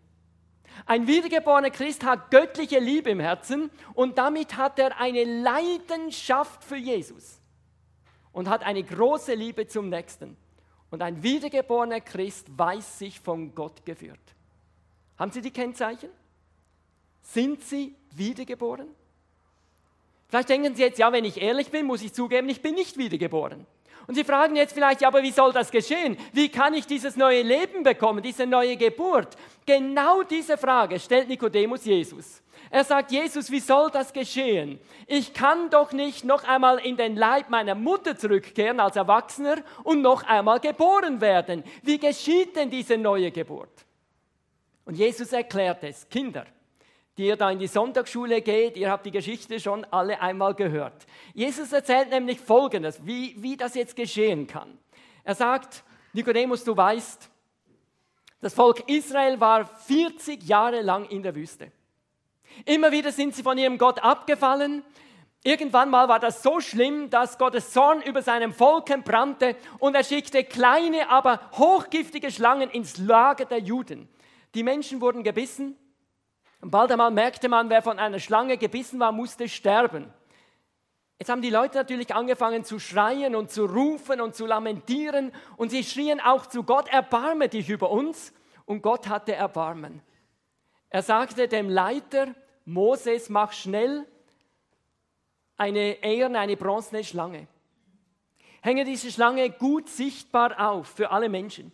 Ein 0.85 1.07
wiedergeborener 1.07 1.69
Christ 1.69 2.03
hat 2.03 2.31
göttliche 2.31 2.79
Liebe 2.79 3.09
im 3.09 3.19
Herzen 3.19 3.69
und 3.93 4.17
damit 4.17 4.57
hat 4.57 4.79
er 4.79 4.99
eine 4.99 5.23
Leidenschaft 5.23 6.63
für 6.63 6.77
Jesus 6.77 7.39
und 8.31 8.49
hat 8.49 8.63
eine 8.63 8.83
große 8.83 9.33
Liebe 9.33 9.67
zum 9.67 9.89
Nächsten. 9.89 10.37
Und 10.91 11.01
ein 11.01 11.21
wiedergeborener 11.21 12.01
Christ 12.01 12.47
weiß 12.57 12.99
sich 12.99 13.19
von 13.19 13.53
Gott 13.53 13.85
geführt. 13.85 14.19
Haben 15.17 15.31
Sie 15.31 15.41
die 15.41 15.51
Kennzeichen? 15.51 16.09
Sind 17.21 17.61
sie 17.61 17.93
wiedergeboren? 18.11 18.87
Vielleicht 20.29 20.49
denken 20.49 20.75
Sie 20.75 20.81
jetzt, 20.81 20.97
ja, 20.97 21.11
wenn 21.11 21.25
ich 21.25 21.41
ehrlich 21.41 21.69
bin, 21.69 21.85
muss 21.85 22.01
ich 22.01 22.13
zugeben, 22.13 22.49
ich 22.49 22.61
bin 22.61 22.75
nicht 22.75 22.97
wiedergeboren. 22.97 23.65
Und 24.09 24.15
Sie 24.15 24.23
fragen 24.23 24.55
jetzt 24.55 24.73
vielleicht, 24.73 25.01
ja, 25.01 25.07
aber 25.07 25.21
wie 25.21 25.29
soll 25.29 25.53
das 25.53 25.69
geschehen? 25.69 26.17
Wie 26.33 26.49
kann 26.49 26.73
ich 26.73 26.87
dieses 26.87 27.15
neue 27.15 27.43
Leben 27.43 27.83
bekommen, 27.83 28.23
diese 28.23 28.47
neue 28.47 28.75
Geburt? 28.75 29.37
Genau 29.67 30.23
diese 30.23 30.57
Frage 30.57 30.99
stellt 30.99 31.29
Nikodemus 31.29 31.85
Jesus. 31.85 32.41
Er 32.71 32.83
sagt, 32.83 33.11
Jesus, 33.11 33.51
wie 33.51 33.59
soll 33.59 33.91
das 33.91 34.11
geschehen? 34.11 34.79
Ich 35.05 35.31
kann 35.35 35.69
doch 35.69 35.91
nicht 35.91 36.25
noch 36.25 36.43
einmal 36.43 36.79
in 36.79 36.97
den 36.97 37.17
Leib 37.17 37.51
meiner 37.51 37.75
Mutter 37.75 38.17
zurückkehren 38.17 38.79
als 38.79 38.95
Erwachsener 38.95 39.57
und 39.83 40.01
noch 40.01 40.23
einmal 40.23 40.59
geboren 40.59 41.21
werden. 41.21 41.63
Wie 41.83 41.99
geschieht 41.99 42.55
denn 42.55 42.71
diese 42.71 42.97
neue 42.97 43.29
Geburt? 43.29 43.85
Und 44.85 44.95
Jesus 44.95 45.31
erklärt 45.33 45.83
es, 45.83 46.09
Kinder, 46.09 46.47
die 47.19 47.25
ihr 47.25 47.35
da 47.35 47.51
in 47.51 47.59
die 47.59 47.67
Sonntagsschule 47.67 48.41
geht, 48.41 48.77
ihr 48.77 48.89
habt 48.89 49.05
die 49.05 49.11
Geschichte 49.11 49.59
schon 49.59 49.83
alle 49.91 50.21
einmal 50.21 50.53
gehört. 50.53 51.05
Jesus 51.33 51.73
erzählt 51.73 52.11
nämlich 52.11 52.39
Folgendes, 52.39 53.05
wie, 53.05 53.35
wie 53.37 53.57
das 53.57 53.75
jetzt 53.75 53.97
geschehen 53.97 54.47
kann. 54.47 54.77
Er 55.25 55.35
sagt, 55.35 55.83
Nikodemus, 56.13 56.63
du 56.63 56.77
weißt, 56.77 57.29
das 58.39 58.53
Volk 58.53 58.87
Israel 58.87 59.37
war 59.37 59.65
40 59.65 60.43
Jahre 60.43 60.79
lang 60.79 61.09
in 61.09 61.21
der 61.21 61.35
Wüste. 61.35 61.73
Immer 62.63 62.93
wieder 62.93 63.11
sind 63.11 63.35
sie 63.35 63.43
von 63.43 63.57
ihrem 63.57 63.77
Gott 63.77 64.01
abgefallen. 64.01 64.81
Irgendwann 65.43 65.89
mal 65.89 66.07
war 66.07 66.21
das 66.21 66.41
so 66.41 66.61
schlimm, 66.61 67.09
dass 67.09 67.37
Gottes 67.37 67.73
Zorn 67.73 68.01
über 68.01 68.21
seinem 68.21 68.53
Volk 68.53 68.89
entbrannte 68.91 69.57
und 69.79 69.93
er 69.93 70.05
schickte 70.05 70.45
kleine, 70.45 71.09
aber 71.09 71.41
hochgiftige 71.57 72.31
Schlangen 72.31 72.69
ins 72.69 72.97
Lager 72.97 73.43
der 73.43 73.59
Juden. 73.59 74.07
Die 74.55 74.63
Menschen 74.63 75.01
wurden 75.01 75.21
gebissen 75.21 75.75
und 76.61 76.71
bald 76.71 76.91
einmal 76.91 77.11
merkte 77.11 77.47
man, 77.49 77.69
wer 77.69 77.81
von 77.81 77.99
einer 77.99 78.19
Schlange 78.19 78.57
gebissen 78.57 78.99
war, 78.99 79.11
musste 79.11 79.47
sterben. 79.47 80.13
Jetzt 81.17 81.29
haben 81.29 81.41
die 81.41 81.49
Leute 81.49 81.77
natürlich 81.77 82.13
angefangen 82.15 82.63
zu 82.63 82.79
schreien 82.79 83.35
und 83.35 83.51
zu 83.51 83.65
rufen 83.65 84.21
und 84.21 84.35
zu 84.35 84.45
lamentieren 84.45 85.33
und 85.57 85.69
sie 85.69 85.83
schrien 85.83 86.21
auch 86.21 86.45
zu 86.45 86.63
Gott, 86.63 86.87
erbarme 86.87 87.49
dich 87.49 87.69
über 87.69 87.91
uns. 87.91 88.33
Und 88.65 88.83
Gott 88.83 89.09
hatte 89.09 89.33
Erbarmen. 89.33 90.01
Er 90.89 91.01
sagte 91.01 91.47
dem 91.47 91.69
Leiter, 91.69 92.27
Moses, 92.65 93.29
mach 93.29 93.51
schnell 93.51 94.05
eine 95.57 96.03
eherne, 96.03 96.39
eine 96.39 96.55
bronzene 96.55 97.03
Schlange. 97.03 97.47
Hänge 98.61 98.85
diese 98.85 99.11
Schlange 99.11 99.49
gut 99.49 99.89
sichtbar 99.89 100.69
auf 100.69 100.87
für 100.87 101.11
alle 101.11 101.29
Menschen. 101.29 101.71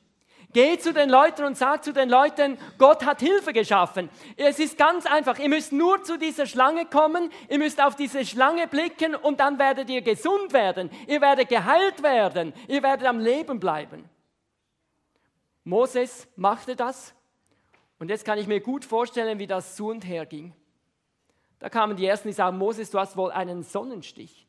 Geh 0.56 0.78
zu 0.78 0.94
den 0.94 1.10
Leuten 1.10 1.44
und 1.44 1.58
sag 1.58 1.84
zu 1.84 1.92
den 1.92 2.08
Leuten, 2.08 2.58
Gott 2.78 3.06
hat 3.06 3.20
Hilfe 3.20 3.52
geschaffen. 3.52 4.10
Es 4.38 4.58
ist 4.58 4.78
ganz 4.78 5.06
einfach. 5.06 5.38
Ihr 5.38 5.50
müsst 5.50 5.74
nur 5.74 6.02
zu 6.04 6.18
dieser 6.18 6.46
Schlange 6.46 6.86
kommen, 6.86 7.30
ihr 7.50 7.58
müsst 7.58 7.84
auf 7.84 7.98
diese 7.98 8.26
Schlange 8.26 8.66
blicken 8.66 9.16
und 9.16 9.42
dann 9.42 9.60
werdet 9.60 9.90
ihr 9.90 10.02
gesund 10.02 10.54
werden. 10.54 10.90
Ihr 11.08 11.20
werdet 11.20 11.50
geheilt 11.50 12.02
werden. 12.04 12.54
Ihr 12.70 12.82
werdet 12.84 13.06
am 13.06 13.20
Leben 13.20 13.60
bleiben. 13.60 14.10
Moses 15.66 16.26
machte 16.38 16.78
das 16.78 17.14
und 18.00 18.10
jetzt 18.10 18.24
kann 18.24 18.38
ich 18.38 18.48
mir 18.48 18.62
gut 18.62 18.86
vorstellen, 18.86 19.40
wie 19.40 19.48
das 19.48 19.76
zu 19.76 19.90
und 19.90 20.06
her 20.06 20.26
ging. 20.26 20.54
Da 21.60 21.68
kamen 21.68 21.98
die 21.98 22.06
Ersten, 22.06 22.30
die 22.30 22.34
sagen, 22.34 22.58
Moses, 22.58 22.92
du 22.92 22.98
hast 22.98 23.18
wohl 23.18 23.32
einen 23.32 23.62
Sonnenstich. 23.62 24.45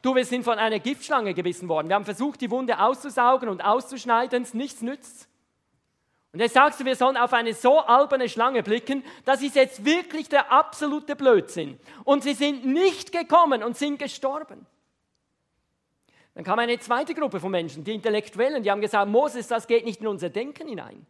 Du, 0.00 0.14
wir 0.14 0.24
sind 0.24 0.44
von 0.44 0.58
einer 0.58 0.78
Giftschlange 0.78 1.34
gebissen 1.34 1.68
worden. 1.68 1.88
Wir 1.88 1.96
haben 1.96 2.04
versucht, 2.04 2.40
die 2.40 2.50
Wunde 2.50 2.78
auszusaugen 2.78 3.48
und 3.48 3.60
auszuschneiden, 3.60 4.46
nichts 4.52 4.80
nützt. 4.80 5.28
Und 6.32 6.40
jetzt 6.40 6.54
sagst 6.54 6.78
du, 6.78 6.84
wir 6.84 6.94
sollen 6.94 7.16
auf 7.16 7.32
eine 7.32 7.54
so 7.54 7.80
alberne 7.80 8.28
Schlange 8.28 8.62
blicken, 8.62 9.02
das 9.24 9.42
ist 9.42 9.56
jetzt 9.56 9.84
wirklich 9.84 10.28
der 10.28 10.52
absolute 10.52 11.16
Blödsinn. 11.16 11.80
Und 12.04 12.22
sie 12.22 12.34
sind 12.34 12.66
nicht 12.66 13.12
gekommen 13.12 13.62
und 13.62 13.76
sind 13.76 13.98
gestorben. 13.98 14.66
Dann 16.34 16.44
kam 16.44 16.58
eine 16.60 16.78
zweite 16.78 17.14
Gruppe 17.14 17.40
von 17.40 17.50
Menschen, 17.50 17.82
die 17.82 17.94
Intellektuellen, 17.94 18.62
die 18.62 18.70
haben 18.70 18.80
gesagt, 18.80 19.10
Moses, 19.10 19.48
das 19.48 19.66
geht 19.66 19.84
nicht 19.84 20.00
in 20.00 20.06
unser 20.06 20.28
Denken 20.28 20.68
hinein. 20.68 21.06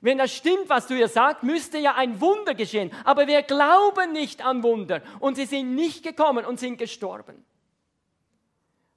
Wenn 0.00 0.18
das 0.18 0.32
stimmt, 0.32 0.68
was 0.68 0.86
du 0.86 0.94
hier 0.94 1.08
sagst, 1.08 1.42
müsste 1.42 1.78
ja 1.78 1.94
ein 1.94 2.20
Wunder 2.20 2.54
geschehen. 2.54 2.92
Aber 3.04 3.26
wir 3.26 3.42
glauben 3.42 4.12
nicht 4.12 4.44
an 4.44 4.62
Wunder. 4.62 5.00
Und 5.20 5.36
sie 5.36 5.46
sind 5.46 5.74
nicht 5.74 6.04
gekommen 6.04 6.44
und 6.44 6.58
sind 6.58 6.76
gestorben. 6.76 7.44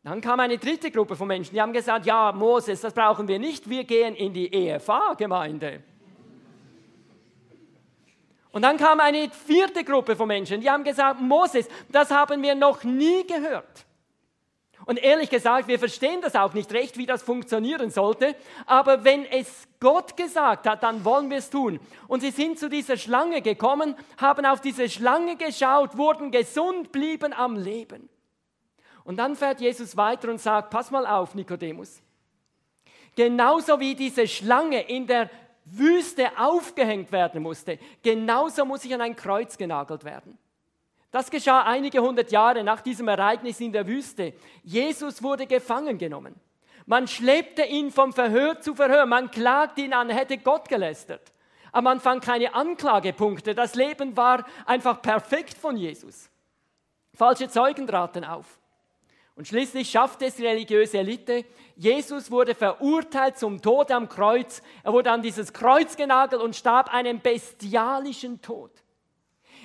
Dann 0.06 0.22
kam 0.22 0.40
eine 0.40 0.60
dritte 0.60 0.92
Gruppe 0.92 1.16
von 1.16 1.28
Menschen, 1.28 1.56
die 1.56 1.60
haben 1.60 1.74
gesagt, 1.74 2.06
ja, 2.06 2.32
Moses, 2.32 2.80
das 2.80 2.94
brauchen 2.94 3.28
wir 3.28 3.40
nicht, 3.40 3.68
wir 3.68 3.86
gehen 3.86 4.14
in 4.14 4.34
die 4.34 4.54
EFA-Gemeinde. 4.54 5.82
Und 8.52 8.62
dann 8.62 8.78
kam 8.78 9.00
eine 9.00 9.32
vierte 9.32 9.84
Gruppe 9.84 10.16
von 10.16 10.28
Menschen, 10.28 10.62
die 10.62 10.70
haben 10.70 10.84
gesagt, 10.84 11.20
Moses, 11.22 11.68
das 11.90 12.12
haben 12.12 12.44
wir 12.44 12.54
noch 12.54 12.84
nie 12.84 13.26
gehört. 13.26 13.88
Und 14.86 15.04
ehrlich 15.04 15.32
gesagt, 15.32 15.68
wir 15.68 15.80
verstehen 15.80 16.22
das 16.22 16.36
auch 16.36 16.54
nicht 16.54 16.72
recht, 16.72 17.00
wie 17.00 17.08
das 17.08 17.24
funktionieren 17.24 17.90
sollte. 17.90 18.36
Aber 18.68 19.04
wenn 19.04 19.26
es 19.26 19.68
Gott 19.80 20.16
gesagt 20.16 20.68
hat, 20.68 20.84
dann 20.84 21.04
wollen 21.04 21.32
wir 21.32 21.40
es 21.40 21.50
tun. 21.50 21.80
Und 22.08 22.20
sie 22.20 22.30
sind 22.30 22.60
zu 22.60 22.70
dieser 22.70 22.98
Schlange 22.98 23.42
gekommen, 23.42 23.96
haben 24.18 24.46
auf 24.46 24.62
diese 24.62 24.88
Schlange 24.88 25.36
geschaut, 25.36 25.98
wurden 25.98 26.30
gesund, 26.30 26.92
blieben 26.92 27.34
am 27.34 27.56
Leben. 27.56 28.08
Und 29.06 29.18
dann 29.18 29.36
fährt 29.36 29.62
Jesus 29.62 29.96
weiter 29.96 30.30
und 30.30 30.42
sagt, 30.42 30.72
pass 30.72 30.92
mal 30.92 31.06
auf, 31.08 31.34
Nikodemus. 31.34 32.02
Genauso 33.16 33.80
wie 33.80 33.96
diese 33.96 34.28
Schlange 34.28 34.82
in 34.82 35.08
der 35.08 35.30
Wüste 35.64 36.38
aufgehängt 36.38 37.12
werden 37.12 37.42
musste, 37.42 37.80
genauso 38.04 38.66
muss 38.66 38.84
ich 38.84 38.94
an 38.94 39.02
ein 39.02 39.16
Kreuz 39.16 39.58
genagelt 39.58 40.04
werden. 40.04 40.38
Das 41.12 41.32
geschah 41.32 41.62
einige 41.62 42.02
hundert 42.02 42.32
Jahre 42.32 42.62
nach 42.64 42.82
diesem 42.82 43.08
Ereignis 43.08 43.62
in 43.62 43.72
der 43.72 43.88
Wüste. 43.88 44.34
Jesus 44.64 45.24
wurde 45.24 45.48
gefangen 45.48 45.98
genommen. 45.98 46.36
Man 46.86 47.08
schleppte 47.08 47.64
ihn 47.64 47.90
vom 47.90 48.12
Verhör 48.12 48.60
zu 48.60 48.76
Verhör. 48.76 49.06
Man 49.06 49.32
klagte 49.32 49.82
ihn 49.82 49.94
an, 49.94 50.10
hätte 50.10 50.38
Gott 50.38 50.68
gelästert. 50.68 51.32
Aber 51.72 51.84
man 51.84 52.00
fand 52.00 52.24
keine 52.24 52.54
Anklagepunkte. 52.54 53.56
Das 53.56 53.76
Leben 53.76 54.18
war 54.18 54.46
einfach 54.66 55.02
perfekt 55.02 55.58
von 55.58 55.78
Jesus. 55.78 56.30
Falsche 57.14 57.48
Zeugen 57.48 57.88
traten 57.88 58.26
auf. 58.26 58.60
Und 59.36 59.48
schließlich 59.48 59.90
schaffte 59.90 60.26
es 60.26 60.36
die 60.36 60.46
religiöse 60.46 60.98
Elite. 61.00 61.44
Jesus 61.76 62.32
wurde 62.32 62.56
verurteilt 62.56 63.38
zum 63.38 63.62
Tod 63.62 63.92
am 63.92 64.08
Kreuz. 64.08 64.62
Er 64.84 64.94
wurde 64.94 65.12
an 65.12 65.22
dieses 65.22 65.52
Kreuz 65.52 65.98
genagelt 65.98 66.42
und 66.42 66.56
starb 66.56 66.94
einen 66.94 67.20
bestialischen 67.20 68.42
Tod. 68.42 68.72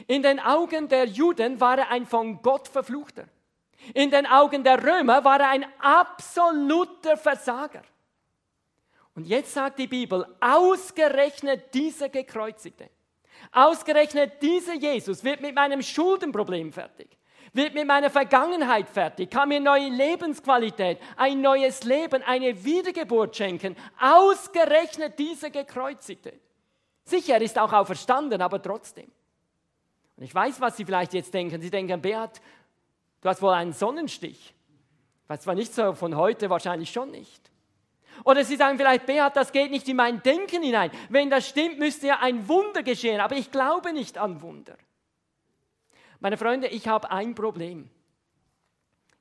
In 0.08 0.22
den 0.22 0.40
Augen 0.40 0.88
der 0.88 1.04
Juden 1.04 1.60
war 1.60 1.78
er 1.78 1.90
ein 1.90 2.06
von 2.06 2.42
Gott 2.42 2.66
verfluchter. 2.66 3.28
In 3.94 4.10
den 4.10 4.26
Augen 4.26 4.64
der 4.64 4.82
Römer 4.82 5.24
war 5.24 5.40
er 5.40 5.50
ein 5.50 5.66
absoluter 5.78 7.16
Versager. 7.16 7.82
Und 9.14 9.26
jetzt 9.26 9.54
sagt 9.54 9.78
die 9.78 9.86
Bibel, 9.86 10.26
ausgerechnet 10.40 11.74
dieser 11.74 12.08
Gekreuzigte, 12.08 12.90
ausgerechnet 13.52 14.42
dieser 14.42 14.74
Jesus 14.74 15.24
wird 15.24 15.40
mit 15.40 15.54
meinem 15.54 15.82
Schuldenproblem 15.82 16.72
fertig, 16.72 17.16
wird 17.52 17.74
mit 17.74 17.86
meiner 17.86 18.10
Vergangenheit 18.10 18.88
fertig, 18.88 19.30
kann 19.30 19.48
mir 19.48 19.60
neue 19.60 19.88
Lebensqualität, 19.88 20.98
ein 21.16 21.40
neues 21.40 21.84
Leben, 21.84 22.22
eine 22.22 22.64
Wiedergeburt 22.64 23.36
schenken. 23.36 23.76
Ausgerechnet 23.98 25.18
dieser 25.18 25.50
Gekreuzigte. 25.50 26.32
Sicher, 27.04 27.34
er 27.34 27.42
ist 27.42 27.58
auch 27.58 27.72
auferstanden, 27.72 28.40
aber 28.40 28.62
trotzdem. 28.62 29.10
Und 30.16 30.24
ich 30.24 30.34
weiß, 30.34 30.60
was 30.60 30.76
Sie 30.76 30.84
vielleicht 30.84 31.14
jetzt 31.14 31.32
denken. 31.34 31.60
Sie 31.60 31.70
denken, 31.70 32.00
Beat, 32.00 32.40
du 33.20 33.28
hast 33.28 33.42
wohl 33.42 33.52
einen 33.52 33.72
Sonnenstich. 33.72 34.54
Das 35.26 35.46
war 35.46 35.54
nicht 35.54 35.74
so 35.74 35.94
von 35.94 36.16
heute, 36.16 36.50
wahrscheinlich 36.50 36.90
schon 36.90 37.10
nicht. 37.10 37.50
Oder 38.24 38.44
Sie 38.44 38.56
sagen 38.56 38.76
vielleicht, 38.76 39.06
Beat, 39.06 39.34
das 39.34 39.50
geht 39.50 39.70
nicht 39.70 39.88
in 39.88 39.96
mein 39.96 40.22
Denken 40.22 40.62
hinein. 40.62 40.90
Wenn 41.08 41.30
das 41.30 41.48
stimmt, 41.48 41.78
müsste 41.78 42.08
ja 42.08 42.18
ein 42.20 42.46
Wunder 42.48 42.82
geschehen. 42.82 43.20
Aber 43.20 43.34
ich 43.34 43.50
glaube 43.50 43.92
nicht 43.92 44.18
an 44.18 44.42
Wunder. 44.42 44.76
Meine 46.20 46.36
Freunde, 46.36 46.68
ich 46.68 46.86
habe 46.86 47.10
ein 47.10 47.34
Problem. 47.34 47.88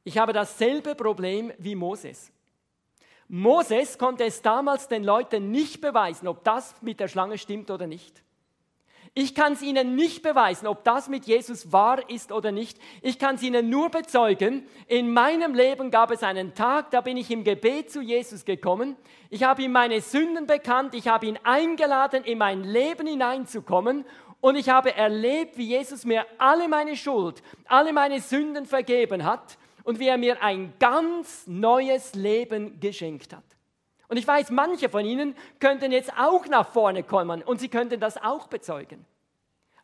Ich 0.04 0.18
habe 0.18 0.34
dasselbe 0.34 0.96
Problem 0.96 1.54
wie 1.58 1.76
Moses. 1.76 2.32
Moses 3.30 3.98
konnte 3.98 4.26
es 4.26 4.42
damals 4.42 4.88
den 4.88 5.04
Leuten 5.04 5.52
nicht 5.52 5.82
beweisen, 5.82 6.28
ob 6.28 6.44
das 6.44 6.82
mit 6.82 7.00
der 7.00 7.08
Schlange 7.08 7.38
stimmt 7.38 7.72
oder 7.72 7.88
nicht. 7.88 8.24
Ich 9.14 9.34
kann 9.34 9.54
es 9.54 9.62
Ihnen 9.62 9.96
nicht 9.96 10.22
beweisen, 10.22 10.68
ob 10.68 10.84
das 10.84 11.10
mit 11.10 11.26
Jesus 11.26 11.72
wahr 11.72 12.10
ist 12.10 12.32
oder 12.32 12.52
nicht. 12.52 12.78
Ich 13.02 13.18
kann 13.18 13.36
es 13.36 13.44
Ihnen 13.44 13.70
nur 13.70 13.90
bezeugen. 13.90 14.68
In 14.88 15.14
meinem 15.14 15.56
Leben 15.56 15.90
gab 15.90 16.12
es 16.12 16.22
einen 16.22 16.54
Tag, 16.54 16.92
da 16.92 17.02
bin 17.02 17.18
ich 17.18 17.32
im 17.32 17.44
Gebet 17.44 17.92
zu 17.92 18.02
Jesus 18.02 18.46
gekommen. 18.46 18.96
Ich 19.30 19.44
habe 19.44 19.64
ihm 19.64 19.72
meine 19.72 20.02
Sünden 20.02 20.46
bekannt. 20.46 20.94
Ich 20.94 21.08
habe 21.08 21.26
ihn 21.26 21.40
eingeladen, 21.44 22.24
in 22.24 22.38
mein 22.38 22.64
Leben 22.64 23.08
hineinzukommen. 23.08 24.06
Und 24.42 24.56
ich 24.56 24.70
habe 24.70 24.96
erlebt, 24.96 25.58
wie 25.58 25.68
Jesus 25.68 26.06
mir 26.06 26.26
alle 26.38 26.68
meine 26.68 26.96
Schuld, 26.96 27.44
alle 27.66 27.92
meine 27.92 28.22
Sünden 28.22 28.66
vergeben 28.66 29.26
hat 29.26 29.58
und 29.84 30.00
wie 30.00 30.08
er 30.08 30.18
mir 30.18 30.42
ein 30.42 30.74
ganz 30.80 31.46
neues 31.46 32.16
Leben 32.16 32.80
geschenkt 32.80 33.34
hat. 33.34 33.44
Und 34.08 34.18
ich 34.18 34.26
weiß, 34.26 34.50
manche 34.50 34.90
von 34.90 35.06
Ihnen 35.06 35.36
könnten 35.60 35.92
jetzt 35.92 36.12
auch 36.18 36.48
nach 36.48 36.70
vorne 36.70 37.04
kommen 37.04 37.44
und 37.44 37.60
Sie 37.60 37.70
könnten 37.70 38.00
das 38.00 38.18
auch 38.18 38.48
bezeugen. 38.48 39.06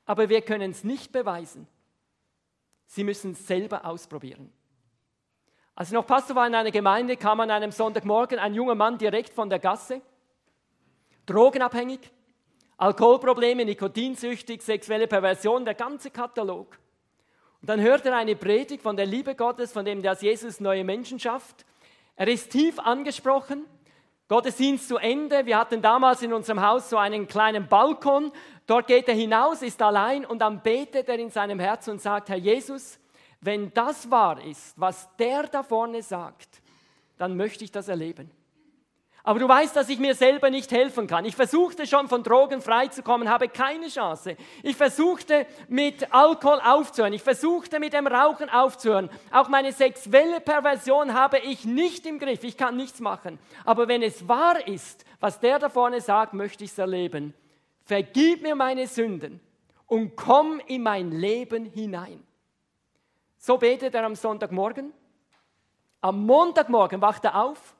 Aber 0.06 0.30
wir 0.30 0.42
können 0.42 0.72
es 0.72 0.84
nicht 0.84 1.12
beweisen. 1.12 1.68
Sie 2.88 3.04
müssen 3.04 3.32
es 3.32 3.46
selber 3.46 3.86
ausprobieren. 3.86 4.52
Als 5.76 5.90
ich 5.90 5.94
noch 5.94 6.08
Pastor 6.08 6.36
war 6.36 6.48
in 6.48 6.56
einer 6.56 6.72
Gemeinde, 6.72 7.18
kam 7.18 7.40
an 7.42 7.52
einem 7.52 7.72
Sonntagmorgen 7.72 8.40
ein 8.40 8.54
junger 8.54 8.76
Mann 8.76 8.98
direkt 8.98 9.34
von 9.34 9.50
der 9.50 9.60
Gasse, 9.60 10.02
drogenabhängig, 11.26 12.00
Alkoholprobleme, 12.78 13.66
nikotinsüchtig, 13.66 14.62
sexuelle 14.62 15.08
Perversion, 15.08 15.66
der 15.66 15.76
ganze 15.76 16.12
Katalog. 16.12 16.78
Und 17.62 17.70
dann 17.70 17.82
hört 17.82 18.06
er 18.06 18.16
eine 18.16 18.36
Predigt 18.36 18.84
von 18.84 18.98
der 18.98 19.06
Liebe 19.06 19.36
Gottes, 19.36 19.72
von 19.72 19.86
dem, 19.86 20.02
dass 20.02 20.22
Jesus 20.22 20.60
neue 20.60 20.84
Menschen 20.84 21.20
schafft. 21.20 21.66
Er 22.16 22.28
ist 22.28 22.52
tief 22.52 22.80
angesprochen 22.80 23.66
Gottesdienst 24.28 24.88
zu 24.88 24.98
Ende. 24.98 25.46
Wir 25.46 25.60
hatten 25.60 25.84
damals 25.84 26.24
in 26.24 26.34
unserem 26.34 26.62
Haus 26.62 26.90
so 26.90 26.98
einen 26.98 27.28
kleinen 27.28 27.68
Balkon. 27.68 28.32
Dort 28.66 28.88
geht 28.88 29.08
er 29.08 29.14
hinaus, 29.14 29.62
ist 29.62 29.82
allein 29.84 30.26
und 30.26 30.40
dann 30.40 30.64
betet 30.64 31.08
er 31.08 31.20
in 31.20 31.30
seinem 31.30 31.60
Herzen 31.60 31.92
und 31.92 32.02
sagt, 32.02 32.30
Herr 32.30 32.38
Jesus, 32.38 33.00
wenn 33.42 33.72
das 33.74 34.10
wahr 34.10 34.44
ist, 34.44 34.74
was 34.80 35.08
der 35.18 35.44
da 35.44 35.62
vorne 35.62 36.02
sagt, 36.02 36.50
dann 37.20 37.38
möchte 37.38 37.64
ich 37.64 37.72
das 37.72 37.88
erleben. 37.88 38.32
Aber 39.28 39.40
du 39.40 39.48
weißt, 39.48 39.76
dass 39.76 39.90
ich 39.90 39.98
mir 39.98 40.14
selber 40.14 40.52
nicht 40.52 40.72
helfen 40.72 41.08
kann. 41.08 41.26
Ich 41.26 41.36
versuchte 41.36 41.88
schon 41.88 42.08
von 42.08 42.22
Drogen 42.22 42.62
freizukommen, 42.62 43.28
habe 43.28 43.50
keine 43.50 43.88
Chance. 43.88 44.38
Ich 44.62 44.76
versuchte 44.76 45.48
mit 45.68 46.14
Alkohol 46.14 46.62
aufzuhören. 46.64 47.12
Ich 47.12 47.24
versuchte 47.24 47.80
mit 47.80 47.94
dem 47.94 48.06
Rauchen 48.06 48.52
aufzuhören. 48.52 49.10
Auch 49.32 49.50
meine 49.50 49.72
sexuelle 49.72 50.42
Perversion 50.42 51.16
habe 51.16 51.40
ich 51.40 51.66
nicht 51.66 52.06
im 52.06 52.20
Griff. 52.20 52.44
Ich 52.44 52.56
kann 52.56 52.78
nichts 52.78 53.00
machen. 53.00 53.40
Aber 53.66 53.88
wenn 53.88 54.04
es 54.04 54.28
wahr 54.28 54.68
ist, 54.68 55.04
was 55.20 55.40
der 55.40 55.58
da 55.58 55.70
vorne 55.70 56.02
sagt, 56.02 56.36
möchte 56.36 56.64
ich 56.64 56.70
es 56.70 56.78
erleben. 56.78 57.34
Vergib 57.84 58.44
mir 58.44 58.54
meine 58.54 58.86
Sünden 58.86 59.40
und 59.88 60.16
komm 60.16 60.62
in 60.68 60.84
mein 60.84 61.10
Leben 61.10 61.66
hinein. 61.66 62.24
So 63.40 63.58
betet 63.58 63.96
er 63.96 64.04
am 64.04 64.14
Sonntagmorgen. 64.14 64.94
Am 66.02 66.28
Montagmorgen 66.28 67.02
wacht 67.02 67.26
er 67.26 67.44
auf 67.44 67.75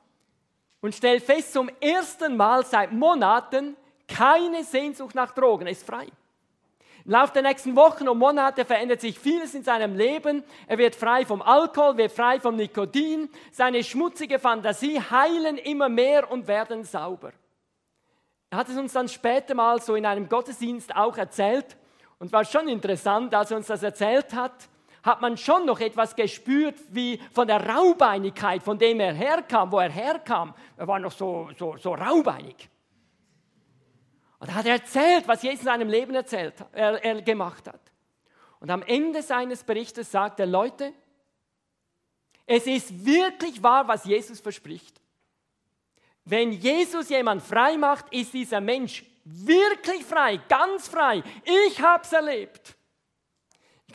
und 0.80 0.94
stellt 0.94 1.22
fest, 1.22 1.52
zum 1.52 1.70
ersten 1.80 2.36
Mal 2.36 2.64
seit 2.64 2.92
Monaten 2.92 3.76
keine 4.08 4.64
Sehnsucht 4.64 5.14
nach 5.14 5.32
Drogen, 5.32 5.66
er 5.66 5.72
ist 5.72 5.86
frei. 5.86 6.06
Im 7.04 7.12
Laufe 7.12 7.34
der 7.34 7.42
nächsten 7.42 7.76
Wochen 7.76 8.08
und 8.08 8.18
Monate 8.18 8.64
verändert 8.64 9.00
sich 9.00 9.16
vieles 9.16 9.54
in 9.54 9.62
seinem 9.62 9.96
Leben. 9.96 10.42
Er 10.66 10.76
wird 10.76 10.96
frei 10.96 11.24
vom 11.24 11.40
Alkohol, 11.40 11.96
wird 11.96 12.10
frei 12.10 12.40
vom 12.40 12.56
Nikotin. 12.56 13.28
Seine 13.52 13.84
schmutzige 13.84 14.40
Fantasie 14.40 15.00
heilen 15.00 15.56
immer 15.56 15.88
mehr 15.88 16.28
und 16.28 16.48
werden 16.48 16.82
sauber. 16.82 17.32
Er 18.50 18.58
hat 18.58 18.68
es 18.68 18.76
uns 18.76 18.92
dann 18.92 19.08
später 19.08 19.54
mal 19.54 19.80
so 19.80 19.94
in 19.94 20.04
einem 20.04 20.28
Gottesdienst 20.28 20.96
auch 20.96 21.16
erzählt 21.16 21.76
und 22.18 22.32
war 22.32 22.44
schon 22.44 22.66
interessant, 22.66 23.32
als 23.34 23.52
er 23.52 23.58
uns 23.58 23.68
das 23.68 23.84
erzählt 23.84 24.34
hat 24.34 24.68
hat 25.06 25.20
man 25.20 25.36
schon 25.36 25.64
noch 25.64 25.78
etwas 25.78 26.16
gespürt, 26.16 26.74
wie 26.90 27.20
von 27.32 27.46
der 27.46 27.64
Raubeinigkeit, 27.64 28.62
von 28.62 28.76
dem 28.76 28.98
er 28.98 29.14
herkam, 29.14 29.70
wo 29.70 29.78
er 29.78 29.90
herkam. 29.90 30.52
Er 30.76 30.88
war 30.88 30.98
noch 30.98 31.12
so, 31.12 31.48
so, 31.56 31.76
so 31.76 31.94
raubeinig. 31.94 32.68
Und 34.38 34.50
da 34.50 34.54
hat 34.54 34.66
er 34.66 34.72
erzählt, 34.72 35.26
was 35.28 35.42
Jesus 35.42 35.60
in 35.60 35.66
seinem 35.66 35.88
Leben 35.88 36.14
erzählt, 36.14 36.54
er, 36.72 37.02
er 37.02 37.22
gemacht 37.22 37.68
hat. 37.68 37.80
Und 38.58 38.70
am 38.70 38.82
Ende 38.82 39.22
seines 39.22 39.62
Berichtes 39.62 40.10
sagt 40.10 40.40
er, 40.40 40.46
Leute, 40.46 40.92
es 42.44 42.66
ist 42.66 43.04
wirklich 43.04 43.62
wahr, 43.62 43.86
was 43.86 44.04
Jesus 44.04 44.40
verspricht. 44.40 45.00
Wenn 46.24 46.52
Jesus 46.52 47.08
jemand 47.08 47.42
frei 47.42 47.76
macht, 47.76 48.12
ist 48.12 48.34
dieser 48.34 48.60
Mensch 48.60 49.04
wirklich 49.24 50.04
frei, 50.04 50.38
ganz 50.48 50.88
frei. 50.88 51.22
Ich 51.66 51.80
habe 51.80 52.02
es 52.02 52.12
erlebt. 52.12 52.75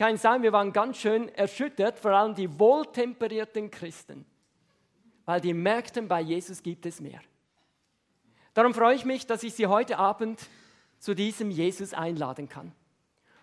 Kann 0.01 0.17
sagen, 0.17 0.41
wir 0.41 0.51
waren 0.51 0.73
ganz 0.73 0.97
schön 0.97 1.29
erschüttert, 1.29 1.99
vor 1.99 2.09
allem 2.09 2.33
die 2.33 2.57
wohltemperierten 2.57 3.69
Christen, 3.69 4.25
weil 5.25 5.39
die 5.39 5.53
merkten, 5.53 6.07
bei 6.07 6.21
Jesus 6.21 6.63
gibt 6.63 6.87
es 6.87 6.99
mehr. 6.99 7.21
Darum 8.55 8.73
freue 8.73 8.95
ich 8.95 9.05
mich, 9.05 9.27
dass 9.27 9.43
ich 9.43 9.53
Sie 9.53 9.67
heute 9.67 9.99
Abend 9.99 10.41
zu 10.97 11.13
diesem 11.13 11.51
Jesus 11.51 11.93
einladen 11.93 12.49
kann. 12.49 12.71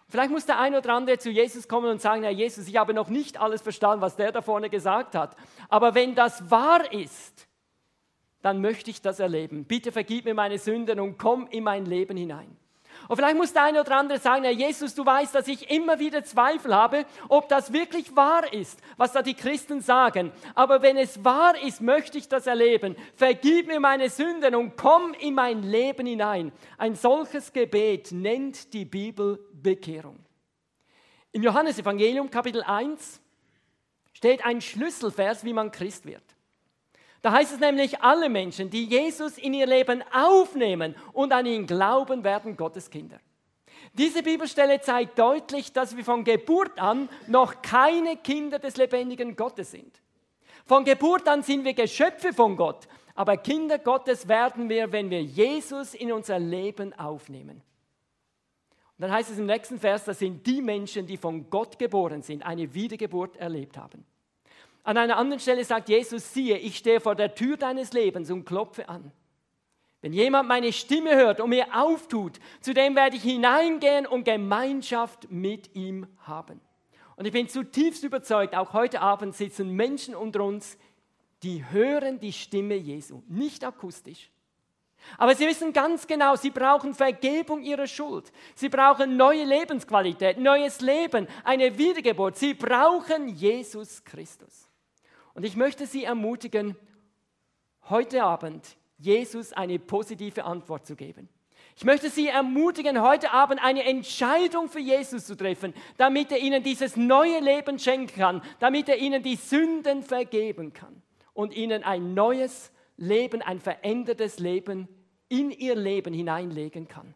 Vielleicht 0.09 0.33
muss 0.33 0.47
der 0.47 0.59
ein 0.59 0.75
oder 0.75 0.95
andere 0.95 1.19
zu 1.19 1.31
Jesus 1.31 1.69
kommen 1.69 1.93
und 1.93 2.01
sagen, 2.01 2.25
Herr 2.25 2.33
Jesus, 2.33 2.67
ich 2.67 2.77
habe 2.77 2.93
noch 2.93 3.09
nicht 3.09 3.41
alles 3.41 3.63
verstanden, 3.63 4.03
was 4.03 4.17
der 4.17 4.33
da 4.33 4.43
vorne 4.43 4.69
gesagt 4.69 5.15
hat. 5.15 5.37
Aber 5.69 5.95
wenn 5.95 6.17
das 6.17 6.51
wahr 6.51 6.93
ist, 6.93 7.47
dann 8.43 8.61
möchte 8.61 8.91
ich 8.91 9.01
das 9.01 9.21
erleben. 9.21 9.65
Bitte 9.65 9.93
vergib 9.93 10.25
mir 10.25 10.35
meine 10.35 10.59
Sünden 10.59 10.99
und 10.99 11.19
komm 11.19 11.47
in 11.47 11.63
mein 11.63 11.87
Leben 11.87 12.17
hinein. 12.17 12.57
Und 13.09 13.17
vielleicht 13.17 13.37
muss 13.37 13.55
der 13.55 13.65
eine 13.65 13.81
oder 13.81 13.97
andere 13.97 14.19
sagen, 14.19 14.45
Herr 14.45 14.53
Jesus, 14.53 14.95
du 14.95 15.05
weißt, 15.05 15.35
dass 15.35 15.49
ich 15.49 15.71
immer 15.71 15.99
wieder 15.99 16.23
Zweifel 16.25 16.75
habe, 16.75 17.07
ob 17.29 17.49
das 17.49 17.73
wirklich 17.73 18.15
wahr 18.15 18.53
ist, 18.53 18.79
was 18.99 19.13
da 19.13 19.23
die 19.23 19.35
Christen 19.35 19.81
sagen. 19.81 20.31
Aber 20.55 20.83
wenn 20.83 20.99
es 20.99 21.25
wahr 21.25 21.55
ist, 21.63 21.81
möchte 21.81 22.19
ich 22.19 22.29
das 22.29 22.47
erleben. 22.47 22.97
Vergib 23.17 23.67
mir 23.67 23.81
meine 23.81 24.11
Sünden 24.11 24.55
und 24.55 24.77
komm 24.77 25.15
in 25.15 25.35
mein 25.35 25.63
Leben 25.63 26.07
hinein. 26.07 26.53
Ein 26.77 26.95
solches 26.95 27.55
Gebet 27.55 28.13
nennt 28.13 28.75
die 28.75 28.85
Bibel 28.85 29.39
Bekehrung. 29.53 30.19
Im 31.33 31.43
Johannesevangelium 31.43 32.31
Kapitel 32.31 32.63
1 32.63 33.23
steht 34.13 34.45
ein 34.45 34.61
Schlüsselvers, 34.61 35.45
wie 35.45 35.55
man 35.55 35.71
Christ 35.71 36.05
wird. 36.05 36.28
Da 37.23 37.33
heißt 37.33 37.53
es 37.53 37.61
nämlich, 37.61 38.01
alle 38.01 38.29
Menschen, 38.29 38.71
die 38.71 38.85
Jesus 38.85 39.39
in 39.39 39.55
ihr 39.55 39.67
Leben 39.67 40.05
aufnehmen 40.13 40.95
und 41.13 41.33
an 41.33 41.47
ihn 41.47 41.67
glauben, 41.67 42.23
werden 42.23 42.57
Gottes 42.57 42.91
Kinder. 42.91 43.19
Diese 43.93 44.23
Bibelstelle 44.23 44.81
zeigt 44.81 45.19
deutlich, 45.19 45.73
dass 45.73 45.97
wir 45.97 46.05
von 46.05 46.25
Geburt 46.25 46.79
an 46.79 47.09
noch 47.27 47.63
keine 47.63 48.17
Kinder 48.17 48.59
des 48.59 48.77
lebendigen 48.77 49.35
Gottes 49.35 49.73
sind. 49.73 50.01
Von 50.65 50.85
Geburt 50.85 51.27
an 51.27 51.43
sind 51.43 51.65
wir 51.65 51.75
Geschöpfe 51.75 52.33
von 52.33 52.57
Gott, 52.57 52.87
aber 53.15 53.37
Kinder 53.37 53.79
Gottes 53.79 54.29
werden 54.29 54.69
wir, 54.69 54.93
wenn 54.93 55.11
wir 55.11 55.23
Jesus 55.23 55.95
in 55.95 56.13
unser 56.13 56.39
Leben 56.39 56.93
aufnehmen. 56.93 57.63
Und 58.99 59.03
dann 59.03 59.13
heißt 59.13 59.31
es 59.31 59.39
im 59.39 59.47
nächsten 59.47 59.79
Vers, 59.79 60.05
das 60.05 60.19
sind 60.19 60.47
die 60.47 60.61
Menschen, 60.61 61.07
die 61.07 61.17
von 61.17 61.49
Gott 61.51 61.79
geboren 61.79 62.23
sind, 62.23 62.45
eine 62.45 62.73
Wiedergeburt 62.75 63.37
erlebt 63.37 63.77
haben. 63.77 64.05
An 64.89 64.97
einer 64.97 65.19
anderen 65.19 65.39
Stelle 65.39 65.67
sagt 65.67 65.91
Jesus, 65.91 66.33
siehe, 66.33 66.57
ich 66.57 66.79
stehe 66.79 66.99
vor 66.99 67.15
der 67.15 67.35
Tür 67.35 67.59
deines 67.59 67.93
Lebens 67.93 68.31
und 68.31 68.47
klopfe 68.47 68.89
an. 68.89 69.13
Wenn 70.01 70.15
jemand 70.15 70.49
meine 70.49 70.73
Stimme 70.73 71.15
hört 71.15 71.43
und 71.43 71.51
mir 71.51 71.67
auftut, 71.75 72.41
zu 72.63 72.73
dem 72.73 72.97
werde 72.97 73.17
ich 73.17 73.23
hineingehen 73.23 74.07
und 74.07 74.25
Gemeinschaft 74.25 75.31
mit 75.31 75.77
ihm 75.77 76.07
haben. 76.21 76.63
Und 77.17 77.27
ich 77.27 77.33
bin 77.35 77.51
zutiefst 77.51 78.03
überzeugt, 78.03 78.55
auch 78.55 78.73
heute 78.73 79.03
Abend 79.03 79.37
sitzen 79.37 79.69
Menschen 79.77 80.15
unter 80.15 80.43
uns, 80.43 80.79
die 81.43 81.67
hören 81.71 82.19
die 82.19 82.33
Stimme 82.33 82.77
Jesu, 82.77 83.23
nicht 83.29 83.65
akustisch. 83.65 84.31
Aber 85.19 85.35
sie 85.35 85.47
wissen 85.47 85.75
ganz 85.75 86.07
genau, 86.07 86.35
sie 86.35 86.49
brauchen 86.49 86.95
Vergebung 86.95 87.63
ihrer 87.63 87.87
Schuld. 87.87 88.33
Sie 88.55 88.71
brauchen 88.71 89.19
neue 89.19 89.45
Lebensqualität, 89.45 90.39
neues 90.39 90.81
Leben, 90.81 91.29
eine 91.45 91.77
Wiedergeburt. 91.77 92.39
Sie 92.39 92.55
brauchen 92.55 93.29
Jesus 93.29 94.03
Christus. 94.03 94.68
Und 95.39 95.45
ich 95.45 95.55
möchte 95.55 95.87
Sie 95.87 96.03
ermutigen, 96.03 96.75
heute 97.89 98.25
Abend 98.25 98.77
Jesus 98.99 99.53
eine 99.53 99.79
positive 99.79 100.45
Antwort 100.45 100.85
zu 100.85 100.97
geben. 100.97 101.29
Ich 101.77 101.85
möchte 101.85 102.11
Sie 102.11 102.27
ermutigen, 102.27 103.01
heute 103.01 103.31
Abend 103.31 103.63
eine 103.63 103.85
Entscheidung 103.85 104.69
für 104.69 104.81
Jesus 104.81 105.27
zu 105.27 105.37
treffen, 105.37 105.75
damit 105.97 106.33
er 106.33 106.39
Ihnen 106.39 106.65
dieses 106.65 106.97
neue 106.97 107.39
Leben 107.39 107.79
schenken 107.79 108.19
kann, 108.19 108.43
damit 108.59 108.89
er 108.89 108.99
Ihnen 108.99 109.23
die 109.23 109.37
Sünden 109.37 110.03
vergeben 110.03 110.73
kann 110.73 111.03
und 111.35 111.55
Ihnen 111.55 111.85
ein 111.85 112.15
neues 112.15 112.73
Leben, 112.97 113.41
ein 113.41 113.61
verändertes 113.61 114.41
Leben 114.41 114.89
in 115.29 115.53
Ihr 115.53 115.77
Leben 115.77 116.13
hineinlegen 116.13 116.89
kann. 116.89 117.15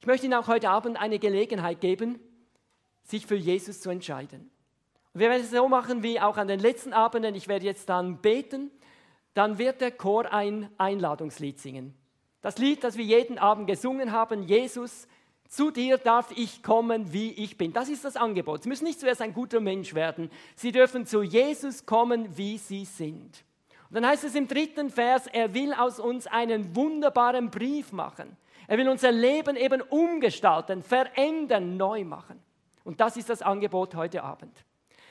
Ich 0.00 0.06
möchte 0.06 0.24
Ihnen 0.24 0.40
auch 0.40 0.48
heute 0.48 0.70
Abend 0.70 0.98
eine 0.98 1.18
Gelegenheit 1.18 1.82
geben, 1.82 2.18
sich 3.02 3.26
für 3.26 3.36
Jesus 3.36 3.82
zu 3.82 3.90
entscheiden. 3.90 4.50
Wir 5.18 5.30
werden 5.30 5.42
es 5.42 5.50
so 5.50 5.66
machen 5.66 6.02
wie 6.02 6.20
auch 6.20 6.36
an 6.36 6.46
den 6.46 6.60
letzten 6.60 6.92
Abenden. 6.92 7.34
Ich 7.34 7.48
werde 7.48 7.64
jetzt 7.64 7.88
dann 7.88 8.18
beten. 8.18 8.70
Dann 9.32 9.56
wird 9.56 9.80
der 9.80 9.90
Chor 9.90 10.30
ein 10.30 10.68
Einladungslied 10.76 11.58
singen. 11.58 11.94
Das 12.42 12.58
Lied, 12.58 12.84
das 12.84 12.98
wir 12.98 13.04
jeden 13.04 13.38
Abend 13.38 13.66
gesungen 13.66 14.12
haben, 14.12 14.42
Jesus, 14.42 15.08
zu 15.48 15.70
dir 15.70 15.96
darf 15.96 16.32
ich 16.36 16.62
kommen, 16.62 17.14
wie 17.14 17.32
ich 17.32 17.56
bin. 17.56 17.72
Das 17.72 17.88
ist 17.88 18.04
das 18.04 18.16
Angebot. 18.16 18.64
Sie 18.64 18.68
müssen 18.68 18.84
nicht 18.84 19.00
zuerst 19.00 19.22
ein 19.22 19.32
guter 19.32 19.60
Mensch 19.60 19.94
werden. 19.94 20.30
Sie 20.54 20.70
dürfen 20.70 21.06
zu 21.06 21.22
Jesus 21.22 21.86
kommen, 21.86 22.36
wie 22.36 22.58
sie 22.58 22.84
sind. 22.84 23.42
Und 23.88 23.94
dann 23.94 24.06
heißt 24.06 24.24
es 24.24 24.34
im 24.34 24.46
dritten 24.46 24.90
Vers, 24.90 25.28
er 25.28 25.54
will 25.54 25.72
aus 25.72 25.98
uns 25.98 26.26
einen 26.26 26.76
wunderbaren 26.76 27.50
Brief 27.50 27.90
machen. 27.90 28.36
Er 28.68 28.76
will 28.76 28.88
unser 28.88 29.12
Leben 29.12 29.56
eben 29.56 29.80
umgestalten, 29.80 30.82
verändern, 30.82 31.78
neu 31.78 32.04
machen. 32.04 32.42
Und 32.84 33.00
das 33.00 33.16
ist 33.16 33.30
das 33.30 33.40
Angebot 33.40 33.94
heute 33.94 34.22
Abend. 34.22 34.66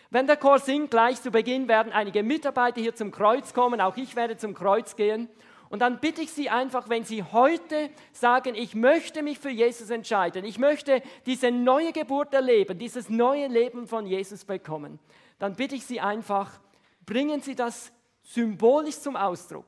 Wenn 0.09 0.27
der 0.27 0.37
Chor 0.37 0.59
singt, 0.59 0.91
gleich 0.91 1.21
zu 1.21 1.31
Beginn 1.31 1.67
werden 1.67 1.91
einige 1.91 2.23
Mitarbeiter 2.23 2.81
hier 2.81 2.95
zum 2.95 3.11
Kreuz 3.11 3.53
kommen, 3.53 3.81
auch 3.81 3.97
ich 3.97 4.15
werde 4.15 4.37
zum 4.37 4.53
Kreuz 4.53 4.95
gehen. 4.95 5.29
Und 5.69 5.79
dann 5.79 5.99
bitte 5.99 6.21
ich 6.21 6.31
Sie 6.31 6.49
einfach, 6.49 6.89
wenn 6.89 7.03
Sie 7.03 7.23
heute 7.23 7.89
sagen, 8.13 8.55
ich 8.55 8.75
möchte 8.75 9.23
mich 9.23 9.39
für 9.39 9.49
Jesus 9.49 9.89
entscheiden, 9.89 10.45
ich 10.45 10.59
möchte 10.59 11.01
diese 11.25 11.51
neue 11.51 11.91
Geburt 11.91 12.33
erleben, 12.33 12.77
dieses 12.77 13.09
neue 13.09 13.47
Leben 13.47 13.87
von 13.87 14.05
Jesus 14.05 14.45
bekommen, 14.45 14.99
dann 15.39 15.55
bitte 15.55 15.75
ich 15.75 15.85
Sie 15.85 15.99
einfach, 15.99 16.59
bringen 17.05 17.41
Sie 17.41 17.55
das 17.55 17.91
symbolisch 18.21 18.99
zum 18.99 19.15
Ausdruck, 19.15 19.67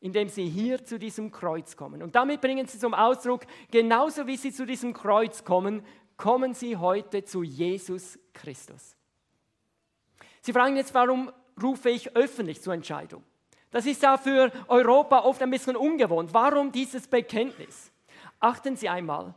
indem 0.00 0.28
Sie 0.28 0.48
hier 0.48 0.84
zu 0.84 0.98
diesem 0.98 1.30
Kreuz 1.30 1.76
kommen. 1.76 2.02
Und 2.02 2.14
damit 2.14 2.40
bringen 2.40 2.66
Sie 2.66 2.78
zum 2.78 2.94
Ausdruck, 2.94 3.42
genauso 3.70 4.26
wie 4.26 4.36
Sie 4.36 4.52
zu 4.52 4.64
diesem 4.66 4.94
Kreuz 4.94 5.44
kommen, 5.44 5.84
kommen 6.16 6.54
Sie 6.54 6.76
heute 6.76 7.24
zu 7.24 7.42
Jesus 7.42 8.18
Christus. 8.32 8.95
Sie 10.46 10.52
fragen 10.52 10.76
jetzt, 10.76 10.94
warum 10.94 11.32
rufe 11.60 11.90
ich 11.90 12.14
öffentlich 12.14 12.62
zur 12.62 12.72
Entscheidung? 12.72 13.24
Das 13.72 13.84
ist 13.84 14.00
ja 14.00 14.16
für 14.16 14.52
Europa 14.68 15.18
oft 15.24 15.42
ein 15.42 15.50
bisschen 15.50 15.74
ungewohnt. 15.74 16.32
Warum 16.32 16.70
dieses 16.70 17.08
Bekenntnis? 17.08 17.90
Achten 18.38 18.76
Sie 18.76 18.88
einmal, 18.88 19.34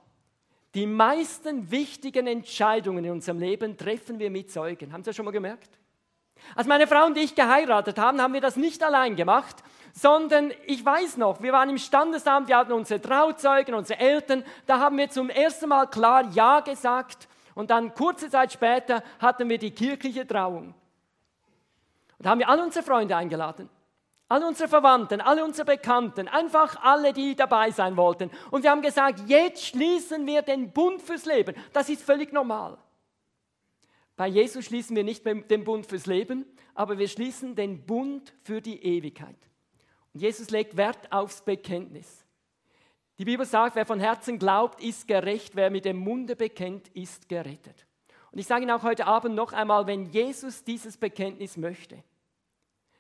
die 0.76 0.86
meisten 0.86 1.72
wichtigen 1.72 2.28
Entscheidungen 2.28 3.03
in 3.03 3.12
unserem 3.14 3.39
Leben 3.39 3.76
treffen 3.76 4.20
wir 4.20 4.30
mit 4.30 4.51
Zeugen. 4.51 4.93
Haben 4.93 5.01
Sie 5.01 5.07
das 5.10 5.16
schon 5.16 5.26
mal 5.26 5.32
gemerkt? 5.32 5.80
Als 6.53 6.68
meine 6.68 6.86
Frau 6.86 7.07
und 7.07 7.18
ich 7.18 7.34
geheiratet 7.34 7.97
haben, 7.97 8.22
haben 8.22 8.36
wir 8.36 8.41
das 8.41 8.55
nicht 8.55 8.84
allein 8.84 9.16
gemacht, 9.16 9.64
sondern 9.93 10.53
ich 10.68 10.86
weiß 10.86 11.18
noch, 11.18 11.41
wir 11.41 11.53
waren 11.53 11.72
im 11.72 11.80
Standesamt, 11.80 12.49
wir 12.49 12.57
hatten 12.57 12.72
unsere 12.72 13.01
Trauzeugen, 13.01 13.74
unsere 13.74 13.99
Eltern, 13.99 14.43
da 14.68 14.78
haben 14.78 14.99
wir 14.99 15.10
zum 15.10 15.32
ersten 15.32 15.70
Mal 15.70 15.88
klar 15.88 16.30
Ja 16.34 16.60
gesagt 16.60 17.28
und 17.55 17.72
dann 17.72 17.95
kurze 17.95 18.30
Zeit 18.30 18.53
später 18.53 19.01
hatten 19.18 19.49
wir 19.49 19.57
die 19.57 19.72
kirchliche 19.72 20.28
Trauung. 20.28 20.76
Und 22.20 22.26
da 22.26 22.32
haben 22.32 22.39
wir 22.39 22.49
alle 22.49 22.63
unsere 22.63 22.86
Freunde 22.86 23.15
eingeladen. 23.15 23.70
Alle 24.28 24.45
unsere 24.45 24.70
Verwandten, 24.70 25.22
alle 25.22 25.43
unsere 25.43 25.65
Bekannten, 25.65 26.28
einfach 26.28 26.84
alle, 26.84 27.13
die 27.13 27.36
dabei 27.36 27.72
sein 27.72 27.97
wollten. 27.97 28.30
Und 28.51 28.61
wir 28.61 28.70
haben 28.70 28.84
gesagt, 28.84 29.22
jetzt 29.26 29.65
schließen 29.65 30.28
wir 30.28 30.43
den 30.43 30.72
Bund 30.72 31.01
fürs 31.01 31.26
Leben. 31.26 31.55
Das 31.74 31.89
ist 31.89 32.03
völlig 32.03 32.32
normal. 32.32 32.78
Bei 34.15 34.28
Jesus 34.28 34.65
schließen 34.65 34.95
wir 34.95 35.03
nicht 35.03 35.26
den 35.26 35.63
Bund 35.63 35.88
fürs 35.88 36.05
Leben, 36.05 36.45
aber 36.76 36.99
wir 36.99 37.07
schließen 37.07 37.55
den 37.55 37.86
Bund 37.86 38.34
für 38.43 38.61
die 38.61 38.84
Ewigkeit. 38.84 39.38
Und 40.13 40.20
Jesus 40.20 40.51
legt 40.51 40.78
Wert 40.78 41.11
aufs 41.11 41.41
Bekenntnis. 41.41 42.26
Die 43.17 43.26
Bibel 43.26 43.45
sagt, 43.45 43.76
wer 43.76 43.86
von 43.86 43.99
Herzen 43.99 44.38
glaubt, 44.38 44.82
ist 44.84 45.07
gerecht, 45.07 45.55
wer 45.55 45.72
mit 45.72 45.86
dem 45.86 45.97
Munde 45.97 46.36
bekennt, 46.36 46.89
ist 46.89 47.30
gerettet. 47.30 47.88
Und 48.32 48.39
ich 48.39 48.47
sage 48.47 48.63
Ihnen 48.63 48.71
auch 48.71 48.84
heute 48.84 49.07
Abend 49.07 49.36
noch 49.36 49.53
einmal, 49.53 49.88
wenn 49.88 50.05
Jesus 50.05 50.63
dieses 50.63 50.97
Bekenntnis 50.97 51.57
möchte, 51.57 52.03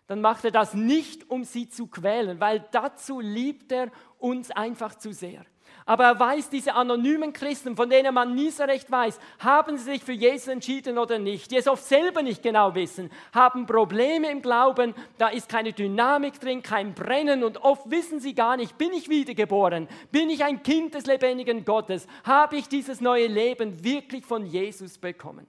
dann 0.07 0.21
macht 0.21 0.43
er 0.43 0.51
das 0.51 0.73
nicht, 0.73 1.29
um 1.29 1.43
sie 1.43 1.69
zu 1.69 1.85
quälen, 1.85 2.39
weil 2.39 2.65
dazu 2.71 3.19
liebt 3.19 3.71
er 3.71 3.91
uns 4.17 4.49
einfach 4.49 4.95
zu 4.95 5.13
sehr. 5.13 5.45
Aber 5.89 6.03
er 6.03 6.19
weiß, 6.19 6.51
diese 6.51 6.75
anonymen 6.75 7.33
Christen, 7.33 7.75
von 7.75 7.89
denen 7.89 8.13
man 8.13 8.35
nie 8.35 8.51
so 8.51 8.63
recht 8.63 8.91
weiß, 8.91 9.19
haben 9.39 9.75
sie 9.75 9.85
sich 9.85 10.03
für 10.03 10.11
Jesus 10.11 10.49
entschieden 10.49 10.99
oder 10.99 11.17
nicht, 11.17 11.49
die 11.49 11.57
es 11.57 11.67
oft 11.67 11.83
selber 11.83 12.21
nicht 12.21 12.43
genau 12.43 12.75
wissen, 12.75 13.09
haben 13.33 13.65
Probleme 13.65 14.29
im 14.29 14.43
Glauben, 14.43 14.93
da 15.17 15.29
ist 15.29 15.49
keine 15.49 15.73
Dynamik 15.73 16.39
drin, 16.39 16.61
kein 16.61 16.93
Brennen 16.93 17.43
und 17.43 17.63
oft 17.63 17.89
wissen 17.89 18.19
sie 18.19 18.35
gar 18.35 18.55
nicht, 18.55 18.77
bin 18.77 18.93
ich 18.93 19.09
wiedergeboren, 19.09 19.87
bin 20.11 20.29
ich 20.29 20.43
ein 20.43 20.61
Kind 20.61 20.93
des 20.93 21.07
lebendigen 21.07 21.65
Gottes, 21.65 22.05
habe 22.23 22.57
ich 22.57 22.69
dieses 22.69 23.01
neue 23.01 23.25
Leben 23.25 23.83
wirklich 23.83 24.27
von 24.27 24.45
Jesus 24.45 24.99
bekommen. 24.99 25.47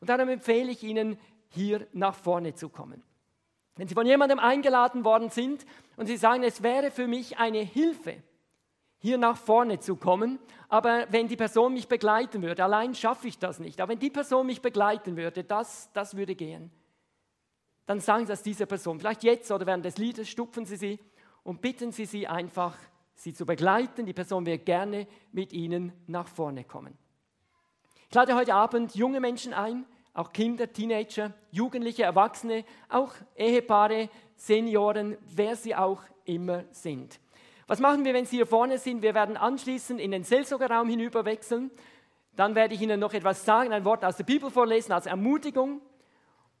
Und 0.00 0.10
darum 0.10 0.28
empfehle 0.28 0.70
ich 0.70 0.82
Ihnen, 0.82 1.18
hier 1.48 1.86
nach 1.94 2.14
vorne 2.14 2.54
zu 2.54 2.68
kommen. 2.68 3.02
Wenn 3.76 3.88
Sie 3.88 3.94
von 3.94 4.06
jemandem 4.06 4.38
eingeladen 4.38 5.06
worden 5.06 5.30
sind 5.30 5.64
und 5.96 6.08
Sie 6.08 6.18
sagen, 6.18 6.42
es 6.42 6.62
wäre 6.62 6.90
für 6.90 7.06
mich 7.06 7.38
eine 7.38 7.60
Hilfe, 7.60 8.22
hier 8.98 9.18
nach 9.18 9.36
vorne 9.36 9.78
zu 9.78 9.96
kommen, 9.96 10.38
aber 10.68 11.06
wenn 11.10 11.28
die 11.28 11.36
Person 11.36 11.72
mich 11.72 11.88
begleiten 11.88 12.42
würde, 12.42 12.64
allein 12.64 12.94
schaffe 12.94 13.28
ich 13.28 13.38
das 13.38 13.60
nicht, 13.60 13.80
aber 13.80 13.92
wenn 13.92 13.98
die 13.98 14.10
Person 14.10 14.46
mich 14.46 14.60
begleiten 14.60 15.16
würde, 15.16 15.44
das, 15.44 15.90
das 15.92 16.16
würde 16.16 16.34
gehen, 16.34 16.70
dann 17.86 18.00
sagen 18.00 18.26
Sie 18.26 18.32
das 18.32 18.42
dieser 18.42 18.66
Person, 18.66 19.00
vielleicht 19.00 19.24
jetzt 19.24 19.50
oder 19.50 19.64
während 19.64 19.84
des 19.84 19.96
Liedes, 19.96 20.28
stupfen 20.28 20.66
Sie 20.66 20.76
sie 20.76 20.98
und 21.42 21.62
bitten 21.62 21.90
Sie 21.90 22.04
sie 22.04 22.26
einfach, 22.26 22.76
sie 23.14 23.32
zu 23.32 23.46
begleiten. 23.46 24.04
Die 24.04 24.12
Person 24.12 24.44
wird 24.44 24.66
gerne 24.66 25.06
mit 25.32 25.54
Ihnen 25.54 25.92
nach 26.06 26.28
vorne 26.28 26.64
kommen. 26.64 26.98
Ich 28.10 28.14
lade 28.14 28.34
heute 28.34 28.54
Abend 28.54 28.94
junge 28.94 29.20
Menschen 29.20 29.54
ein, 29.54 29.86
auch 30.12 30.32
Kinder, 30.32 30.70
Teenager, 30.70 31.32
Jugendliche, 31.50 32.02
Erwachsene, 32.02 32.64
auch 32.90 33.14
Ehepaare, 33.36 34.10
Senioren, 34.36 35.16
wer 35.34 35.56
sie 35.56 35.74
auch 35.74 36.02
immer 36.24 36.64
sind. 36.70 37.20
Was 37.68 37.78
machen 37.78 38.04
wir, 38.04 38.14
wenn 38.14 38.26
Sie 38.26 38.36
hier 38.36 38.46
vorne 38.46 38.78
sind? 38.78 39.02
Wir 39.02 39.14
werden 39.14 39.36
anschließend 39.36 40.00
in 40.00 40.10
den 40.10 40.24
Seelsorgerraum 40.24 40.88
hinüberwechseln. 40.88 41.70
Dann 42.34 42.56
werde 42.56 42.74
ich 42.74 42.80
Ihnen 42.80 42.98
noch 42.98 43.14
etwas 43.14 43.44
sagen, 43.44 43.72
ein 43.72 43.84
Wort 43.84 44.04
aus 44.04 44.16
der 44.16 44.24
Bibel 44.24 44.50
vorlesen 44.50 44.90
als 44.90 45.06
Ermutigung. 45.06 45.80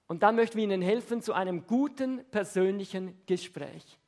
Und 0.06 0.22
dann 0.22 0.36
möchten 0.36 0.56
wir 0.56 0.64
Ihnen 0.64 0.82
helfen 0.82 1.20
zu 1.20 1.32
einem 1.32 1.66
guten 1.66 2.24
persönlichen 2.30 3.20
Gespräch. 3.26 3.98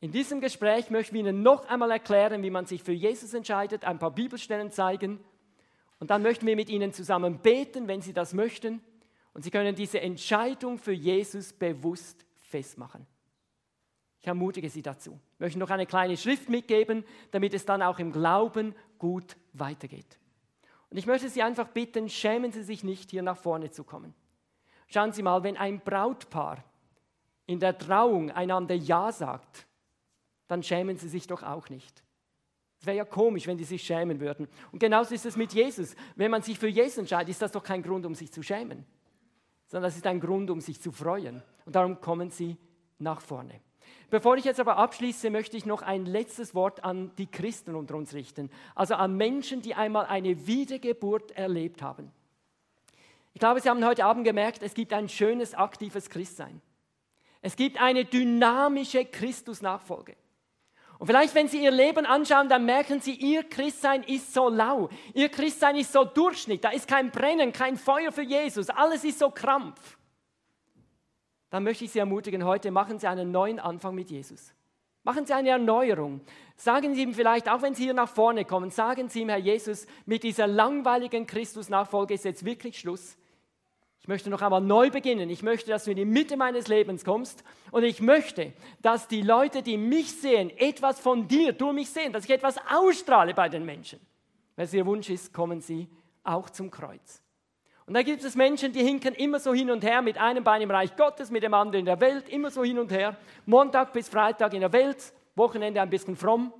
In 0.00 0.12
diesem 0.12 0.40
Gespräch 0.42 0.90
möchten 0.90 1.14
wir 1.14 1.20
Ihnen 1.20 1.42
noch 1.42 1.64
einmal 1.66 1.90
erklären, 1.90 2.42
wie 2.42 2.50
man 2.50 2.66
sich 2.66 2.82
für 2.82 2.92
Jesus 2.92 3.32
entscheidet, 3.32 3.84
ein 3.84 3.98
paar 3.98 4.10
Bibelstellen 4.10 4.70
zeigen 4.70 5.20
und 6.02 6.10
dann 6.10 6.22
möchten 6.22 6.48
wir 6.48 6.56
mit 6.56 6.68
Ihnen 6.68 6.92
zusammen 6.92 7.38
beten, 7.38 7.86
wenn 7.86 8.00
Sie 8.02 8.12
das 8.12 8.34
möchten. 8.34 8.80
Und 9.34 9.44
Sie 9.44 9.52
können 9.52 9.76
diese 9.76 10.00
Entscheidung 10.00 10.76
für 10.78 10.90
Jesus 10.90 11.52
bewusst 11.52 12.26
festmachen. 12.40 13.06
Ich 14.22 14.28
ermutige 14.28 14.70
Sie 14.70 14.82
dazu. 14.82 15.18
Ich 15.34 15.40
möchte 15.40 15.58
noch 15.58 15.70
eine 15.70 15.84
kleine 15.84 16.16
Schrift 16.16 16.48
mitgeben, 16.48 17.04
damit 17.32 17.54
es 17.54 17.64
dann 17.64 17.82
auch 17.82 17.98
im 17.98 18.12
Glauben 18.12 18.72
gut 18.96 19.36
weitergeht. 19.52 20.16
Und 20.90 20.96
ich 20.96 21.06
möchte 21.06 21.28
Sie 21.28 21.42
einfach 21.42 21.66
bitten, 21.66 22.08
schämen 22.08 22.52
Sie 22.52 22.62
sich 22.62 22.84
nicht, 22.84 23.10
hier 23.10 23.22
nach 23.22 23.36
vorne 23.36 23.72
zu 23.72 23.82
kommen. 23.82 24.14
Schauen 24.86 25.12
Sie 25.12 25.22
mal, 25.22 25.42
wenn 25.42 25.56
ein 25.56 25.80
Brautpaar 25.80 26.62
in 27.46 27.58
der 27.58 27.76
Trauung 27.76 28.30
einander 28.30 28.76
Ja 28.76 29.10
sagt, 29.10 29.66
dann 30.46 30.62
schämen 30.62 30.96
Sie 30.98 31.08
sich 31.08 31.26
doch 31.26 31.42
auch 31.42 31.68
nicht. 31.68 32.04
Es 32.78 32.86
wäre 32.86 32.98
ja 32.98 33.04
komisch, 33.04 33.48
wenn 33.48 33.58
die 33.58 33.64
sich 33.64 33.82
schämen 33.82 34.20
würden. 34.20 34.46
Und 34.70 34.78
genauso 34.78 35.14
ist 35.14 35.26
es 35.26 35.36
mit 35.36 35.52
Jesus. 35.52 35.96
Wenn 36.14 36.30
man 36.30 36.42
sich 36.42 36.58
für 36.58 36.68
Jesus 36.68 36.98
entscheidet, 36.98 37.30
ist 37.30 37.42
das 37.42 37.50
doch 37.50 37.64
kein 37.64 37.82
Grund, 37.82 38.06
um 38.06 38.14
sich 38.14 38.30
zu 38.30 38.42
schämen, 38.42 38.84
sondern 39.66 39.88
das 39.88 39.96
ist 39.96 40.06
ein 40.06 40.20
Grund, 40.20 40.48
um 40.48 40.60
sich 40.60 40.80
zu 40.80 40.92
freuen. 40.92 41.42
Und 41.64 41.74
darum 41.74 42.00
kommen 42.00 42.30
sie 42.30 42.56
nach 42.98 43.20
vorne. 43.20 43.60
Bevor 44.10 44.36
ich 44.36 44.44
jetzt 44.44 44.60
aber 44.60 44.76
abschließe, 44.76 45.30
möchte 45.30 45.56
ich 45.56 45.66
noch 45.66 45.82
ein 45.82 46.04
letztes 46.04 46.54
Wort 46.54 46.84
an 46.84 47.10
die 47.16 47.26
Christen 47.26 47.74
unter 47.74 47.94
uns 47.94 48.14
richten, 48.14 48.50
also 48.74 48.94
an 48.94 49.16
Menschen, 49.16 49.62
die 49.62 49.74
einmal 49.74 50.06
eine 50.06 50.46
Wiedergeburt 50.46 51.32
erlebt 51.32 51.82
haben. 51.82 52.12
Ich 53.34 53.40
glaube, 53.40 53.60
Sie 53.60 53.70
haben 53.70 53.84
heute 53.84 54.04
Abend 54.04 54.24
gemerkt, 54.24 54.62
es 54.62 54.74
gibt 54.74 54.92
ein 54.92 55.08
schönes, 55.08 55.54
aktives 55.54 56.10
Christsein. 56.10 56.60
Es 57.40 57.56
gibt 57.56 57.80
eine 57.80 58.04
dynamische 58.04 59.04
Christusnachfolge. 59.04 60.16
Und 60.98 61.08
vielleicht, 61.08 61.34
wenn 61.34 61.48
Sie 61.48 61.64
Ihr 61.64 61.72
Leben 61.72 62.06
anschauen, 62.06 62.48
dann 62.48 62.64
merken 62.64 63.00
Sie, 63.00 63.14
Ihr 63.14 63.42
Christsein 63.42 64.04
ist 64.04 64.32
so 64.32 64.48
lau. 64.48 64.88
Ihr 65.14 65.30
Christsein 65.30 65.74
ist 65.74 65.92
so 65.92 66.04
Durchschnitt. 66.04 66.62
Da 66.62 66.70
ist 66.70 66.86
kein 66.86 67.10
Brennen, 67.10 67.52
kein 67.52 67.76
Feuer 67.76 68.12
für 68.12 68.22
Jesus. 68.22 68.70
Alles 68.70 69.02
ist 69.02 69.18
so 69.18 69.30
Krampf. 69.30 69.98
Dann 71.52 71.64
möchte 71.64 71.84
ich 71.84 71.92
Sie 71.92 71.98
ermutigen, 71.98 72.46
heute 72.46 72.70
machen 72.70 72.98
Sie 72.98 73.06
einen 73.06 73.30
neuen 73.30 73.60
Anfang 73.60 73.94
mit 73.94 74.10
Jesus. 74.10 74.54
Machen 75.02 75.26
Sie 75.26 75.34
eine 75.34 75.50
Erneuerung. 75.50 76.22
Sagen 76.56 76.94
Sie 76.94 77.02
ihm 77.02 77.12
vielleicht, 77.12 77.46
auch 77.46 77.60
wenn 77.60 77.74
Sie 77.74 77.84
hier 77.84 77.92
nach 77.92 78.08
vorne 78.08 78.46
kommen, 78.46 78.70
sagen 78.70 79.10
Sie 79.10 79.20
ihm, 79.20 79.28
Herr 79.28 79.36
Jesus, 79.36 79.86
mit 80.06 80.22
dieser 80.22 80.46
langweiligen 80.46 81.26
Christusnachfolge 81.26 82.14
ist 82.14 82.24
jetzt 82.24 82.46
wirklich 82.46 82.78
Schluss. 82.78 83.18
Ich 84.00 84.08
möchte 84.08 84.30
noch 84.30 84.40
einmal 84.40 84.62
neu 84.62 84.88
beginnen. 84.88 85.28
Ich 85.28 85.42
möchte, 85.42 85.68
dass 85.68 85.84
du 85.84 85.90
in 85.90 85.98
die 85.98 86.06
Mitte 86.06 86.38
meines 86.38 86.68
Lebens 86.68 87.04
kommst. 87.04 87.44
Und 87.70 87.84
ich 87.84 88.00
möchte, 88.00 88.54
dass 88.80 89.06
die 89.06 89.20
Leute, 89.20 89.62
die 89.62 89.76
mich 89.76 90.10
sehen, 90.10 90.48
etwas 90.56 91.00
von 91.00 91.28
dir 91.28 91.52
durch 91.52 91.74
mich 91.74 91.90
sehen, 91.90 92.14
dass 92.14 92.24
ich 92.24 92.30
etwas 92.30 92.56
ausstrahle 92.70 93.34
bei 93.34 93.50
den 93.50 93.66
Menschen. 93.66 94.00
Wenn 94.56 94.64
es 94.64 94.72
ihr 94.72 94.86
Wunsch 94.86 95.10
ist, 95.10 95.34
kommen 95.34 95.60
sie 95.60 95.86
auch 96.24 96.48
zum 96.48 96.70
Kreuz. 96.70 97.21
Und 97.92 97.96
da 97.96 98.02
gibt 98.04 98.24
es 98.24 98.34
Menschen, 98.34 98.72
die 98.72 98.82
hinken 98.82 99.14
immer 99.16 99.38
so 99.38 99.52
hin 99.52 99.70
und 99.70 99.84
her, 99.84 100.00
mit 100.00 100.16
einem 100.16 100.42
Bein 100.42 100.62
im 100.62 100.70
Reich 100.70 100.96
Gottes, 100.96 101.30
mit 101.30 101.42
dem 101.42 101.52
anderen 101.52 101.80
in 101.80 101.84
der 101.84 102.00
Welt, 102.00 102.26
immer 102.30 102.50
so 102.50 102.64
hin 102.64 102.78
und 102.78 102.90
her. 102.90 103.18
Montag 103.44 103.92
bis 103.92 104.08
Freitag 104.08 104.54
in 104.54 104.60
der 104.60 104.72
Welt, 104.72 105.12
Wochenende 105.34 105.78
ein 105.78 105.90
bisschen 105.90 106.16
fromm. 106.16 106.54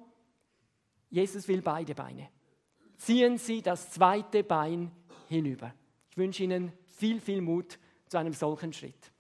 Jesus 1.09 1.49
will 1.49 1.63
beide 1.63 1.95
Beine. 1.95 2.29
Ziehen 2.99 3.39
Sie 3.39 3.63
das 3.63 3.93
zweite 3.93 4.45
Bein 4.45 4.91
hinüber. 5.27 5.73
Ich 6.11 6.19
wünsche 6.19 6.43
Ihnen 6.43 6.71
viel, 6.89 7.19
viel 7.19 7.41
Mut 7.41 7.79
zu 8.09 8.19
einem 8.19 8.35
solchen 8.35 8.75
Schritt. 8.75 9.11